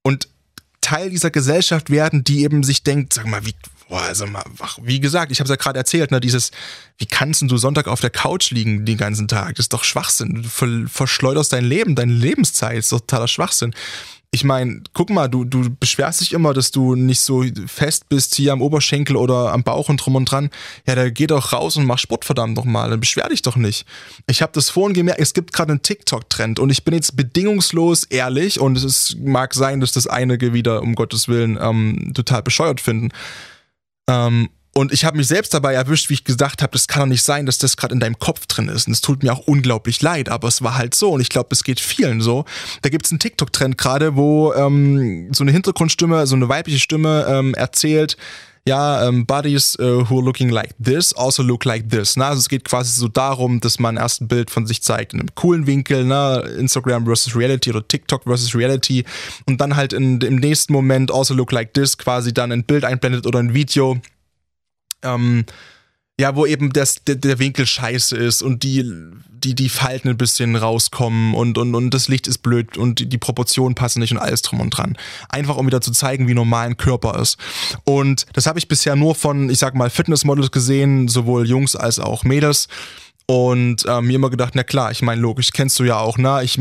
Und 0.03 0.27
Teil 0.81 1.09
dieser 1.09 1.31
Gesellschaft 1.31 1.89
werden, 1.89 2.23
die 2.23 2.43
eben 2.43 2.63
sich 2.63 2.83
denkt, 2.83 3.13
sag 3.13 3.25
mal, 3.25 3.45
wie, 3.45 3.55
boah, 3.87 4.01
also 4.01 4.25
mal, 4.25 4.43
wie 4.81 4.99
gesagt, 4.99 5.31
ich 5.31 5.39
habe 5.39 5.45
es 5.45 5.49
ja 5.49 5.55
gerade 5.55 5.79
erzählt, 5.79 6.11
ne, 6.11 6.19
dieses, 6.19 6.51
wie 6.97 7.05
kannst 7.05 7.41
du 7.41 7.57
Sonntag 7.57 7.87
auf 7.87 8.01
der 8.01 8.09
Couch 8.09 8.51
liegen 8.51 8.85
den 8.85 8.97
ganzen 8.97 9.29
Tag? 9.29 9.55
Das 9.55 9.65
ist 9.65 9.73
doch 9.73 9.85
Schwachsinn. 9.85 10.43
Du 10.43 10.87
verschleuderst 10.89 11.53
dein 11.53 11.63
Leben, 11.63 11.95
deine 11.95 12.11
Lebenszeit, 12.11 12.77
das 12.77 12.85
ist 12.85 12.89
totaler 12.89 13.29
Schwachsinn 13.29 13.73
ich 14.33 14.43
meine, 14.43 14.81
guck 14.93 15.11
mal, 15.11 15.27
du, 15.27 15.45
du 15.45 15.69
beschwerst 15.79 16.19
dich 16.19 16.33
immer, 16.33 16.55
dass 16.55 16.71
du 16.71 16.95
nicht 16.95 17.21
so 17.21 17.45
fest 17.67 18.09
bist 18.09 18.33
hier 18.33 18.51
am 18.51 18.63
Oberschenkel 18.63 19.15
oder 19.15 19.53
am 19.53 19.61
Bauch 19.61 19.89
und 19.89 19.97
drum 19.97 20.15
und 20.15 20.25
dran. 20.25 20.49
Ja, 20.87 20.95
da 20.95 21.11
geh 21.11 21.27
doch 21.27 21.53
raus 21.53 21.77
und 21.77 21.85
mach 21.85 21.99
Sport 21.99 22.25
verdammt 22.25 22.57
nochmal. 22.57 22.89
Dann 22.89 22.99
beschwer 22.99 23.29
dich 23.29 23.43
doch 23.43 23.57
nicht. 23.57 23.85
Ich 24.25 24.41
habe 24.41 24.51
das 24.51 24.71
vorhin 24.71 24.95
gemerkt, 24.95 25.21
es 25.21 25.35
gibt 25.35 25.53
gerade 25.53 25.73
einen 25.73 25.83
TikTok-Trend 25.83 26.57
und 26.57 26.71
ich 26.71 26.83
bin 26.83 26.95
jetzt 26.95 27.15
bedingungslos 27.15 28.05
ehrlich 28.05 28.59
und 28.59 28.75
es 28.75 28.83
ist, 28.83 29.19
mag 29.19 29.53
sein, 29.53 29.79
dass 29.79 29.91
das 29.91 30.07
einige 30.07 30.51
wieder, 30.51 30.81
um 30.81 30.95
Gottes 30.95 31.27
Willen, 31.27 31.59
ähm, 31.61 32.11
total 32.15 32.41
bescheuert 32.41 32.81
finden. 32.81 33.09
Ähm, 34.09 34.49
und 34.75 34.91
ich 34.91 35.05
habe 35.05 35.17
mich 35.17 35.27
selbst 35.27 35.53
dabei 35.53 35.75
erwischt, 35.75 36.09
wie 36.09 36.15
ich 36.15 36.23
gesagt 36.23 36.63
habe, 36.63 36.71
das 36.71 36.87
kann 36.87 37.01
doch 37.01 37.07
nicht 37.07 37.21
sein, 37.21 37.45
dass 37.45 37.59
das 37.59 37.77
gerade 37.77 37.93
in 37.93 37.99
deinem 37.99 38.17
Kopf 38.17 38.47
drin 38.47 38.69
ist. 38.69 38.87
Und 38.87 38.93
es 38.93 39.01
tut 39.01 39.21
mir 39.21 39.31
auch 39.31 39.45
unglaublich 39.45 40.01
leid, 40.01 40.29
aber 40.29 40.47
es 40.47 40.63
war 40.63 40.75
halt 40.75 40.95
so. 40.95 41.11
Und 41.11 41.21
ich 41.21 41.29
glaube, 41.29 41.49
es 41.51 41.63
geht 41.63 41.79
vielen 41.79 42.21
so. 42.21 42.45
Da 42.81 42.89
gibt 42.89 43.05
es 43.05 43.11
einen 43.11 43.19
TikTok-Trend 43.19 43.77
gerade, 43.77 44.15
wo 44.15 44.51
ähm, 44.53 45.31
so 45.31 45.43
eine 45.43 45.51
Hintergrundstimme, 45.51 46.25
so 46.25 46.35
eine 46.35 46.49
weibliche 46.49 46.79
Stimme 46.79 47.25
ähm, 47.29 47.53
erzählt, 47.53 48.17
ja, 48.65 49.07
ähm, 49.07 49.25
Bodies 49.25 49.77
uh, 49.79 50.09
who 50.09 50.19
are 50.19 50.25
looking 50.25 50.47
like 50.47 50.73
this 50.81 51.13
also 51.13 51.43
look 51.43 51.65
like 51.65 51.89
this. 51.89 52.15
Ne? 52.15 52.25
Also 52.25 52.39
es 52.39 52.47
geht 52.47 52.63
quasi 52.63 52.97
so 52.97 53.09
darum, 53.09 53.59
dass 53.59 53.77
man 53.77 53.97
erst 53.97 54.21
ein 54.21 54.29
Bild 54.29 54.49
von 54.49 54.65
sich 54.65 54.81
zeigt 54.81 55.13
in 55.13 55.19
einem 55.19 55.35
coolen 55.35 55.67
Winkel, 55.67 56.05
ne? 56.05 56.49
Instagram 56.57 57.05
versus 57.05 57.35
Reality 57.35 57.71
oder 57.71 57.85
TikTok 57.85 58.23
versus 58.23 58.55
Reality 58.55 59.03
und 59.47 59.59
dann 59.59 59.75
halt 59.75 59.91
in, 59.91 60.21
im 60.21 60.37
nächsten 60.37 60.71
Moment 60.71 61.13
also 61.13 61.33
look 61.33 61.51
like 61.51 61.73
this 61.73 61.97
quasi 61.97 62.33
dann 62.33 62.53
ein 62.53 62.63
Bild 62.63 62.85
einblendet 62.85 63.27
oder 63.27 63.39
ein 63.39 63.53
Video 63.53 63.99
ähm, 65.03 65.45
ja, 66.19 66.35
wo 66.35 66.45
eben 66.45 66.71
das, 66.71 67.03
der, 67.05 67.15
der, 67.15 67.39
Winkel 67.39 67.65
scheiße 67.65 68.15
ist 68.15 68.43
und 68.43 68.61
die, 68.61 68.85
die, 69.31 69.55
die 69.55 69.69
Falten 69.69 70.09
ein 70.09 70.17
bisschen 70.17 70.55
rauskommen 70.55 71.33
und, 71.33 71.57
und, 71.57 71.73
und 71.73 71.89
das 71.91 72.07
Licht 72.07 72.27
ist 72.27 72.39
blöd 72.39 72.77
und 72.77 72.99
die, 72.99 73.07
die 73.07 73.17
Proportionen 73.17 73.73
passen 73.73 73.99
nicht 73.99 74.11
und 74.11 74.19
alles 74.19 74.43
drum 74.43 74.61
und 74.61 74.69
dran. 74.69 74.95
Einfach 75.29 75.57
um 75.57 75.65
wieder 75.65 75.81
zu 75.81 75.91
zeigen, 75.91 76.27
wie 76.27 76.35
normal 76.35 76.67
ein 76.67 76.77
Körper 76.77 77.19
ist. 77.19 77.37
Und 77.83 78.27
das 78.33 78.45
habe 78.45 78.59
ich 78.59 78.67
bisher 78.67 78.95
nur 78.95 79.15
von, 79.15 79.49
ich 79.49 79.57
sag 79.57 79.73
mal, 79.73 79.89
Fitnessmodels 79.89 80.51
gesehen, 80.51 81.07
sowohl 81.07 81.47
Jungs 81.47 81.75
als 81.75 81.97
auch 81.97 82.23
Mädels. 82.23 82.67
Und 83.25 83.85
äh, 83.85 84.01
mir 84.01 84.15
immer 84.15 84.29
gedacht, 84.29 84.53
na 84.55 84.63
klar, 84.63 84.91
ich 84.91 85.01
meine, 85.01 85.21
logisch, 85.21 85.51
kennst 85.51 85.79
du 85.79 85.85
ja 85.85 85.97
auch, 85.97 86.17
ne? 86.17 86.41
Ich, 86.43 86.59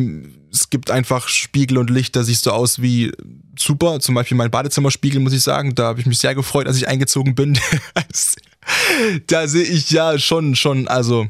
es 0.53 0.70
gibt 0.70 0.90
einfach 0.90 1.29
Spiegel 1.29 1.79
und 1.79 1.90
Licht, 1.90 2.14
da 2.14 2.22
siehst 2.22 2.46
du 2.46 2.53
aus 2.53 2.81
wie 2.81 3.12
super. 3.59 4.01
Zum 4.01 4.14
Beispiel 4.14 4.37
mein 4.37 4.51
Badezimmerspiegel, 4.51 5.20
muss 5.20 5.33
ich 5.33 5.42
sagen. 5.42 5.75
Da 5.75 5.85
habe 5.85 6.01
ich 6.01 6.07
mich 6.07 6.18
sehr 6.18 6.35
gefreut, 6.35 6.66
als 6.66 6.77
ich 6.77 6.88
eingezogen 6.88 7.35
bin. 7.35 7.59
da 9.27 9.48
sehe 9.48 9.64
ich 9.64 9.90
ja 9.90 10.18
schon, 10.18 10.55
schon, 10.55 10.87
also 10.88 11.27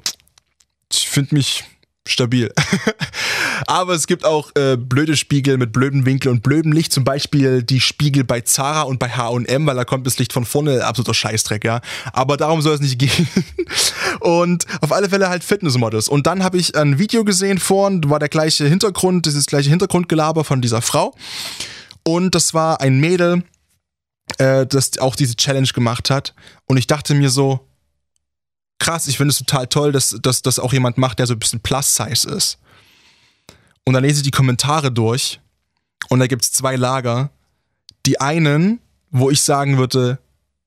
ich 0.92 1.08
finde 1.08 1.34
mich 1.36 1.64
stabil. 2.06 2.52
Aber 3.66 3.94
es 3.94 4.06
gibt 4.06 4.24
auch 4.24 4.50
äh, 4.56 4.76
blöde 4.76 5.16
Spiegel 5.16 5.56
mit 5.56 5.72
blöden 5.72 6.04
Winkel 6.04 6.30
und 6.30 6.42
blödem 6.42 6.72
Licht, 6.72 6.92
zum 6.92 7.04
Beispiel 7.04 7.62
die 7.62 7.80
Spiegel 7.80 8.24
bei 8.24 8.40
Zara 8.40 8.82
und 8.82 8.98
bei 8.98 9.08
H&M, 9.08 9.66
weil 9.66 9.76
da 9.76 9.84
kommt 9.84 10.06
das 10.06 10.18
Licht 10.18 10.32
von 10.32 10.44
vorne, 10.44 10.84
absoluter 10.84 11.14
Scheißdreck, 11.14 11.64
ja. 11.64 11.80
Aber 12.12 12.36
darum 12.36 12.60
soll 12.60 12.74
es 12.74 12.80
nicht 12.80 12.98
gehen. 12.98 13.28
und 14.20 14.66
auf 14.80 14.92
alle 14.92 15.08
Fälle 15.08 15.28
halt 15.28 15.44
Fitnessmodels. 15.44 16.08
Und 16.08 16.26
dann 16.26 16.42
habe 16.42 16.58
ich 16.58 16.76
ein 16.76 16.98
Video 16.98 17.24
gesehen 17.24 17.58
vorhin, 17.58 18.02
war 18.08 18.18
der 18.18 18.28
gleiche 18.28 18.66
Hintergrund, 18.66 19.26
dieses 19.26 19.46
gleiche 19.46 19.70
Hintergrundgelaber 19.70 20.44
von 20.44 20.60
dieser 20.60 20.82
Frau. 20.82 21.14
Und 22.04 22.34
das 22.34 22.52
war 22.52 22.80
ein 22.80 22.98
Mädel, 22.98 23.44
äh, 24.38 24.66
das 24.66 24.98
auch 24.98 25.14
diese 25.14 25.36
Challenge 25.36 25.68
gemacht 25.68 26.10
hat. 26.10 26.34
Und 26.66 26.78
ich 26.78 26.86
dachte 26.88 27.14
mir 27.14 27.30
so, 27.30 27.68
krass, 28.82 29.06
ich 29.06 29.16
finde 29.16 29.30
es 29.30 29.38
total 29.38 29.68
toll, 29.68 29.92
dass, 29.92 30.10
das 30.20 30.58
auch 30.58 30.72
jemand 30.72 30.98
macht, 30.98 31.20
der 31.20 31.26
so 31.28 31.34
ein 31.34 31.38
bisschen 31.38 31.60
Plus-Size 31.60 32.28
ist. 32.28 32.58
Und 33.84 33.94
dann 33.94 34.02
lese 34.02 34.18
ich 34.18 34.22
die 34.24 34.32
Kommentare 34.32 34.90
durch 34.90 35.40
und 36.08 36.18
da 36.18 36.26
gibt 36.26 36.42
es 36.42 36.52
zwei 36.52 36.74
Lager. 36.74 37.30
Die 38.06 38.20
einen, 38.20 38.80
wo 39.10 39.30
ich 39.30 39.40
sagen 39.42 39.78
würde, 39.78 40.18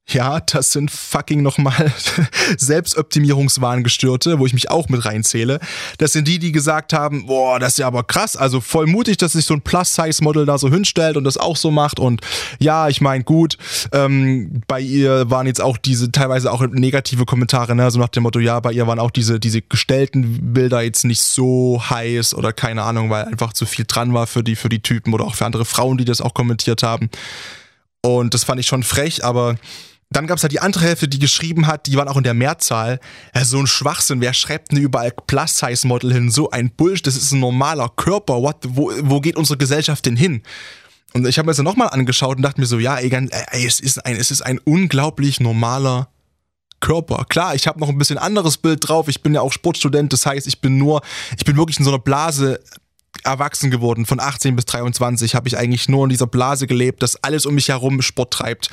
ja, 0.07 0.39
das 0.39 0.71
sind 0.71 0.91
fucking 0.91 1.41
nochmal 1.41 1.91
Selbstoptimierungswahngestörte, 2.57 4.37
wo 4.37 4.45
ich 4.45 4.53
mich 4.53 4.69
auch 4.69 4.87
mit 4.87 5.03
reinzähle. 5.03 5.59
Das 5.97 6.13
sind 6.13 6.27
die, 6.27 6.37
die 6.37 6.51
gesagt 6.51 6.93
haben, 6.93 7.25
boah, 7.25 7.59
das 7.59 7.73
ist 7.73 7.79
ja 7.79 7.87
aber 7.87 8.03
krass, 8.03 8.37
also 8.37 8.61
voll 8.61 8.85
mutig, 8.85 9.17
dass 9.17 9.31
sich 9.31 9.45
so 9.45 9.55
ein 9.55 9.61
Plus-Size-Model 9.61 10.45
da 10.45 10.59
so 10.59 10.69
hinstellt 10.69 11.17
und 11.17 11.23
das 11.23 11.37
auch 11.37 11.57
so 11.57 11.71
macht. 11.71 11.99
Und 11.99 12.21
ja, 12.59 12.87
ich 12.87 13.01
meine, 13.01 13.23
gut, 13.23 13.57
ähm, 13.93 14.61
bei 14.67 14.79
ihr 14.79 15.31
waren 15.31 15.47
jetzt 15.47 15.61
auch 15.61 15.77
diese 15.77 16.11
teilweise 16.11 16.51
auch 16.51 16.61
negative 16.67 17.25
Kommentare, 17.25 17.75
ne, 17.75 17.89
so 17.89 17.99
nach 17.99 18.09
dem 18.09 18.23
Motto, 18.23 18.39
ja, 18.39 18.59
bei 18.59 18.73
ihr 18.73 18.85
waren 18.85 18.99
auch 18.99 19.11
diese, 19.11 19.39
diese 19.39 19.63
gestellten 19.63 20.53
Bilder 20.53 20.81
jetzt 20.81 21.05
nicht 21.05 21.21
so 21.21 21.81
heiß 21.89 22.35
oder 22.35 22.53
keine 22.53 22.83
Ahnung, 22.83 23.09
weil 23.09 23.25
einfach 23.25 23.53
zu 23.53 23.65
viel 23.65 23.85
dran 23.87 24.13
war 24.13 24.27
für 24.27 24.43
die, 24.43 24.55
für 24.55 24.69
die 24.69 24.83
Typen 24.83 25.15
oder 25.15 25.25
auch 25.25 25.33
für 25.33 25.45
andere 25.45 25.65
Frauen, 25.65 25.97
die 25.97 26.05
das 26.05 26.21
auch 26.21 26.35
kommentiert 26.35 26.83
haben. 26.83 27.09
Und 28.01 28.35
das 28.35 28.43
fand 28.43 28.59
ich 28.59 28.67
schon 28.67 28.83
frech, 28.83 29.25
aber 29.25 29.55
dann 30.09 30.27
gab 30.27 30.37
es 30.37 30.43
halt 30.43 30.53
die 30.53 30.59
andere 30.59 30.85
Hälfte, 30.85 31.07
die 31.07 31.19
geschrieben 31.19 31.67
hat, 31.67 31.87
die 31.87 31.97
waren 31.97 32.07
auch 32.07 32.17
in 32.17 32.23
der 32.23 32.33
Mehrzahl. 32.33 32.99
So 33.43 33.59
ein 33.59 33.67
Schwachsinn, 33.67 34.21
wer 34.21 34.33
schreibt 34.33 34.71
denn 34.71 34.79
überall 34.79 35.11
Plus-Size-Model 35.11 36.13
hin? 36.13 36.31
So 36.31 36.51
ein 36.51 36.69
Bullshit, 36.69 37.07
das 37.07 37.15
ist 37.15 37.31
ein 37.31 37.39
normaler 37.39 37.89
Körper. 37.89 38.41
What, 38.41 38.57
wo, 38.67 38.91
wo 39.01 39.19
geht 39.19 39.35
unsere 39.35 39.57
Gesellschaft 39.57 40.05
denn 40.05 40.15
hin? 40.15 40.43
Und 41.13 41.25
ich 41.25 41.37
habe 41.37 41.45
mir 41.45 41.51
das 41.51 41.57
dann 41.57 41.65
nochmal 41.65 41.89
angeschaut 41.89 42.37
und 42.37 42.43
dachte 42.43 42.59
mir 42.59 42.67
so, 42.67 42.77
ja, 42.77 42.97
ey, 42.97 43.65
es, 43.65 43.79
ist 43.79 44.05
ein, 44.05 44.15
es 44.15 44.31
ist 44.31 44.41
ein 44.41 44.59
unglaublich 44.59 45.39
normaler 45.39 46.09
Körper. 46.81 47.25
Klar, 47.27 47.55
ich 47.55 47.67
habe 47.67 47.79
noch 47.79 47.89
ein 47.89 47.97
bisschen 47.97 48.17
anderes 48.17 48.57
Bild 48.57 48.87
drauf. 48.87 49.07
Ich 49.07 49.23
bin 49.23 49.33
ja 49.33 49.41
auch 49.41 49.51
Sportstudent, 49.51 50.13
das 50.13 50.25
heißt, 50.25 50.45
ich 50.45 50.61
bin 50.61 50.77
nur, 50.77 51.01
ich 51.37 51.45
bin 51.45 51.57
wirklich 51.57 51.79
in 51.79 51.85
so 51.85 51.91
einer 51.91 51.99
Blase 51.99 52.59
erwachsen 53.23 53.71
geworden. 53.71 54.05
Von 54.05 54.19
18 54.19 54.55
bis 54.55 54.65
23 54.65 55.35
habe 55.35 55.47
ich 55.47 55.57
eigentlich 55.57 55.89
nur 55.89 56.03
in 56.03 56.09
dieser 56.09 56.27
Blase 56.27 56.67
gelebt, 56.67 57.01
dass 57.01 57.23
alles 57.23 57.45
um 57.45 57.55
mich 57.55 57.69
herum 57.69 58.01
Sport 58.01 58.33
treibt. 58.33 58.69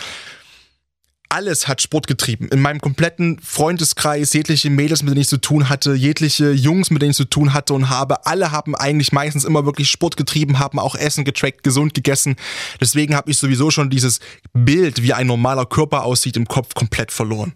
Alles 1.33 1.67
hat 1.67 1.81
Sport 1.81 2.07
getrieben. 2.07 2.49
In 2.49 2.61
meinem 2.61 2.81
kompletten 2.81 3.39
Freundeskreis, 3.43 4.35
jegliche 4.35 4.69
Mädels, 4.69 5.03
mit 5.03 5.13
denen 5.13 5.23
ich 5.23 5.29
zu 5.29 5.41
tun 5.41 5.71
hatte, 5.71 5.95
jegliche 5.95 6.53
Jungs, 6.53 6.91
mit 6.91 7.01
denen 7.01 7.13
ich 7.13 7.17
zu 7.17 7.25
tun 7.25 7.55
hatte 7.55 7.73
und 7.73 7.89
habe, 7.89 8.27
alle 8.27 8.53
haben 8.53 8.77
eigentlich 8.77 9.13
meistens 9.13 9.45
immer 9.45 9.65
wirklich 9.65 9.89
Sport 9.89 10.19
getrieben, 10.19 10.59
haben 10.59 10.79
auch 10.79 10.95
Essen 10.95 11.25
getrackt, 11.25 11.63
gesund 11.63 11.95
gegessen. 11.95 12.37
Deswegen 12.83 13.17
habe 13.17 13.31
ich 13.31 13.39
sowieso 13.39 13.71
schon 13.71 13.89
dieses 13.89 14.21
Bild, 14.53 15.03
wie 15.03 15.15
ein 15.15 15.27
normaler 15.27 15.65
Körper 15.65 16.05
aussieht, 16.05 16.37
im 16.37 16.47
Kopf 16.47 16.75
komplett 16.75 17.11
verloren 17.11 17.55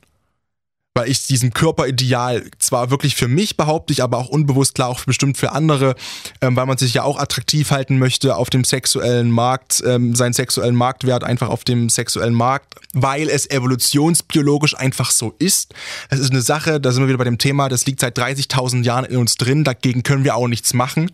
weil 0.97 1.11
ich 1.11 1.26
diesem 1.26 1.53
Körperideal 1.53 2.44
zwar 2.59 2.90
wirklich 2.90 3.16
für 3.16 3.28
mich 3.28 3.59
behaupte 3.59 3.92
ich, 3.92 4.03
aber 4.03 4.16
auch 4.16 4.28
unbewusst 4.28 4.74
klar 4.74 4.88
auch 4.88 5.05
bestimmt 5.05 5.36
für 5.36 5.53
andere, 5.53 5.94
ähm, 6.40 6.57
weil 6.57 6.64
man 6.64 6.78
sich 6.78 6.94
ja 6.94 7.03
auch 7.03 7.18
attraktiv 7.18 7.70
halten 7.70 7.99
möchte 7.99 8.34
auf 8.34 8.49
dem 8.49 8.64
sexuellen 8.64 9.30
Markt, 9.30 9.82
ähm, 9.86 10.14
seinen 10.14 10.32
sexuellen 10.32 10.74
Marktwert 10.74 11.22
einfach 11.22 11.51
auf 11.51 11.64
dem 11.64 11.90
sexuellen 11.90 12.32
Markt, 12.32 12.76
weil 12.94 13.28
es 13.28 13.49
evolutionsbiologisch 13.51 14.74
einfach 14.74 15.11
so 15.11 15.34
ist. 15.38 15.74
Es 16.09 16.18
ist 16.18 16.30
eine 16.30 16.40
Sache, 16.40 16.80
da 16.80 16.92
sind 16.92 17.03
wir 17.03 17.09
wieder 17.09 17.18
bei 17.18 17.24
dem 17.24 17.38
Thema, 17.38 17.68
das 17.68 17.84
liegt 17.84 18.01
seit 18.01 18.18
30.000 18.18 18.82
Jahren 18.82 19.05
in 19.05 19.18
uns 19.18 19.36
drin, 19.36 19.64
dagegen 19.64 20.03
können 20.03 20.24
wir 20.24 20.34
auch 20.34 20.49
nichts 20.49 20.72
machen. 20.72 21.11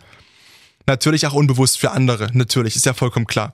Natürlich 0.87 1.27
auch 1.27 1.35
unbewusst 1.35 1.79
für 1.79 1.91
andere, 1.91 2.29
natürlich, 2.33 2.77
ist 2.77 2.87
ja 2.87 2.95
vollkommen 2.95 3.27
klar 3.27 3.53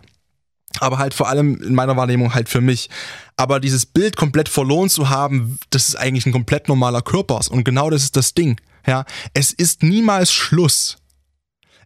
aber 0.80 0.98
halt 0.98 1.14
vor 1.14 1.28
allem 1.28 1.60
in 1.62 1.74
meiner 1.74 1.96
Wahrnehmung 1.96 2.34
halt 2.34 2.48
für 2.48 2.60
mich. 2.60 2.90
Aber 3.36 3.60
dieses 3.60 3.86
Bild 3.86 4.16
komplett 4.16 4.48
verloren 4.48 4.88
zu 4.88 5.10
haben, 5.10 5.58
das 5.70 5.88
ist 5.88 5.96
eigentlich 5.96 6.26
ein 6.26 6.32
komplett 6.32 6.68
normaler 6.68 7.02
Körper. 7.02 7.40
Und 7.50 7.64
genau 7.64 7.90
das 7.90 8.02
ist 8.02 8.16
das 8.16 8.34
Ding. 8.34 8.60
Ja, 8.86 9.04
es 9.34 9.52
ist 9.52 9.82
niemals 9.82 10.32
Schluss. 10.32 10.96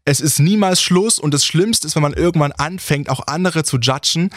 Es 0.04 0.20
ist 0.20 0.40
niemals 0.40 0.82
Schluss 0.82 1.18
und 1.18 1.32
das 1.32 1.46
Schlimmste 1.46 1.86
ist, 1.86 1.94
wenn 1.94 2.02
man 2.02 2.12
irgendwann 2.12 2.52
anfängt, 2.52 3.08
auch 3.08 3.26
andere 3.26 3.62
zu 3.62 3.78
judgen, 3.78 4.30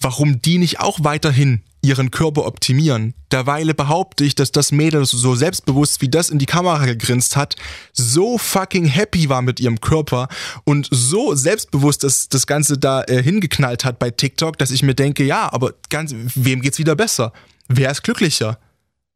warum 0.00 0.40
die 0.40 0.58
nicht 0.58 0.80
auch 0.80 1.00
weiterhin 1.02 1.62
ihren 1.82 2.10
Körper 2.10 2.46
optimieren. 2.46 3.14
Derweile 3.30 3.74
behaupte 3.74 4.24
ich, 4.24 4.34
dass 4.34 4.52
das 4.52 4.72
Mädel 4.72 5.04
so 5.06 5.34
selbstbewusst 5.34 6.00
wie 6.00 6.08
das 6.08 6.30
in 6.30 6.38
die 6.38 6.46
Kamera 6.46 6.84
gegrinst 6.86 7.36
hat, 7.36 7.56
so 7.92 8.38
fucking 8.38 8.84
happy 8.84 9.28
war 9.28 9.42
mit 9.42 9.60
ihrem 9.60 9.80
Körper 9.80 10.28
und 10.64 10.88
so 10.90 11.34
selbstbewusst 11.34 12.04
das, 12.04 12.28
das 12.28 12.46
Ganze 12.46 12.78
da 12.78 13.02
äh, 13.04 13.22
hingeknallt 13.22 13.84
hat 13.84 13.98
bei 13.98 14.10
TikTok, 14.10 14.58
dass 14.58 14.70
ich 14.70 14.82
mir 14.82 14.94
denke, 14.94 15.24
ja, 15.24 15.52
aber 15.52 15.74
ganz, 15.88 16.14
wem 16.34 16.62
geht's 16.62 16.78
wieder 16.78 16.96
besser? 16.96 17.32
Wer 17.68 17.90
ist 17.90 18.02
glücklicher? 18.02 18.58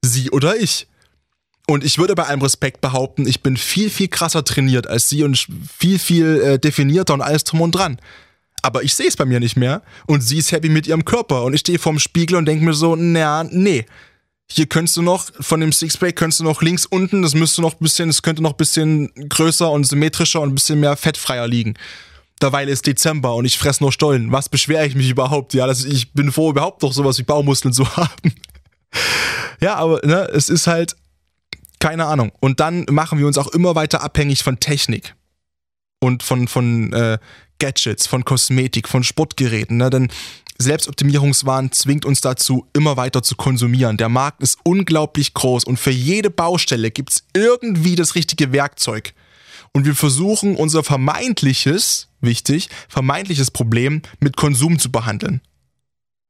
Sie 0.04 0.30
oder 0.30 0.56
ich? 0.56 0.88
Und 1.68 1.84
ich 1.84 1.98
würde 1.98 2.14
bei 2.14 2.24
allem 2.24 2.42
Respekt 2.42 2.80
behaupten, 2.80 3.26
ich 3.26 3.42
bin 3.42 3.56
viel, 3.56 3.88
viel 3.88 4.08
krasser 4.08 4.44
trainiert 4.44 4.86
als 4.86 5.08
sie 5.08 5.22
und 5.22 5.46
viel, 5.78 5.98
viel 5.98 6.40
äh, 6.40 6.58
definierter 6.58 7.14
und 7.14 7.22
alles 7.22 7.44
drum 7.44 7.60
und 7.60 7.72
dran 7.72 7.98
aber 8.62 8.84
ich 8.84 8.94
sehe 8.94 9.08
es 9.08 9.16
bei 9.16 9.24
mir 9.24 9.40
nicht 9.40 9.56
mehr 9.56 9.82
und 10.06 10.22
sie 10.22 10.38
ist 10.38 10.52
happy 10.52 10.68
mit 10.68 10.86
ihrem 10.86 11.04
Körper 11.04 11.42
und 11.42 11.52
ich 11.52 11.60
stehe 11.60 11.78
vorm 11.78 11.98
Spiegel 11.98 12.36
und 12.36 12.46
denke 12.46 12.64
mir 12.64 12.74
so, 12.74 12.96
na, 12.96 13.44
nee. 13.44 13.84
Hier 14.50 14.66
könntest 14.66 14.96
du 14.96 15.02
noch, 15.02 15.30
von 15.40 15.60
dem 15.60 15.72
Sixpack 15.72 16.14
könntest 16.14 16.40
du 16.40 16.44
noch 16.44 16.62
links 16.62 16.86
unten, 16.86 17.22
das 17.22 17.34
müsste 17.34 17.62
noch 17.62 17.72
ein 17.72 17.78
bisschen, 17.80 18.08
es 18.08 18.22
könnte 18.22 18.42
noch 18.42 18.52
ein 18.52 18.56
bisschen 18.56 19.10
größer 19.28 19.70
und 19.70 19.84
symmetrischer 19.84 20.40
und 20.40 20.50
ein 20.50 20.54
bisschen 20.54 20.80
mehr 20.80 20.96
fettfreier 20.96 21.48
liegen. 21.48 21.74
Derweil 22.40 22.68
ist 22.68 22.86
Dezember 22.86 23.34
und 23.34 23.44
ich 23.44 23.56
fress 23.56 23.80
nur 23.80 23.92
Stollen. 23.92 24.30
Was 24.30 24.48
beschwere 24.48 24.86
ich 24.86 24.94
mich 24.94 25.08
überhaupt? 25.08 25.54
Ja, 25.54 25.66
das, 25.66 25.84
ich 25.84 26.12
bin 26.12 26.32
froh, 26.32 26.50
überhaupt 26.50 26.82
noch 26.82 26.92
sowas 26.92 27.18
wie 27.18 27.22
Baumuskeln 27.22 27.72
zu 27.72 27.88
haben. 27.96 28.34
ja, 29.60 29.76
aber 29.76 30.00
ne, 30.04 30.28
es 30.32 30.50
ist 30.50 30.66
halt, 30.66 30.96
keine 31.82 32.06
Ahnung. 32.06 32.30
Und 32.38 32.60
dann 32.60 32.86
machen 32.88 33.18
wir 33.18 33.26
uns 33.26 33.36
auch 33.38 33.48
immer 33.48 33.74
weiter 33.74 34.04
abhängig 34.04 34.44
von 34.44 34.60
Technik 34.60 35.16
und 36.00 36.22
von, 36.22 36.46
von 36.46 36.92
äh, 36.92 37.18
Gadgets, 37.58 38.06
von 38.06 38.24
Kosmetik, 38.24 38.88
von 38.88 39.02
Sportgeräten. 39.02 39.78
Ne? 39.78 39.90
Denn 39.90 40.08
Selbstoptimierungswahn 40.58 41.72
zwingt 41.72 42.04
uns 42.04 42.20
dazu, 42.20 42.68
immer 42.72 42.96
weiter 42.96 43.24
zu 43.24 43.34
konsumieren. 43.34 43.96
Der 43.96 44.08
Markt 44.08 44.44
ist 44.44 44.58
unglaublich 44.62 45.34
groß 45.34 45.64
und 45.64 45.76
für 45.76 45.90
jede 45.90 46.30
Baustelle 46.30 46.92
gibt 46.92 47.10
es 47.10 47.24
irgendwie 47.34 47.96
das 47.96 48.14
richtige 48.14 48.52
Werkzeug. 48.52 49.12
Und 49.72 49.84
wir 49.84 49.96
versuchen 49.96 50.54
unser 50.54 50.84
vermeintliches, 50.84 52.06
wichtig, 52.20 52.68
vermeintliches 52.88 53.50
Problem 53.50 54.02
mit 54.20 54.36
Konsum 54.36 54.78
zu 54.78 54.92
behandeln. 54.92 55.40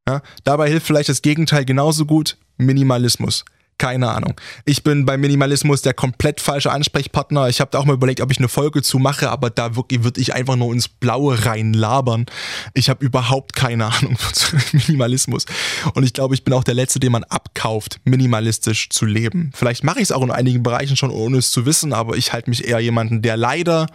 Ja? 0.09 0.22
Dabei 0.44 0.70
hilft 0.70 0.86
vielleicht 0.86 1.11
das 1.11 1.20
Gegenteil 1.20 1.66
genauso 1.66 2.07
gut, 2.07 2.38
Minimalismus. 2.57 3.44
Keine 3.79 4.11
Ahnung. 4.11 4.41
Ich 4.64 4.85
bin 4.85 5.07
bei 5.07 5.16
Minimalismus 5.16 5.83
der 5.83 5.93
komplett 5.93 6.41
falsche 6.41 6.70
Ansprechpartner. 6.70 7.49
Ich 7.49 7.61
habe 7.61 7.70
da 7.73 7.79
auch 7.79 7.85
mal 7.85 7.95
überlegt, 7.95 8.20
ob 8.20 8.31
ich 8.31 8.39
eine 8.39 8.49
Folge 8.49 8.83
zu 8.83 8.99
mache, 8.99 9.31
aber 9.31 9.51
da 9.51 9.75
wirklich 9.75 10.05
würde 10.05 10.20
ich 10.20 10.35
einfach 10.35 10.57
nur 10.57 10.73
ins 10.73 10.89
Blaue 10.89 11.45
reinlabern. 11.45 12.27
Ich 12.75 12.89
habe 12.89 13.05
überhaupt 13.05 13.57
keine 13.57 13.87
Ahnung 13.87 14.16
von 14.16 14.61
Minimalismus. 14.73 15.47
Und 15.95 16.05
ich 16.05 16.12
glaube, 16.12 16.35
ich 16.35 16.45
bin 16.45 16.55
auch 16.55 16.64
der 16.64 16.75
Letzte, 16.75 17.01
den 17.01 17.12
man 17.12 17.25
abkauft, 17.25 18.01
minimalistisch 18.05 18.89
zu 18.91 19.05
leben. 19.05 19.51
Vielleicht 19.55 19.83
mache 19.83 19.99
ich 19.99 20.05
es 20.05 20.12
auch 20.12 20.23
in 20.23 20.31
einigen 20.31 20.62
Bereichen 20.62 20.97
schon, 20.97 21.11
ohne 21.11 21.39
es 21.39 21.51
zu 21.51 21.66
wissen, 21.66 21.93
aber 21.93 22.16
ich 22.16 22.33
halte 22.33 22.51
mich 22.51 22.66
eher 22.66 22.79
jemanden, 22.79 23.20
der 23.23 23.37
leider 23.37 23.89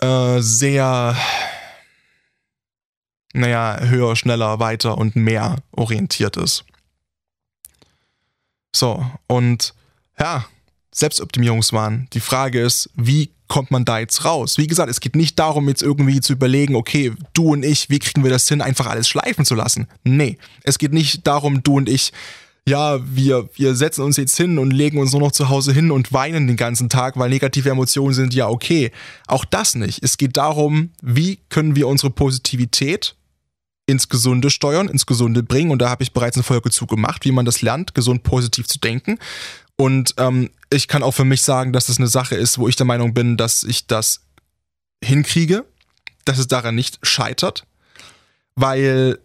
äh, 0.00 0.40
sehr 0.40 1.16
naja, 3.32 3.78
höher, 3.80 4.16
schneller, 4.16 4.58
weiter 4.58 4.98
und 4.98 5.16
mehr 5.16 5.56
orientiert 5.72 6.36
ist. 6.36 6.64
So, 8.74 9.04
und 9.26 9.74
ja, 10.18 10.44
Selbstoptimierungswahn. 10.92 12.08
Die 12.12 12.20
Frage 12.20 12.60
ist, 12.60 12.90
wie 12.94 13.30
kommt 13.46 13.70
man 13.70 13.84
da 13.84 13.98
jetzt 13.98 14.24
raus? 14.24 14.58
Wie 14.58 14.66
gesagt, 14.66 14.90
es 14.90 15.00
geht 15.00 15.16
nicht 15.16 15.38
darum, 15.38 15.68
jetzt 15.68 15.82
irgendwie 15.82 16.20
zu 16.20 16.34
überlegen, 16.34 16.74
okay, 16.74 17.12
du 17.32 17.52
und 17.52 17.64
ich, 17.64 17.88
wie 17.88 17.98
kriegen 17.98 18.22
wir 18.22 18.30
das 18.30 18.48
hin, 18.48 18.60
einfach 18.60 18.86
alles 18.86 19.08
schleifen 19.08 19.44
zu 19.44 19.54
lassen? 19.54 19.86
Nee, 20.04 20.38
es 20.64 20.78
geht 20.78 20.92
nicht 20.92 21.26
darum, 21.26 21.62
du 21.62 21.76
und 21.76 21.88
ich, 21.88 22.12
ja, 22.68 22.98
wir, 23.02 23.48
wir 23.54 23.74
setzen 23.74 24.02
uns 24.02 24.18
jetzt 24.18 24.36
hin 24.36 24.58
und 24.58 24.70
legen 24.70 24.98
uns 24.98 25.12
nur 25.12 25.22
noch 25.22 25.32
zu 25.32 25.48
Hause 25.48 25.72
hin 25.72 25.90
und 25.90 26.12
weinen 26.12 26.46
den 26.46 26.56
ganzen 26.56 26.90
Tag, 26.90 27.18
weil 27.18 27.30
negative 27.30 27.70
Emotionen 27.70 28.12
sind 28.12 28.34
ja 28.34 28.48
okay. 28.48 28.90
Auch 29.26 29.46
das 29.46 29.74
nicht. 29.74 30.02
Es 30.02 30.18
geht 30.18 30.36
darum, 30.36 30.90
wie 31.00 31.38
können 31.48 31.76
wir 31.76 31.88
unsere 31.88 32.10
Positivität 32.10 33.16
ins 33.88 34.10
Gesunde 34.10 34.50
steuern, 34.50 34.88
ins 34.88 35.06
Gesunde 35.06 35.42
bringen. 35.42 35.70
Und 35.70 35.80
da 35.80 35.88
habe 35.88 36.02
ich 36.02 36.12
bereits 36.12 36.36
eine 36.36 36.44
Folge 36.44 36.70
zu 36.70 36.86
gemacht, 36.86 37.24
wie 37.24 37.32
man 37.32 37.46
das 37.46 37.62
lernt, 37.62 37.94
gesund 37.94 38.22
positiv 38.22 38.66
zu 38.66 38.78
denken. 38.78 39.18
Und 39.76 40.14
ähm, 40.18 40.50
ich 40.70 40.88
kann 40.88 41.02
auch 41.02 41.12
für 41.12 41.24
mich 41.24 41.40
sagen, 41.40 41.72
dass 41.72 41.86
das 41.86 41.96
eine 41.96 42.06
Sache 42.06 42.36
ist, 42.36 42.58
wo 42.58 42.68
ich 42.68 42.76
der 42.76 42.84
Meinung 42.84 43.14
bin, 43.14 43.38
dass 43.38 43.64
ich 43.64 43.86
das 43.86 44.20
hinkriege, 45.02 45.64
dass 46.26 46.38
es 46.38 46.48
daran 46.48 46.74
nicht 46.74 46.98
scheitert, 47.02 47.64
weil 48.56 49.18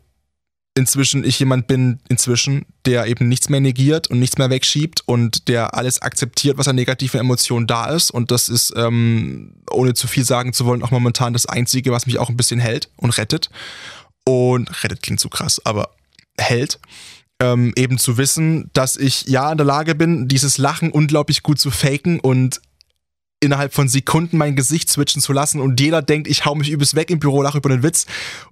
inzwischen 0.76 1.26
ich 1.26 1.39
jemand 1.39 1.68
bin, 1.68 1.99
inzwischen, 2.07 2.66
der 2.86 3.07
eben 3.07 3.28
nichts 3.28 3.49
mehr 3.49 3.59
negiert 3.59 4.09
und 4.09 4.20
nichts 4.20 4.38
mehr 4.38 4.49
wegschiebt 4.49 5.01
und 5.05 5.49
der 5.49 5.76
alles 5.76 6.01
akzeptiert, 6.01 6.57
was 6.57 6.70
an 6.70 6.78
negativen 6.78 7.20
Emotionen 7.20 7.68
da 7.68 7.88
ist. 7.88 8.11
Und 8.11 8.32
das 8.32 8.47
ist, 8.47 8.72
ähm, 8.78 9.55
ohne 9.70 9.93
zu 9.93 10.07
viel 10.07 10.24
sagen 10.24 10.53
zu 10.53 10.66
wollen, 10.66 10.84
auch 10.84 10.91
momentan 10.91 11.34
das 11.34 11.47
Einzige, 11.47 11.91
was 11.91 12.05
mich 12.05 12.18
auch 12.18 12.30
ein 12.30 12.38
bisschen 12.38 12.61
hält 12.61 12.89
und 12.95 13.18
rettet 13.18 13.49
und 14.26 14.84
rettet 14.84 15.01
klingt 15.01 15.19
zu 15.19 15.30
krass, 15.30 15.61
aber 15.65 15.89
hält. 16.38 16.80
Ähm, 17.39 17.74
eben 17.76 17.97
zu 17.97 18.17
wissen, 18.17 18.69
dass 18.74 18.95
ich 18.95 19.26
ja 19.28 19.51
in 19.51 19.57
der 19.57 19.65
Lage 19.65 19.95
bin, 19.95 20.28
dieses 20.28 20.57
Lachen 20.57 20.91
unglaublich 20.91 21.43
gut 21.43 21.59
zu 21.59 21.71
faken 21.71 22.19
und 22.19 22.61
innerhalb 23.43 23.74
von 23.74 23.89
Sekunden 23.89 24.38
mein 24.38 24.55
Gesicht 24.55 24.89
switchen 24.89 25.21
zu 25.21 25.34
lassen 25.34 25.59
und 25.59 25.80
jeder 25.80 26.01
denkt, 26.01 26.28
ich 26.28 26.45
hau 26.45 26.55
mich 26.55 26.69
übelst 26.69 26.95
weg 26.95 27.11
im 27.11 27.19
Büro, 27.19 27.41
lache 27.41 27.57
über 27.57 27.69
den 27.69 27.84
Witz 27.84 28.05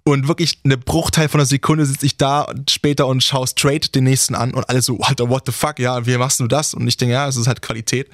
und 0.03 0.27
wirklich 0.27 0.59
eine 0.65 0.77
Bruchteil 0.77 1.29
von 1.29 1.39
einer 1.39 1.45
Sekunde 1.45 1.85
sitze 1.85 2.05
ich 2.05 2.17
da 2.17 2.53
später 2.69 3.07
und 3.07 3.23
schaue 3.23 3.47
straight 3.47 3.95
den 3.95 4.03
nächsten 4.03 4.35
an 4.35 4.53
und 4.53 4.69
alle 4.69 4.81
so, 4.81 4.99
Alter, 4.99 5.29
what 5.29 5.43
the 5.45 5.53
fuck, 5.53 5.79
ja, 5.79 6.05
wie 6.05 6.17
machst 6.17 6.41
du 6.41 6.47
das? 6.47 6.73
Und 6.73 6.87
ich 6.87 6.97
denke, 6.97 7.13
ja, 7.13 7.27
es 7.27 7.37
ist 7.37 7.47
halt 7.47 7.61
Qualität. 7.61 8.09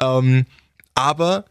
Ähm, 0.00 0.46
aber 0.94 1.44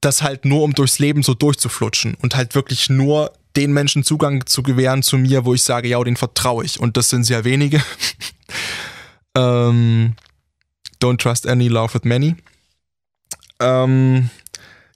das 0.00 0.22
halt 0.22 0.44
nur, 0.44 0.62
um 0.62 0.72
durchs 0.72 1.00
Leben 1.00 1.22
so 1.22 1.34
durchzuflutschen 1.34 2.14
und 2.14 2.36
halt 2.36 2.54
wirklich 2.54 2.88
nur 2.88 3.32
den 3.56 3.72
Menschen 3.72 4.04
Zugang 4.04 4.46
zu 4.46 4.62
gewähren 4.62 5.02
zu 5.02 5.16
mir, 5.18 5.44
wo 5.44 5.54
ich 5.54 5.62
sage, 5.62 5.88
ja, 5.88 6.02
den 6.02 6.16
vertraue 6.16 6.64
ich. 6.64 6.78
Und 6.78 6.96
das 6.96 7.08
sind 7.08 7.24
sehr 7.24 7.44
wenige. 7.44 7.82
ähm, 9.34 10.14
don't 11.02 11.18
trust 11.18 11.46
any, 11.46 11.68
love 11.68 11.94
with 11.94 12.04
many. 12.04 12.36
Ähm, 13.60 14.30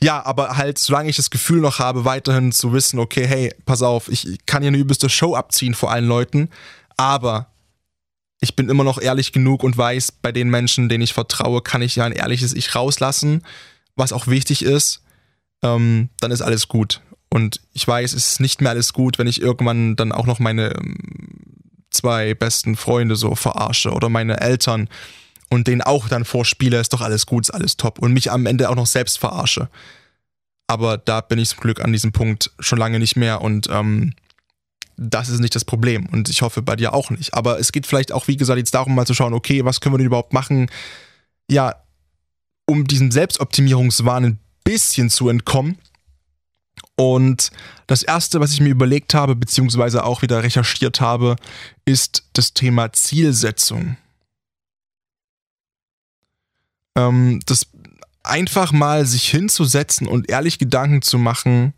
ja, 0.03 0.25
aber 0.25 0.57
halt, 0.57 0.79
solange 0.79 1.11
ich 1.11 1.17
das 1.17 1.31
Gefühl 1.31 1.61
noch 1.61 1.79
habe, 1.79 2.05
weiterhin 2.05 2.53
zu 2.53 2.73
wissen, 2.73 2.99
okay, 2.99 3.27
hey, 3.27 3.55
pass 3.67 3.83
auf, 3.83 4.09
ich 4.09 4.39
kann 4.47 4.63
hier 4.63 4.69
eine 4.69 4.79
übelste 4.79 5.09
Show 5.09 5.35
abziehen 5.35 5.75
vor 5.75 5.91
allen 5.91 6.07
Leuten, 6.07 6.49
aber 6.97 7.47
ich 8.41 8.57
bin 8.57 8.71
immer 8.71 8.85
noch 8.85 8.99
ehrlich 9.01 9.33
genug 9.33 9.63
und 9.63 9.77
weiß, 9.77 10.13
bei 10.13 10.33
den 10.33 10.49
Menschen, 10.49 10.89
denen 10.89 11.03
ich 11.03 11.13
vertraue, 11.13 11.61
kann 11.61 11.83
ich 11.83 11.97
ja 11.97 12.05
ein 12.05 12.13
ehrliches 12.13 12.55
Ich 12.55 12.75
rauslassen, 12.75 13.45
was 13.97 14.15
auch 14.15 14.27
wichtig 14.27 14.63
ist, 14.63 15.03
ähm, 15.63 16.09
dann 16.21 16.31
ist 16.31 16.41
alles 16.41 16.69
gut. 16.69 17.03
Und 17.33 17.61
ich 17.72 17.87
weiß, 17.87 18.12
es 18.12 18.33
ist 18.33 18.41
nicht 18.41 18.61
mehr 18.61 18.70
alles 18.70 18.93
gut, 18.93 19.18
wenn 19.18 19.28
ich 19.28 19.41
irgendwann 19.41 19.97
dann 19.97 20.12
auch 20.12 20.26
noch 20.26 20.41
meine 20.41 20.74
ähm, 20.74 20.97
zwei 21.91 22.35
besten 22.35 22.76
Freunde 22.76 23.16
so 23.16 23.35
verarsche 23.35 23.93
oder 23.93 24.09
meine 24.09 24.41
Eltern 24.41 24.89
und 25.49 25.66
denen 25.66 25.83
auch 25.83 26.09
dann 26.09 26.24
vorspiele, 26.24 26.81
ist 26.81 26.93
doch 26.93 27.01
alles 27.01 27.26
gut, 27.26 27.45
ist 27.45 27.51
alles 27.51 27.76
top 27.76 27.99
und 27.99 28.12
mich 28.12 28.31
am 28.31 28.47
Ende 28.47 28.68
auch 28.68 28.74
noch 28.74 28.87
selbst 28.87 29.18
verarsche. 29.18 29.68
Aber 30.66 30.99
da 30.99 31.20
bin 31.20 31.39
ich 31.39 31.49
zum 31.51 31.61
Glück 31.61 31.81
an 31.85 31.93
diesem 31.93 32.12
Punkt 32.12 32.53
schon 32.61 32.78
lange 32.78 32.99
nicht 32.99 33.16
mehr 33.16 33.41
und 33.43 33.68
ähm, 33.70 34.14
das 34.97 35.28
ist 35.28 35.41
nicht 35.41 35.55
das 35.55 35.64
Problem 35.64 36.07
und 36.07 36.28
ich 36.28 36.43
hoffe 36.43 36.62
bei 36.62 36.76
dir 36.76 36.93
auch 36.93 37.11
nicht. 37.11 37.35
Aber 37.35 37.59
es 37.59 37.72
geht 37.72 37.87
vielleicht 37.87 38.12
auch, 38.12 38.28
wie 38.28 38.37
gesagt, 38.37 38.59
jetzt 38.59 38.74
darum 38.74 38.95
mal 38.95 39.07
zu 39.07 39.14
schauen, 39.14 39.35
okay, 39.35 39.64
was 39.64 39.81
können 39.81 39.95
wir 39.95 39.99
denn 39.99 40.07
überhaupt 40.07 40.33
machen, 40.33 40.70
ja, 41.51 41.74
um 42.66 42.87
diesem 42.87 43.11
Selbstoptimierungswahn 43.11 44.24
ein 44.24 44.39
bisschen 44.62 45.11
zu 45.11 45.28
entkommen. 45.28 45.78
Und 46.97 47.51
das 47.87 48.03
erste, 48.03 48.41
was 48.41 48.53
ich 48.53 48.61
mir 48.61 48.68
überlegt 48.68 49.14
habe, 49.14 49.35
beziehungsweise 49.35 50.05
auch 50.05 50.22
wieder 50.22 50.43
recherchiert 50.43 51.01
habe, 51.01 51.37
ist 51.85 52.24
das 52.35 52.53
Thema 52.53 52.93
Zielsetzung. 52.93 53.97
Ähm, 56.97 57.41
das 57.47 57.66
einfach 58.22 58.72
mal 58.72 59.07
sich 59.07 59.31
hinzusetzen 59.31 60.07
und 60.07 60.28
ehrlich 60.28 60.59
Gedanken 60.59 61.03
zu 61.03 61.18
machen, 61.18 61.72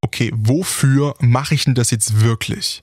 okay, 0.00 0.32
wofür 0.34 1.14
mache 1.20 1.54
ich 1.54 1.64
denn 1.64 1.74
das 1.74 1.90
jetzt 1.90 2.20
wirklich? 2.20 2.82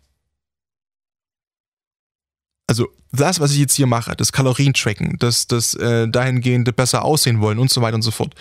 Also 2.67 2.88
das, 3.11 3.39
was 3.39 3.51
ich 3.51 3.59
jetzt 3.59 3.75
hier 3.75 3.88
mache, 3.88 4.15
das 4.15 4.31
Kalorientracken, 4.31 5.17
das, 5.19 5.47
das 5.47 5.73
äh, 5.75 6.07
dahingehende 6.07 6.73
besser 6.73 7.05
aussehen 7.05 7.39
wollen 7.39 7.59
und 7.59 7.71
so 7.71 7.81
weiter 7.81 7.95
und 7.95 8.01
so 8.01 8.11
fort. 8.11 8.36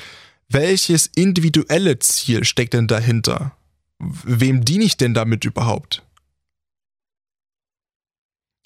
Welches 0.49 1.11
individuelle 1.15 1.99
Ziel 1.99 2.45
steckt 2.45 2.75
denn 2.75 2.87
dahinter? 2.87 3.57
Wem 3.99 4.65
diene 4.65 4.85
ich 4.85 4.97
denn 4.97 5.15
damit 5.15 5.45
überhaupt? 5.45 6.03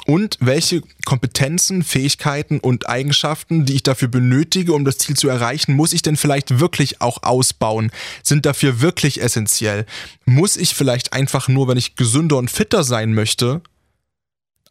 und 0.09 0.39
welche 0.41 0.81
Kompetenzen, 1.05 1.85
Fähigkeiten 1.85 2.61
und 2.61 2.89
Eigenschaften, 2.89 3.67
die 3.67 3.75
ich 3.75 3.83
dafür 3.83 4.09
benötige, 4.09 4.73
um 4.73 4.87
das 4.87 4.97
Ziel 4.97 5.19
zu 5.19 5.29
erreichen, 5.29 5.75
muss 5.75 5.93
ich 5.93 6.01
denn 6.01 6.17
vielleicht 6.17 6.61
wirklich 6.61 7.03
auch 7.03 7.23
ausbauen? 7.23 7.93
Sind 8.23 8.47
dafür 8.47 8.81
wirklich 8.81 9.21
essentiell? 9.21 9.85
Muss 10.25 10.57
ich 10.57 10.75
vielleicht 10.75 11.13
einfach 11.13 11.49
nur, 11.49 11.69
wenn 11.69 11.77
ich 11.77 11.95
gesünder 11.95 12.39
und 12.39 12.51
fitter 12.51 12.85
sein 12.85 13.13
möchte, 13.13 13.61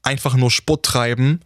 einfach 0.02 0.36
nur 0.36 0.50
Sport 0.50 0.84
treiben 0.84 1.42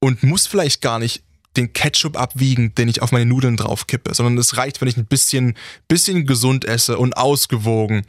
und 0.00 0.22
muss 0.22 0.46
vielleicht 0.46 0.82
gar 0.82 0.98
nicht 0.98 1.22
den 1.58 1.72
Ketchup 1.72 2.18
abwiegen, 2.18 2.74
den 2.74 2.88
ich 2.88 3.02
auf 3.02 3.12
meine 3.12 3.26
Nudeln 3.26 3.56
draufkippe, 3.56 4.14
sondern 4.14 4.38
es 4.38 4.56
reicht, 4.56 4.80
wenn 4.80 4.88
ich 4.88 4.96
ein 4.96 5.06
bisschen, 5.06 5.54
bisschen 5.88 6.26
gesund 6.26 6.64
esse 6.64 6.98
und 6.98 7.16
ausgewogen 7.16 8.04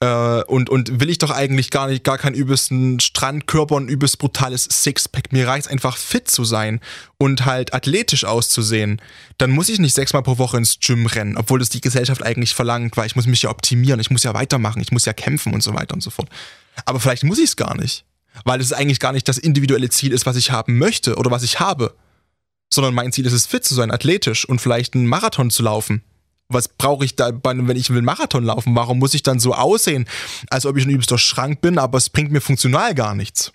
äh, 0.00 0.42
und, 0.44 0.70
und 0.70 1.00
will 1.00 1.10
ich 1.10 1.18
doch 1.18 1.30
eigentlich 1.30 1.70
gar 1.70 1.88
nicht, 1.88 2.04
gar 2.04 2.18
keinen 2.18 2.34
übelsten 2.34 3.00
Strandkörper 3.00 3.74
und 3.74 3.88
übelst 3.88 4.18
brutales 4.18 4.64
Sixpack. 4.64 5.32
Mir 5.32 5.48
reicht 5.48 5.68
einfach 5.68 5.96
fit 5.96 6.30
zu 6.30 6.44
sein 6.44 6.80
und 7.18 7.46
halt 7.46 7.74
athletisch 7.74 8.24
auszusehen. 8.24 9.00
Dann 9.38 9.50
muss 9.50 9.68
ich 9.68 9.78
nicht 9.78 9.94
sechsmal 9.94 10.22
pro 10.22 10.38
Woche 10.38 10.56
ins 10.56 10.78
Gym 10.80 11.06
rennen, 11.06 11.36
obwohl 11.36 11.58
das 11.58 11.68
die 11.68 11.80
Gesellschaft 11.80 12.22
eigentlich 12.22 12.54
verlangt, 12.54 12.96
weil 12.96 13.06
ich 13.06 13.16
muss 13.16 13.26
mich 13.26 13.42
ja 13.42 13.50
optimieren, 13.50 14.00
ich 14.00 14.10
muss 14.10 14.22
ja 14.22 14.34
weitermachen, 14.34 14.80
ich 14.80 14.92
muss 14.92 15.04
ja 15.04 15.12
kämpfen 15.12 15.52
und 15.52 15.62
so 15.62 15.74
weiter 15.74 15.94
und 15.94 16.02
so 16.02 16.10
fort. 16.10 16.28
Aber 16.84 17.00
vielleicht 17.00 17.24
muss 17.24 17.38
ich 17.38 17.46
es 17.46 17.56
gar 17.56 17.76
nicht, 17.76 18.04
weil 18.44 18.60
es 18.60 18.72
eigentlich 18.72 19.00
gar 19.00 19.12
nicht 19.12 19.26
das 19.26 19.38
individuelle 19.38 19.90
Ziel 19.90 20.12
ist, 20.12 20.26
was 20.26 20.36
ich 20.36 20.52
haben 20.52 20.78
möchte 20.78 21.16
oder 21.16 21.32
was 21.32 21.42
ich 21.42 21.58
habe, 21.58 21.94
sondern 22.72 22.94
mein 22.94 23.12
Ziel 23.12 23.26
ist 23.26 23.32
es, 23.32 23.46
fit 23.46 23.64
zu 23.64 23.74
sein, 23.74 23.90
athletisch 23.90 24.48
und 24.48 24.60
vielleicht 24.60 24.94
einen 24.94 25.06
Marathon 25.06 25.50
zu 25.50 25.62
laufen 25.62 26.02
was 26.48 26.68
brauche 26.68 27.04
ich 27.04 27.14
da, 27.14 27.30
wenn 27.42 27.76
ich 27.76 27.90
will 27.90 28.02
Marathon 28.02 28.44
laufen? 28.44 28.74
Warum 28.74 28.98
muss 28.98 29.14
ich 29.14 29.22
dann 29.22 29.38
so 29.38 29.54
aussehen, 29.54 30.06
als 30.50 30.66
ob 30.66 30.76
ich 30.76 30.84
ein 30.86 30.90
übelster 30.90 31.18
Schrank 31.18 31.60
bin, 31.60 31.78
aber 31.78 31.98
es 31.98 32.10
bringt 32.10 32.32
mir 32.32 32.40
funktional 32.40 32.94
gar 32.94 33.14
nichts? 33.14 33.52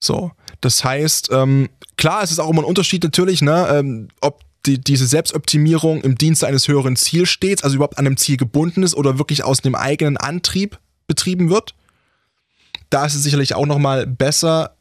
So, 0.00 0.32
das 0.60 0.84
heißt, 0.84 1.30
ähm, 1.32 1.68
klar, 1.96 2.22
es 2.22 2.30
ist 2.30 2.38
auch 2.38 2.50
immer 2.50 2.62
ein 2.62 2.68
Unterschied 2.68 3.02
natürlich, 3.02 3.42
ne, 3.42 3.68
ähm, 3.70 4.08
ob 4.20 4.42
die, 4.66 4.78
diese 4.78 5.06
Selbstoptimierung 5.06 6.02
im 6.02 6.16
Dienste 6.16 6.46
eines 6.46 6.68
höheren 6.68 6.96
Ziels 6.96 7.28
steht, 7.28 7.64
also 7.64 7.76
überhaupt 7.76 7.98
an 7.98 8.06
einem 8.06 8.16
Ziel 8.16 8.36
gebunden 8.36 8.82
ist 8.82 8.94
oder 8.94 9.18
wirklich 9.18 9.44
aus 9.44 9.60
dem 9.60 9.74
eigenen 9.74 10.16
Antrieb 10.16 10.78
betrieben 11.06 11.50
wird. 11.50 11.74
Da 12.90 13.06
ist 13.06 13.14
es 13.14 13.22
sicherlich 13.22 13.54
auch 13.54 13.66
nochmal 13.66 14.06
besser, 14.06 14.76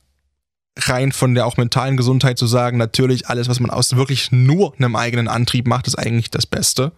rein 0.77 1.11
von 1.11 1.35
der 1.35 1.45
auch 1.45 1.57
mentalen 1.57 1.97
Gesundheit 1.97 2.37
zu 2.37 2.47
sagen, 2.47 2.77
natürlich 2.77 3.27
alles, 3.27 3.47
was 3.49 3.59
man 3.59 3.69
aus 3.69 3.95
wirklich 3.95 4.31
nur 4.31 4.73
einem 4.75 4.95
eigenen 4.95 5.27
Antrieb 5.27 5.67
macht, 5.67 5.87
ist 5.87 5.95
eigentlich 5.95 6.31
das 6.31 6.45
Beste. 6.45 6.91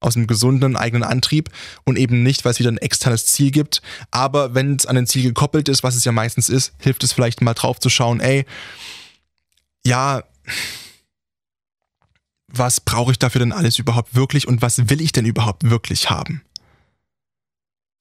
Aus 0.00 0.16
einem 0.16 0.26
gesunden 0.26 0.76
eigenen 0.76 1.04
Antrieb 1.04 1.50
und 1.84 1.96
eben 1.96 2.24
nicht, 2.24 2.44
weil 2.44 2.52
es 2.52 2.58
wieder 2.58 2.72
ein 2.72 2.78
externes 2.78 3.26
Ziel 3.26 3.52
gibt. 3.52 3.82
Aber 4.10 4.52
wenn 4.54 4.74
es 4.74 4.86
an 4.86 4.96
ein 4.96 5.06
Ziel 5.06 5.22
gekoppelt 5.22 5.68
ist, 5.68 5.84
was 5.84 5.94
es 5.94 6.04
ja 6.04 6.10
meistens 6.10 6.48
ist, 6.48 6.72
hilft 6.78 7.04
es 7.04 7.12
vielleicht 7.12 7.40
mal 7.40 7.54
drauf 7.54 7.78
zu 7.78 7.88
schauen, 7.88 8.18
ey, 8.18 8.44
ja, 9.86 10.24
was 12.48 12.80
brauche 12.80 13.12
ich 13.12 13.18
dafür 13.18 13.38
denn 13.38 13.52
alles 13.52 13.78
überhaupt 13.78 14.14
wirklich 14.14 14.48
und 14.48 14.60
was 14.60 14.90
will 14.90 15.00
ich 15.00 15.12
denn 15.12 15.24
überhaupt 15.24 15.70
wirklich 15.70 16.10
haben? 16.10 16.42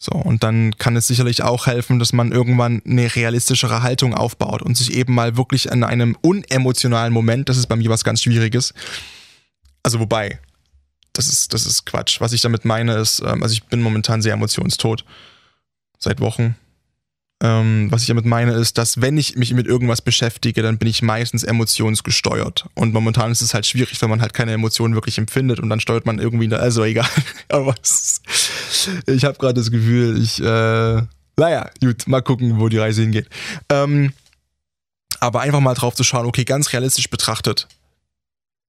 So, 0.04 0.14
und 0.14 0.42
dann 0.42 0.76
kann 0.80 0.96
es 0.96 1.06
sicherlich 1.06 1.44
auch 1.44 1.68
helfen, 1.68 2.00
dass 2.00 2.12
man 2.12 2.32
irgendwann 2.32 2.82
eine 2.88 3.16
realistischere 3.16 3.84
Haltung 3.84 4.16
aufbaut 4.16 4.64
und 4.64 4.76
sich 4.76 4.94
eben 4.94 5.14
mal 5.14 5.38
wirklich 5.38 5.68
in 5.68 5.84
einem 5.84 6.18
unemotionalen 6.22 7.14
Moment, 7.14 7.50
das 7.50 7.58
ist 7.58 7.68
bei 7.68 7.76
mir 7.76 7.92
was 7.92 8.04
ganz 8.04 8.24
Schwieriges. 8.24 8.74
Also 9.84 10.00
wobei, 10.00 10.40
das 11.14 11.28
ist, 11.28 11.54
das 11.54 11.68
ist 11.68 11.86
Quatsch. 11.86 12.20
Was 12.20 12.34
ich 12.34 12.42
damit 12.42 12.66
meine 12.66 12.96
ist, 12.96 13.20
ähm, 13.20 13.44
also 13.44 13.54
ich 13.54 13.64
bin 13.66 13.80
momentan 13.80 14.24
sehr 14.24 14.34
emotionstot. 14.34 15.06
Seit 16.00 16.20
Wochen. 16.20 16.56
Ähm, 17.44 17.92
was 17.92 18.02
ich 18.02 18.08
damit 18.08 18.26
meine, 18.26 18.54
ist, 18.54 18.80
dass 18.80 19.02
wenn 19.02 19.20
ich 19.20 19.36
mich 19.36 19.54
mit 19.54 19.68
irgendwas 19.68 20.02
beschäftige, 20.02 20.64
dann 20.64 20.80
bin 20.80 20.88
ich 20.88 21.04
meistens 21.04 21.44
emotionsgesteuert. 21.44 22.66
Und 22.74 22.92
momentan 22.92 23.32
ist 23.32 23.42
es 23.42 23.54
halt 23.54 23.68
schwierig, 23.68 24.02
wenn 24.02 24.10
man 24.10 24.22
halt 24.22 24.34
keine 24.34 24.54
Emotionen 24.54 24.96
wirklich 24.96 25.20
empfindet 25.20 25.60
und 25.60 25.70
dann 25.70 25.80
steuert 25.80 26.08
man 26.08 26.18
irgendwie, 26.18 26.52
also 26.56 26.84
egal. 26.84 27.08
Aber 27.50 27.76
ist, 27.84 28.22
ich 29.08 29.26
habe 29.26 29.38
gerade 29.38 29.54
das 29.56 29.72
Gefühl, 29.72 30.22
ich, 30.22 30.42
äh, 30.42 31.02
naja, 31.38 31.70
gut, 31.80 32.08
mal 32.08 32.22
gucken, 32.22 32.60
wo 32.60 32.70
die 32.70 32.78
Reise 32.78 33.02
hingeht. 33.02 33.28
Ähm, 33.70 34.14
aber 35.20 35.42
einfach 35.42 35.60
mal 35.60 35.74
drauf 35.74 35.96
zu 35.96 36.04
schauen, 36.04 36.26
okay, 36.26 36.46
ganz 36.46 36.74
realistisch 36.74 37.10
betrachtet, 37.10 37.68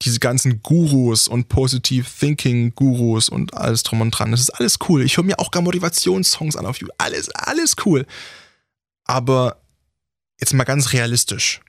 diese 0.02 0.18
ganzen 0.18 0.62
Gurus 0.62 1.28
und 1.28 1.48
Positive 1.48 2.06
Thinking 2.18 2.74
Gurus 2.74 3.28
und 3.28 3.54
alles 3.54 3.82
drum 3.82 4.00
und 4.00 4.10
dran, 4.10 4.32
das 4.32 4.40
ist 4.40 4.50
alles 4.50 4.78
cool. 4.88 5.02
Ich 5.02 5.16
höre 5.16 5.24
mir 5.24 5.38
auch 5.38 5.50
gar 5.50 5.62
Motivationssongs 5.62 6.56
an 6.56 6.66
auf 6.66 6.78
YouTube. 6.78 6.96
Alles, 6.98 7.30
alles 7.30 7.76
cool. 7.84 8.06
Aber 9.04 9.56
jetzt 10.40 10.52
mal 10.54 10.64
ganz 10.64 10.92
realistisch. 10.92 11.60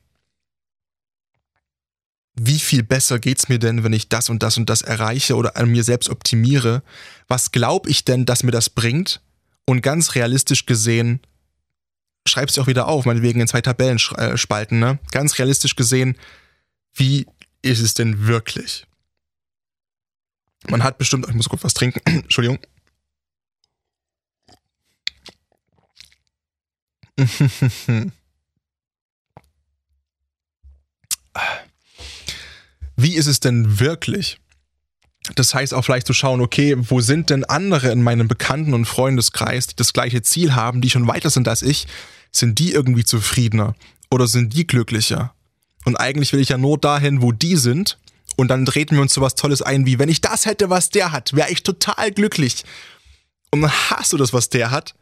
Wie 2.35 2.59
viel 2.59 2.83
besser 2.83 3.19
geht's 3.19 3.47
mir 3.47 3.59
denn, 3.59 3.83
wenn 3.83 3.93
ich 3.93 4.09
das 4.09 4.29
und 4.29 4.41
das 4.41 4.57
und 4.57 4.69
das 4.69 4.81
erreiche 4.81 5.35
oder 5.35 5.55
an 5.55 5.69
mir 5.69 5.83
selbst 5.83 6.09
optimiere? 6.09 6.81
Was 7.27 7.51
glaube 7.51 7.89
ich 7.89 8.05
denn, 8.05 8.25
dass 8.25 8.43
mir 8.43 8.51
das 8.51 8.69
bringt? 8.71 9.21
Und 9.65 9.81
ganz 9.81 10.15
realistisch 10.15 10.65
gesehen, 10.65 11.21
schreibst 12.27 12.57
du 12.57 12.61
auch 12.61 12.67
wieder 12.67 12.87
auf, 12.87 13.05
meinetwegen 13.05 13.39
in 13.39 13.47
zwei 13.47 13.61
Tabellen 13.61 13.99
äh, 14.17 14.35
ne? 14.71 14.99
Ganz 15.11 15.37
realistisch 15.37 15.75
gesehen, 15.75 16.17
wie 16.95 17.27
ist 17.61 17.79
es 17.79 17.93
denn 17.93 18.27
wirklich? 18.27 18.87
Man 20.69 20.83
hat 20.83 20.97
bestimmt, 20.97 21.27
ich 21.27 21.35
muss 21.35 21.49
kurz 21.49 21.63
was 21.63 21.73
trinken, 21.73 22.01
Entschuldigung. 22.05 22.59
Wie 33.03 33.15
ist 33.15 33.27
es 33.27 33.41
denn 33.41 33.81
wirklich? 33.81 34.37
Das 35.35 35.53
heißt 35.53 35.73
auch 35.73 35.83
vielleicht 35.83 36.07
zu 36.07 36.13
schauen, 36.13 36.39
okay, 36.39 36.75
wo 36.77 37.01
sind 37.01 37.29
denn 37.29 37.43
andere 37.43 37.91
in 37.91 38.01
meinem 38.01 38.29
Bekannten- 38.29 38.73
und 38.73 38.85
Freundeskreis, 38.85 39.67
die 39.67 39.75
das 39.75 39.91
gleiche 39.91 40.21
Ziel 40.21 40.55
haben, 40.55 40.79
die 40.79 40.89
schon 40.89 41.05
weiter 41.05 41.29
sind 41.29 41.49
als 41.49 41.63
ich? 41.63 41.85
Sind 42.31 42.59
die 42.59 42.71
irgendwie 42.71 43.03
zufriedener 43.03 43.75
oder 44.09 44.25
sind 44.25 44.53
die 44.53 44.65
glücklicher? 44.65 45.35
Und 45.83 45.97
eigentlich 45.97 46.31
will 46.31 46.39
ich 46.39 46.47
ja 46.47 46.57
nur 46.57 46.77
dahin, 46.77 47.21
wo 47.21 47.33
die 47.33 47.57
sind. 47.57 47.99
Und 48.37 48.47
dann 48.47 48.65
treten 48.65 48.95
wir 48.95 49.01
uns 49.01 49.13
so 49.13 49.19
was 49.19 49.35
Tolles 49.35 49.61
ein, 49.61 49.85
wie 49.85 49.99
wenn 49.99 50.07
ich 50.07 50.21
das 50.21 50.45
hätte, 50.45 50.69
was 50.69 50.89
der 50.89 51.11
hat, 51.11 51.33
wäre 51.33 51.51
ich 51.51 51.61
total 51.61 52.09
glücklich. 52.09 52.63
Und 53.51 53.63
dann 53.63 53.71
hast 53.89 54.13
du 54.13 54.17
das, 54.17 54.31
was 54.31 54.47
der 54.47 54.71
hat 54.71 54.95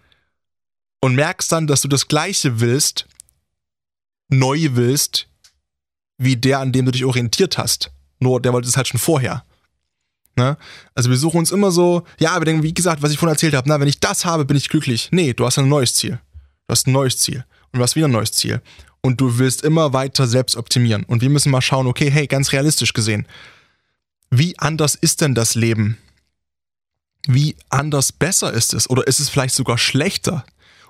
und 1.01 1.13
merkst 1.13 1.51
dann, 1.51 1.67
dass 1.67 1.81
du 1.81 1.87
das 1.87 2.07
Gleiche 2.07 2.59
willst, 2.61 3.07
neu 4.27 4.69
willst, 4.71 5.27
wie 6.21 6.37
der, 6.37 6.59
an 6.59 6.71
dem 6.71 6.85
du 6.85 6.91
dich 6.91 7.03
orientiert 7.03 7.57
hast. 7.57 7.91
Nur 8.19 8.41
der 8.41 8.53
wollte 8.53 8.67
es 8.67 8.77
halt 8.77 8.87
schon 8.87 8.99
vorher. 8.99 9.43
Ne? 10.35 10.55
Also 10.93 11.09
wir 11.09 11.17
suchen 11.17 11.39
uns 11.39 11.51
immer 11.51 11.71
so, 11.71 12.03
ja, 12.19 12.39
wir 12.39 12.45
denken, 12.45 12.63
wie 12.63 12.73
gesagt, 12.73 13.01
was 13.01 13.11
ich 13.11 13.17
vorhin 13.17 13.33
erzählt 13.33 13.55
habe, 13.55 13.67
na, 13.67 13.79
wenn 13.79 13.87
ich 13.87 13.99
das 13.99 14.23
habe, 14.23 14.45
bin 14.45 14.55
ich 14.55 14.69
glücklich. 14.69 15.09
Nee, 15.11 15.33
du 15.33 15.45
hast 15.45 15.57
ein 15.57 15.67
neues 15.67 15.95
Ziel. 15.95 16.19
Du 16.67 16.71
hast 16.71 16.87
ein 16.87 16.93
neues 16.93 17.17
Ziel. 17.17 17.43
Und 17.71 17.79
du 17.79 17.83
hast 17.83 17.95
wieder 17.95 18.07
ein 18.07 18.11
neues 18.11 18.31
Ziel. 18.33 18.61
Und 19.01 19.19
du 19.19 19.39
willst 19.39 19.63
immer 19.63 19.93
weiter 19.93 20.27
selbst 20.27 20.55
optimieren. 20.55 21.03
Und 21.03 21.21
wir 21.21 21.29
müssen 21.29 21.51
mal 21.51 21.61
schauen, 21.61 21.87
okay, 21.87 22.11
hey, 22.11 22.27
ganz 22.27 22.51
realistisch 22.51 22.93
gesehen, 22.93 23.25
wie 24.29 24.57
anders 24.59 24.95
ist 24.95 25.21
denn 25.21 25.33
das 25.35 25.55
Leben? 25.55 25.97
Wie 27.27 27.55
anders 27.69 28.11
besser 28.11 28.53
ist 28.53 28.73
es? 28.73 28.89
Oder 28.89 29.07
ist 29.07 29.19
es 29.19 29.29
vielleicht 29.29 29.55
sogar 29.55 29.77
schlechter? 29.77 30.45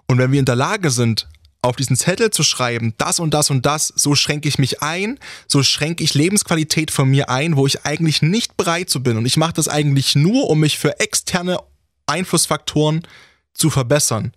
Und 0.08 0.18
wenn 0.18 0.32
wir 0.32 0.40
in 0.40 0.46
der 0.46 0.56
Lage 0.56 0.92
sind, 0.92 1.28
auf 1.62 1.76
diesen 1.76 1.96
Zettel 1.96 2.32
zu 2.32 2.44
schreiben, 2.44 2.96
das 2.98 3.20
und 3.20 3.34
das 3.34 3.50
und 3.50 3.66
das, 3.66 3.94
so 3.96 4.16
schränke 4.16 4.48
ich 4.48 4.58
mich 4.58 4.82
ein, 4.82 5.20
so 5.48 5.62
schränke 5.62 6.04
ich 6.04 6.16
Lebensqualität 6.16 6.90
von 6.90 7.10
mir 7.10 7.30
ein, 7.30 7.56
wo 7.56 7.68
ich 7.68 7.86
eigentlich 7.86 8.22
nicht 8.22 8.58
bereit 8.58 8.90
zu 8.90 9.04
bin. 9.04 9.18
Und 9.18 9.26
ich 9.26 9.38
mache 9.38 9.54
das 9.54 9.68
eigentlich 9.68 10.16
nur, 10.16 10.50
um 10.50 10.60
mich 10.60 10.80
für 10.80 11.00
externe 11.00 11.60
Einflussfaktoren 12.08 13.08
zu 13.54 13.70
verbessern. 13.70 14.34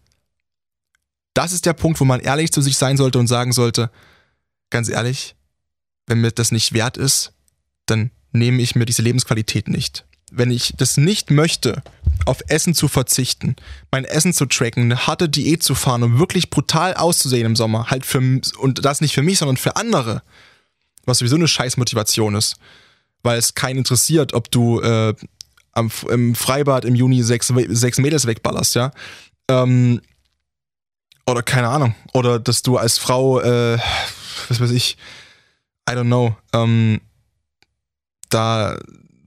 Das 1.33 1.53
ist 1.53 1.67
der 1.67 1.73
Punkt, 1.73 1.99
wo 1.99 2.05
man 2.05 2.21
ehrlich 2.21 2.53
zu 2.53 2.61
sich 2.61 2.77
sein 2.77 2.97
sollte 2.97 3.19
und 3.19 3.27
sagen 3.27 3.53
sollte, 3.53 3.91
ganz 4.71 4.89
ehrlich, 4.89 5.35
wenn 6.07 6.21
mir 6.21 6.31
das 6.31 6.53
nicht 6.53 6.73
wert 6.75 6.97
ist, 6.97 7.33
dann 7.87 8.11
nehme 8.33 8.61
ich 8.61 8.75
mir 8.75 8.85
diese 8.85 9.03
Lebensqualität 9.03 9.69
nicht. 9.69 10.05
Wenn 10.33 10.51
ich 10.51 10.75
das 10.77 10.97
nicht 10.97 11.31
möchte, 11.31 11.83
auf 12.27 12.39
Essen 12.49 12.75
zu 12.75 12.89
verzichten, 12.89 13.57
mein 13.91 14.05
Essen 14.05 14.33
zu 14.33 14.47
tracken, 14.47 14.85
eine 14.85 15.07
harte 15.07 15.29
Diät 15.29 15.63
zu 15.63 15.75
fahren 15.75 16.03
und 16.03 16.19
wirklich 16.19 16.51
brutal 16.51 16.95
auszusehen 16.95 17.47
im 17.47 17.57
Sommer, 17.57 17.91
halt 17.91 18.07
für, 18.07 18.19
und 18.59 18.85
das 18.85 19.01
nicht 19.01 19.15
für 19.15 19.23
mich, 19.23 19.39
sondern 19.39 19.57
für 19.57 19.77
andere, 19.77 20.23
was 21.05 21.19
sowieso 21.19 21.37
eine 21.37 21.49
scheiß 21.49 21.77
Motivation 21.77 22.35
ist, 22.35 22.57
weil 23.23 23.39
es 23.39 23.55
keinen 23.55 23.79
interessiert, 23.79 24.33
ob 24.33 24.51
du 24.51 24.81
äh, 24.81 25.15
am, 25.73 25.91
im 26.11 26.35
Freibad 26.35 26.85
im 26.85 26.95
Juni 26.95 27.23
sechs, 27.23 27.53
sechs 27.69 27.99
Mädels 27.99 28.27
wegballerst, 28.27 28.75
ja. 28.75 28.91
Ähm, 29.49 30.01
oder 31.27 31.43
keine 31.43 31.69
Ahnung. 31.69 31.95
Oder 32.13 32.39
dass 32.39 32.63
du 32.63 32.77
als 32.77 32.99
Frau, 32.99 33.41
äh, 33.41 33.79
was 34.49 34.61
weiß 34.61 34.71
ich, 34.71 34.97
I 35.89 35.93
don't 35.93 36.05
know, 36.05 36.37
ähm, 36.53 37.01
da 38.31 38.79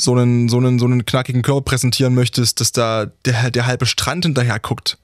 so 0.01 0.13
einen, 0.13 0.49
so 0.49 0.57
einen, 0.57 0.79
so 0.79 0.85
einen 0.85 1.05
knackigen 1.05 1.41
Körper 1.41 1.61
präsentieren 1.61 2.13
möchtest, 2.13 2.59
dass 2.61 2.71
da 2.71 3.07
der, 3.25 3.51
der 3.51 3.65
halbe 3.65 3.85
Strand 3.85 4.25
hinterher 4.25 4.59
guckt. 4.59 4.97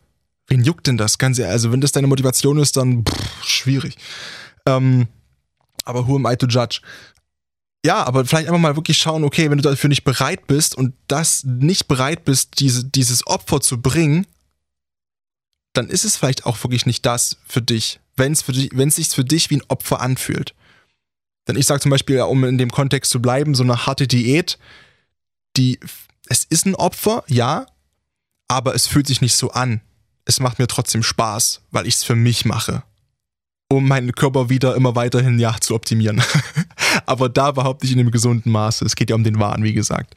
Wen 0.48 0.64
juckt 0.64 0.88
denn 0.88 0.98
das? 0.98 1.18
Ganz 1.18 1.40
also 1.40 1.72
wenn 1.72 1.82
das 1.82 1.92
deine 1.92 2.08
Motivation 2.08 2.58
ist, 2.58 2.78
dann 2.78 3.06
pff, 3.06 3.46
schwierig. 3.46 3.96
Ähm, 4.66 5.08
aber 5.86 6.08
who 6.08 6.16
am 6.16 6.26
I 6.26 6.36
to 6.36 6.48
judge? 6.48 6.82
Ja, 7.86 8.04
aber 8.04 8.26
vielleicht 8.26 8.48
einfach 8.48 8.62
mal 8.62 8.76
wirklich 8.76 8.98
schauen, 8.98 9.24
okay, 9.24 9.50
wenn 9.50 9.58
du 9.58 9.70
dafür 9.70 9.90
nicht 9.90 10.06
bereit 10.06 10.48
bist 10.48 10.76
und 10.76 10.94
das 11.08 11.44
nicht 11.44 11.88
bereit 11.88 12.24
bist, 12.24 12.60
diese, 12.60 12.86
dieses 12.86 13.28
Opfer 13.28 13.60
zu 13.60 13.82
bringen, 13.82 14.26
dann 15.74 15.90
ist 15.90 16.06
es 16.06 16.16
vielleicht 16.16 16.46
auch 16.46 16.64
wirklich 16.64 16.86
nicht 16.86 17.06
das 17.06 17.38
für 17.46 17.62
dich, 17.62 18.00
wenn 18.16 18.32
es 18.32 18.96
sich 18.96 19.10
für 19.10 19.26
dich 19.26 19.50
wie 19.50 19.58
ein 19.58 19.64
Opfer 19.68 20.00
anfühlt. 20.00 20.54
Denn 21.48 21.56
ich 21.56 21.66
sage 21.66 21.82
zum 21.82 21.92
Beispiel, 21.92 22.22
um 22.22 22.44
in 22.44 22.58
dem 22.58 22.72
Kontext 22.72 23.12
zu 23.12 23.22
bleiben, 23.22 23.56
so 23.56 23.64
eine 23.64 23.86
harte 23.86 24.08
Diät, 24.08 24.58
die, 25.58 25.80
es 26.28 26.46
ist 26.46 26.66
ein 26.66 26.76
Opfer, 26.76 27.24
ja, 27.28 27.66
aber 28.48 28.76
es 28.76 28.88
fühlt 28.88 29.08
sich 29.08 29.22
nicht 29.22 29.36
so 29.36 29.52
an. 29.52 29.82
Es 30.26 30.40
macht 30.40 30.60
mir 30.60 30.68
trotzdem 30.68 31.04
Spaß, 31.04 31.62
weil 31.72 31.88
ich 31.88 31.96
es 31.96 32.04
für 32.04 32.16
mich 32.16 32.46
mache. 32.46 32.84
Um 33.70 33.88
meinen 33.88 34.14
Körper 34.14 34.50
wieder 34.50 34.76
immer 34.76 34.96
weiterhin, 34.96 35.40
ja, 35.40 35.56
zu 35.60 35.76
optimieren. 35.76 36.22
aber 37.06 37.28
da 37.28 37.52
behaupte 37.52 37.86
ich 37.86 37.92
in 37.92 38.00
einem 38.00 38.12
gesunden 38.12 38.52
Maße. 38.52 38.86
Es 38.86 38.96
geht 38.96 39.10
ja 39.10 39.16
um 39.16 39.24
den 39.24 39.40
Wahn, 39.40 39.64
wie 39.64 39.74
gesagt. 39.74 40.16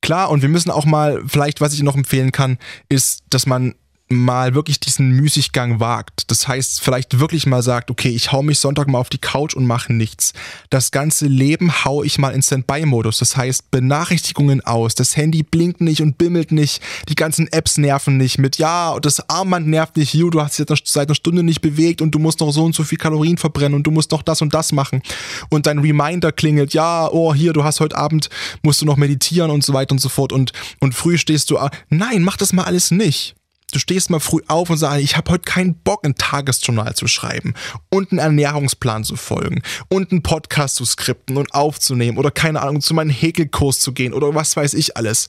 Klar, 0.00 0.30
und 0.30 0.42
wir 0.42 0.48
müssen 0.48 0.70
auch 0.70 0.84
mal, 0.84 1.22
vielleicht, 1.26 1.60
was 1.60 1.72
ich 1.72 1.82
noch 1.82 1.96
empfehlen 1.96 2.30
kann, 2.30 2.58
ist, 2.88 3.22
dass 3.30 3.46
man 3.46 3.74
mal 4.08 4.54
wirklich 4.54 4.80
diesen 4.80 5.10
Müßiggang 5.12 5.80
wagt. 5.80 6.30
Das 6.30 6.46
heißt, 6.46 6.82
vielleicht 6.82 7.18
wirklich 7.20 7.46
mal 7.46 7.62
sagt, 7.62 7.90
okay, 7.90 8.10
ich 8.10 8.32
hau 8.32 8.42
mich 8.42 8.58
Sonntag 8.58 8.86
mal 8.86 8.98
auf 8.98 9.08
die 9.08 9.18
Couch 9.18 9.54
und 9.54 9.66
mache 9.66 9.92
nichts. 9.92 10.34
Das 10.68 10.90
ganze 10.90 11.26
Leben 11.26 11.84
hau 11.84 12.02
ich 12.02 12.18
mal 12.18 12.30
in 12.30 12.42
Standby-Modus. 12.42 13.18
Das 13.18 13.36
heißt, 13.36 13.70
Benachrichtigungen 13.70 14.60
aus. 14.60 14.94
Das 14.94 15.16
Handy 15.16 15.42
blinkt 15.42 15.80
nicht 15.80 16.02
und 16.02 16.18
bimmelt 16.18 16.52
nicht. 16.52 16.82
Die 17.08 17.14
ganzen 17.14 17.50
Apps 17.50 17.78
nerven 17.78 18.18
nicht 18.18 18.38
mit, 18.38 18.58
ja, 18.58 18.98
das 19.00 19.28
Armband 19.30 19.68
nervt 19.68 19.96
nicht. 19.96 20.14
You, 20.14 20.28
du 20.28 20.40
hast 20.42 20.58
dich 20.58 20.66
seit 20.84 21.08
einer 21.08 21.14
Stunde 21.14 21.42
nicht 21.42 21.62
bewegt 21.62 22.02
und 22.02 22.14
du 22.14 22.18
musst 22.18 22.40
noch 22.40 22.52
so 22.52 22.62
und 22.64 22.74
so 22.74 22.84
viel 22.84 22.98
Kalorien 22.98 23.38
verbrennen 23.38 23.74
und 23.74 23.84
du 23.84 23.90
musst 23.90 24.10
noch 24.12 24.22
das 24.22 24.42
und 24.42 24.52
das 24.52 24.72
machen. 24.72 25.02
Und 25.48 25.66
dein 25.66 25.78
Reminder 25.78 26.30
klingelt, 26.30 26.74
ja, 26.74 27.08
oh, 27.10 27.34
hier, 27.34 27.54
du 27.54 27.64
hast 27.64 27.80
heute 27.80 27.96
Abend, 27.96 28.28
musst 28.62 28.82
du 28.82 28.86
noch 28.86 28.96
meditieren 28.96 29.50
und 29.50 29.64
so 29.64 29.72
weiter 29.72 29.92
und 29.92 30.00
so 30.00 30.10
fort. 30.10 30.32
Und, 30.32 30.52
und 30.80 30.94
früh 30.94 31.16
stehst 31.16 31.50
du, 31.50 31.58
nein, 31.88 32.22
mach 32.22 32.36
das 32.36 32.52
mal 32.52 32.64
alles 32.64 32.90
nicht. 32.90 33.34
Du 33.74 33.80
stehst 33.80 34.08
mal 34.08 34.20
früh 34.20 34.40
auf 34.46 34.70
und 34.70 34.78
sagst, 34.78 35.00
ich 35.00 35.16
habe 35.16 35.32
heute 35.32 35.42
keinen 35.42 35.74
Bock, 35.74 36.04
ein 36.04 36.14
Tagesjournal 36.14 36.94
zu 36.94 37.08
schreiben 37.08 37.54
und 37.90 38.12
einen 38.12 38.20
Ernährungsplan 38.20 39.02
zu 39.02 39.16
folgen 39.16 39.62
und 39.88 40.12
einen 40.12 40.22
Podcast 40.22 40.76
zu 40.76 40.84
skripten 40.84 41.36
und 41.36 41.52
aufzunehmen 41.54 42.16
oder 42.16 42.30
keine 42.30 42.62
Ahnung, 42.62 42.80
zu 42.80 42.94
meinem 42.94 43.10
Häkelkurs 43.10 43.80
zu 43.80 43.92
gehen 43.92 44.12
oder 44.12 44.32
was 44.32 44.56
weiß 44.56 44.74
ich 44.74 44.96
alles. 44.96 45.26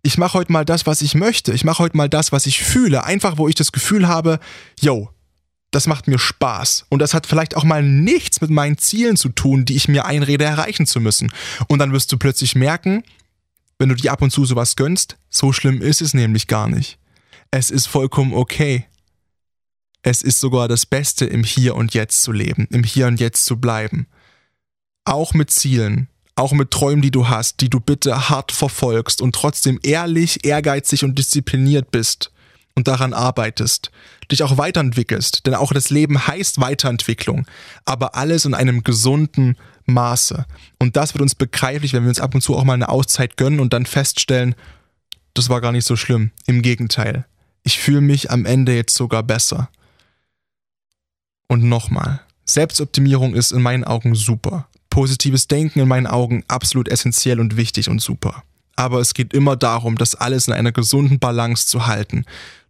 Ich 0.00 0.16
mache 0.16 0.38
heute 0.38 0.52
mal 0.52 0.64
das, 0.64 0.86
was 0.86 1.02
ich 1.02 1.14
möchte. 1.14 1.52
Ich 1.52 1.64
mache 1.64 1.80
heute 1.80 1.98
mal 1.98 2.08
das, 2.08 2.32
was 2.32 2.46
ich 2.46 2.62
fühle. 2.62 3.04
Einfach, 3.04 3.36
wo 3.36 3.46
ich 3.46 3.54
das 3.54 3.72
Gefühl 3.72 4.08
habe, 4.08 4.40
yo, 4.80 5.10
das 5.70 5.86
macht 5.86 6.08
mir 6.08 6.18
Spaß. 6.18 6.86
Und 6.88 7.00
das 7.00 7.12
hat 7.12 7.26
vielleicht 7.26 7.58
auch 7.58 7.64
mal 7.64 7.82
nichts 7.82 8.40
mit 8.40 8.48
meinen 8.48 8.78
Zielen 8.78 9.18
zu 9.18 9.28
tun, 9.28 9.66
die 9.66 9.76
ich 9.76 9.86
mir 9.86 10.06
einrede, 10.06 10.44
erreichen 10.44 10.86
zu 10.86 10.98
müssen. 10.98 11.30
Und 11.68 11.78
dann 11.80 11.92
wirst 11.92 12.10
du 12.10 12.16
plötzlich 12.16 12.54
merken, 12.54 13.02
wenn 13.78 13.90
du 13.90 13.96
dir 13.96 14.12
ab 14.12 14.22
und 14.22 14.30
zu 14.30 14.46
sowas 14.46 14.76
gönnst, 14.76 15.18
so 15.28 15.52
schlimm 15.52 15.82
ist 15.82 16.00
es 16.00 16.14
nämlich 16.14 16.46
gar 16.46 16.68
nicht. 16.68 16.98
Es 17.50 17.70
ist 17.70 17.86
vollkommen 17.86 18.34
okay. 18.34 18.86
Es 20.02 20.22
ist 20.22 20.40
sogar 20.40 20.68
das 20.68 20.86
Beste, 20.86 21.24
im 21.24 21.42
Hier 21.42 21.74
und 21.74 21.94
Jetzt 21.94 22.22
zu 22.22 22.32
leben, 22.32 22.68
im 22.70 22.84
Hier 22.84 23.06
und 23.06 23.18
Jetzt 23.18 23.44
zu 23.44 23.56
bleiben. 23.56 24.06
Auch 25.04 25.34
mit 25.34 25.50
Zielen, 25.50 26.08
auch 26.36 26.52
mit 26.52 26.70
Träumen, 26.70 27.02
die 27.02 27.10
du 27.10 27.28
hast, 27.28 27.60
die 27.60 27.70
du 27.70 27.80
bitte 27.80 28.28
hart 28.28 28.52
verfolgst 28.52 29.20
und 29.20 29.34
trotzdem 29.34 29.80
ehrlich, 29.82 30.44
ehrgeizig 30.44 31.02
und 31.02 31.18
diszipliniert 31.18 31.90
bist 31.90 32.30
und 32.74 32.88
daran 32.88 33.14
arbeitest, 33.14 33.90
dich 34.30 34.42
auch 34.42 34.58
weiterentwickelst, 34.58 35.46
denn 35.46 35.54
auch 35.54 35.72
das 35.72 35.90
Leben 35.90 36.26
heißt 36.26 36.60
Weiterentwicklung, 36.60 37.46
aber 37.84 38.14
alles 38.14 38.44
in 38.44 38.54
einem 38.54 38.84
gesunden 38.84 39.56
Maße. 39.86 40.44
Und 40.78 40.96
das 40.96 41.14
wird 41.14 41.22
uns 41.22 41.34
begreiflich, 41.34 41.94
wenn 41.94 42.02
wir 42.02 42.10
uns 42.10 42.20
ab 42.20 42.34
und 42.34 42.42
zu 42.42 42.54
auch 42.54 42.64
mal 42.64 42.74
eine 42.74 42.90
Auszeit 42.90 43.36
gönnen 43.36 43.60
und 43.60 43.72
dann 43.72 43.86
feststellen, 43.86 44.54
das 45.32 45.48
war 45.48 45.60
gar 45.60 45.72
nicht 45.72 45.86
so 45.86 45.96
schlimm. 45.96 46.32
Im 46.46 46.62
Gegenteil 46.62 47.26
ich 47.66 47.80
fühle 47.80 48.00
mich 48.00 48.30
am 48.30 48.46
Ende 48.46 48.76
jetzt 48.76 48.94
sogar 48.94 49.24
besser. 49.24 49.68
Und 51.48 51.64
nochmal, 51.64 52.20
Selbstoptimierung 52.44 53.34
ist 53.34 53.50
in 53.50 53.60
meinen 53.60 53.82
Augen 53.82 54.14
super. 54.14 54.68
Positives 54.88 55.48
Denken 55.48 55.80
in 55.80 55.88
meinen 55.88 56.06
Augen 56.06 56.44
absolut 56.46 56.88
essentiell 56.88 57.40
und 57.40 57.56
wichtig 57.56 57.88
und 57.88 58.00
super. 58.00 58.44
Aber 58.76 59.00
es 59.00 59.14
geht 59.14 59.34
immer 59.34 59.56
darum, 59.56 59.98
das 59.98 60.14
alles 60.14 60.46
in 60.46 60.54
einer 60.54 60.70
gesunden 60.70 61.18
Balance 61.18 61.66
zu 61.66 61.88
halten. 61.88 62.24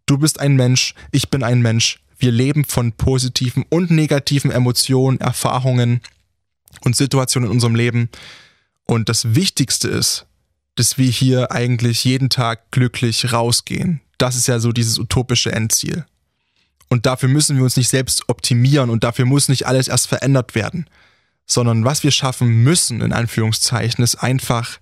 Du 0.06 0.16
bist 0.16 0.40
ein 0.40 0.56
Mensch, 0.56 0.94
ich 1.10 1.28
bin 1.28 1.42
ein 1.42 1.60
Mensch. 1.60 2.00
Wir 2.18 2.32
leben 2.32 2.64
von 2.64 2.92
positiven 2.92 3.66
und 3.68 3.90
negativen 3.90 4.50
Emotionen, 4.50 5.20
Erfahrungen 5.20 6.00
und 6.80 6.96
Situationen 6.96 7.50
in 7.50 7.54
unserem 7.54 7.74
Leben. 7.74 8.08
Und 8.86 9.10
das 9.10 9.34
Wichtigste 9.34 9.88
ist, 9.88 10.24
dass 10.76 10.96
wir 10.96 11.10
hier 11.10 11.52
eigentlich 11.52 12.02
jeden 12.04 12.30
Tag 12.30 12.70
glücklich 12.70 13.30
rausgehen 13.34 14.00
das 14.18 14.36
ist 14.36 14.48
ja 14.48 14.58
so 14.58 14.72
dieses 14.72 14.98
utopische 14.98 15.52
Endziel. 15.52 16.04
Und 16.88 17.06
dafür 17.06 17.28
müssen 17.28 17.56
wir 17.56 17.64
uns 17.64 17.76
nicht 17.76 17.88
selbst 17.88 18.28
optimieren 18.28 18.90
und 18.90 19.02
dafür 19.04 19.24
muss 19.24 19.48
nicht 19.48 19.66
alles 19.66 19.88
erst 19.88 20.06
verändert 20.06 20.54
werden, 20.54 20.88
sondern 21.44 21.84
was 21.84 22.04
wir 22.04 22.10
schaffen 22.10 22.62
müssen, 22.62 23.00
in 23.00 23.12
Anführungszeichen, 23.12 24.04
ist 24.04 24.16
einfach 24.16 24.78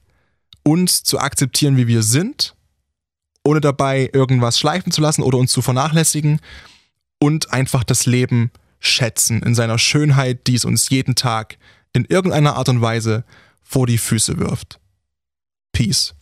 uns 0.63 1.03
zu 1.03 1.19
akzeptieren, 1.19 1.77
wie 1.77 1.87
wir 1.87 2.03
sind, 2.03 2.55
ohne 3.45 3.61
dabei 3.61 4.11
irgendwas 4.13 4.59
schleifen 4.59 4.93
zu 4.93 5.01
lassen 5.01 5.23
oder 5.23 5.39
uns 5.39 5.53
zu 5.53 5.63
vernachlässigen 5.63 6.41
und 7.19 7.53
einfach 7.53 7.85
das 7.85 8.07
Leben 8.07 8.51
schätzen 8.81 9.43
in 9.43 9.55
seiner 9.55 9.79
Schönheit, 9.79 10.47
die 10.47 10.55
es 10.55 10.65
uns 10.65 10.89
jeden 10.91 11.15
Tag 11.15 11.59
in 11.93 12.05
irgendeiner 12.07 12.57
Art 12.57 12.69
und 12.69 12.81
Weise 12.81 13.25
vor 13.63 13.87
die 13.87 13.99
Füße 13.99 14.39
wirft. 14.39 14.79
Peace. 15.73 16.15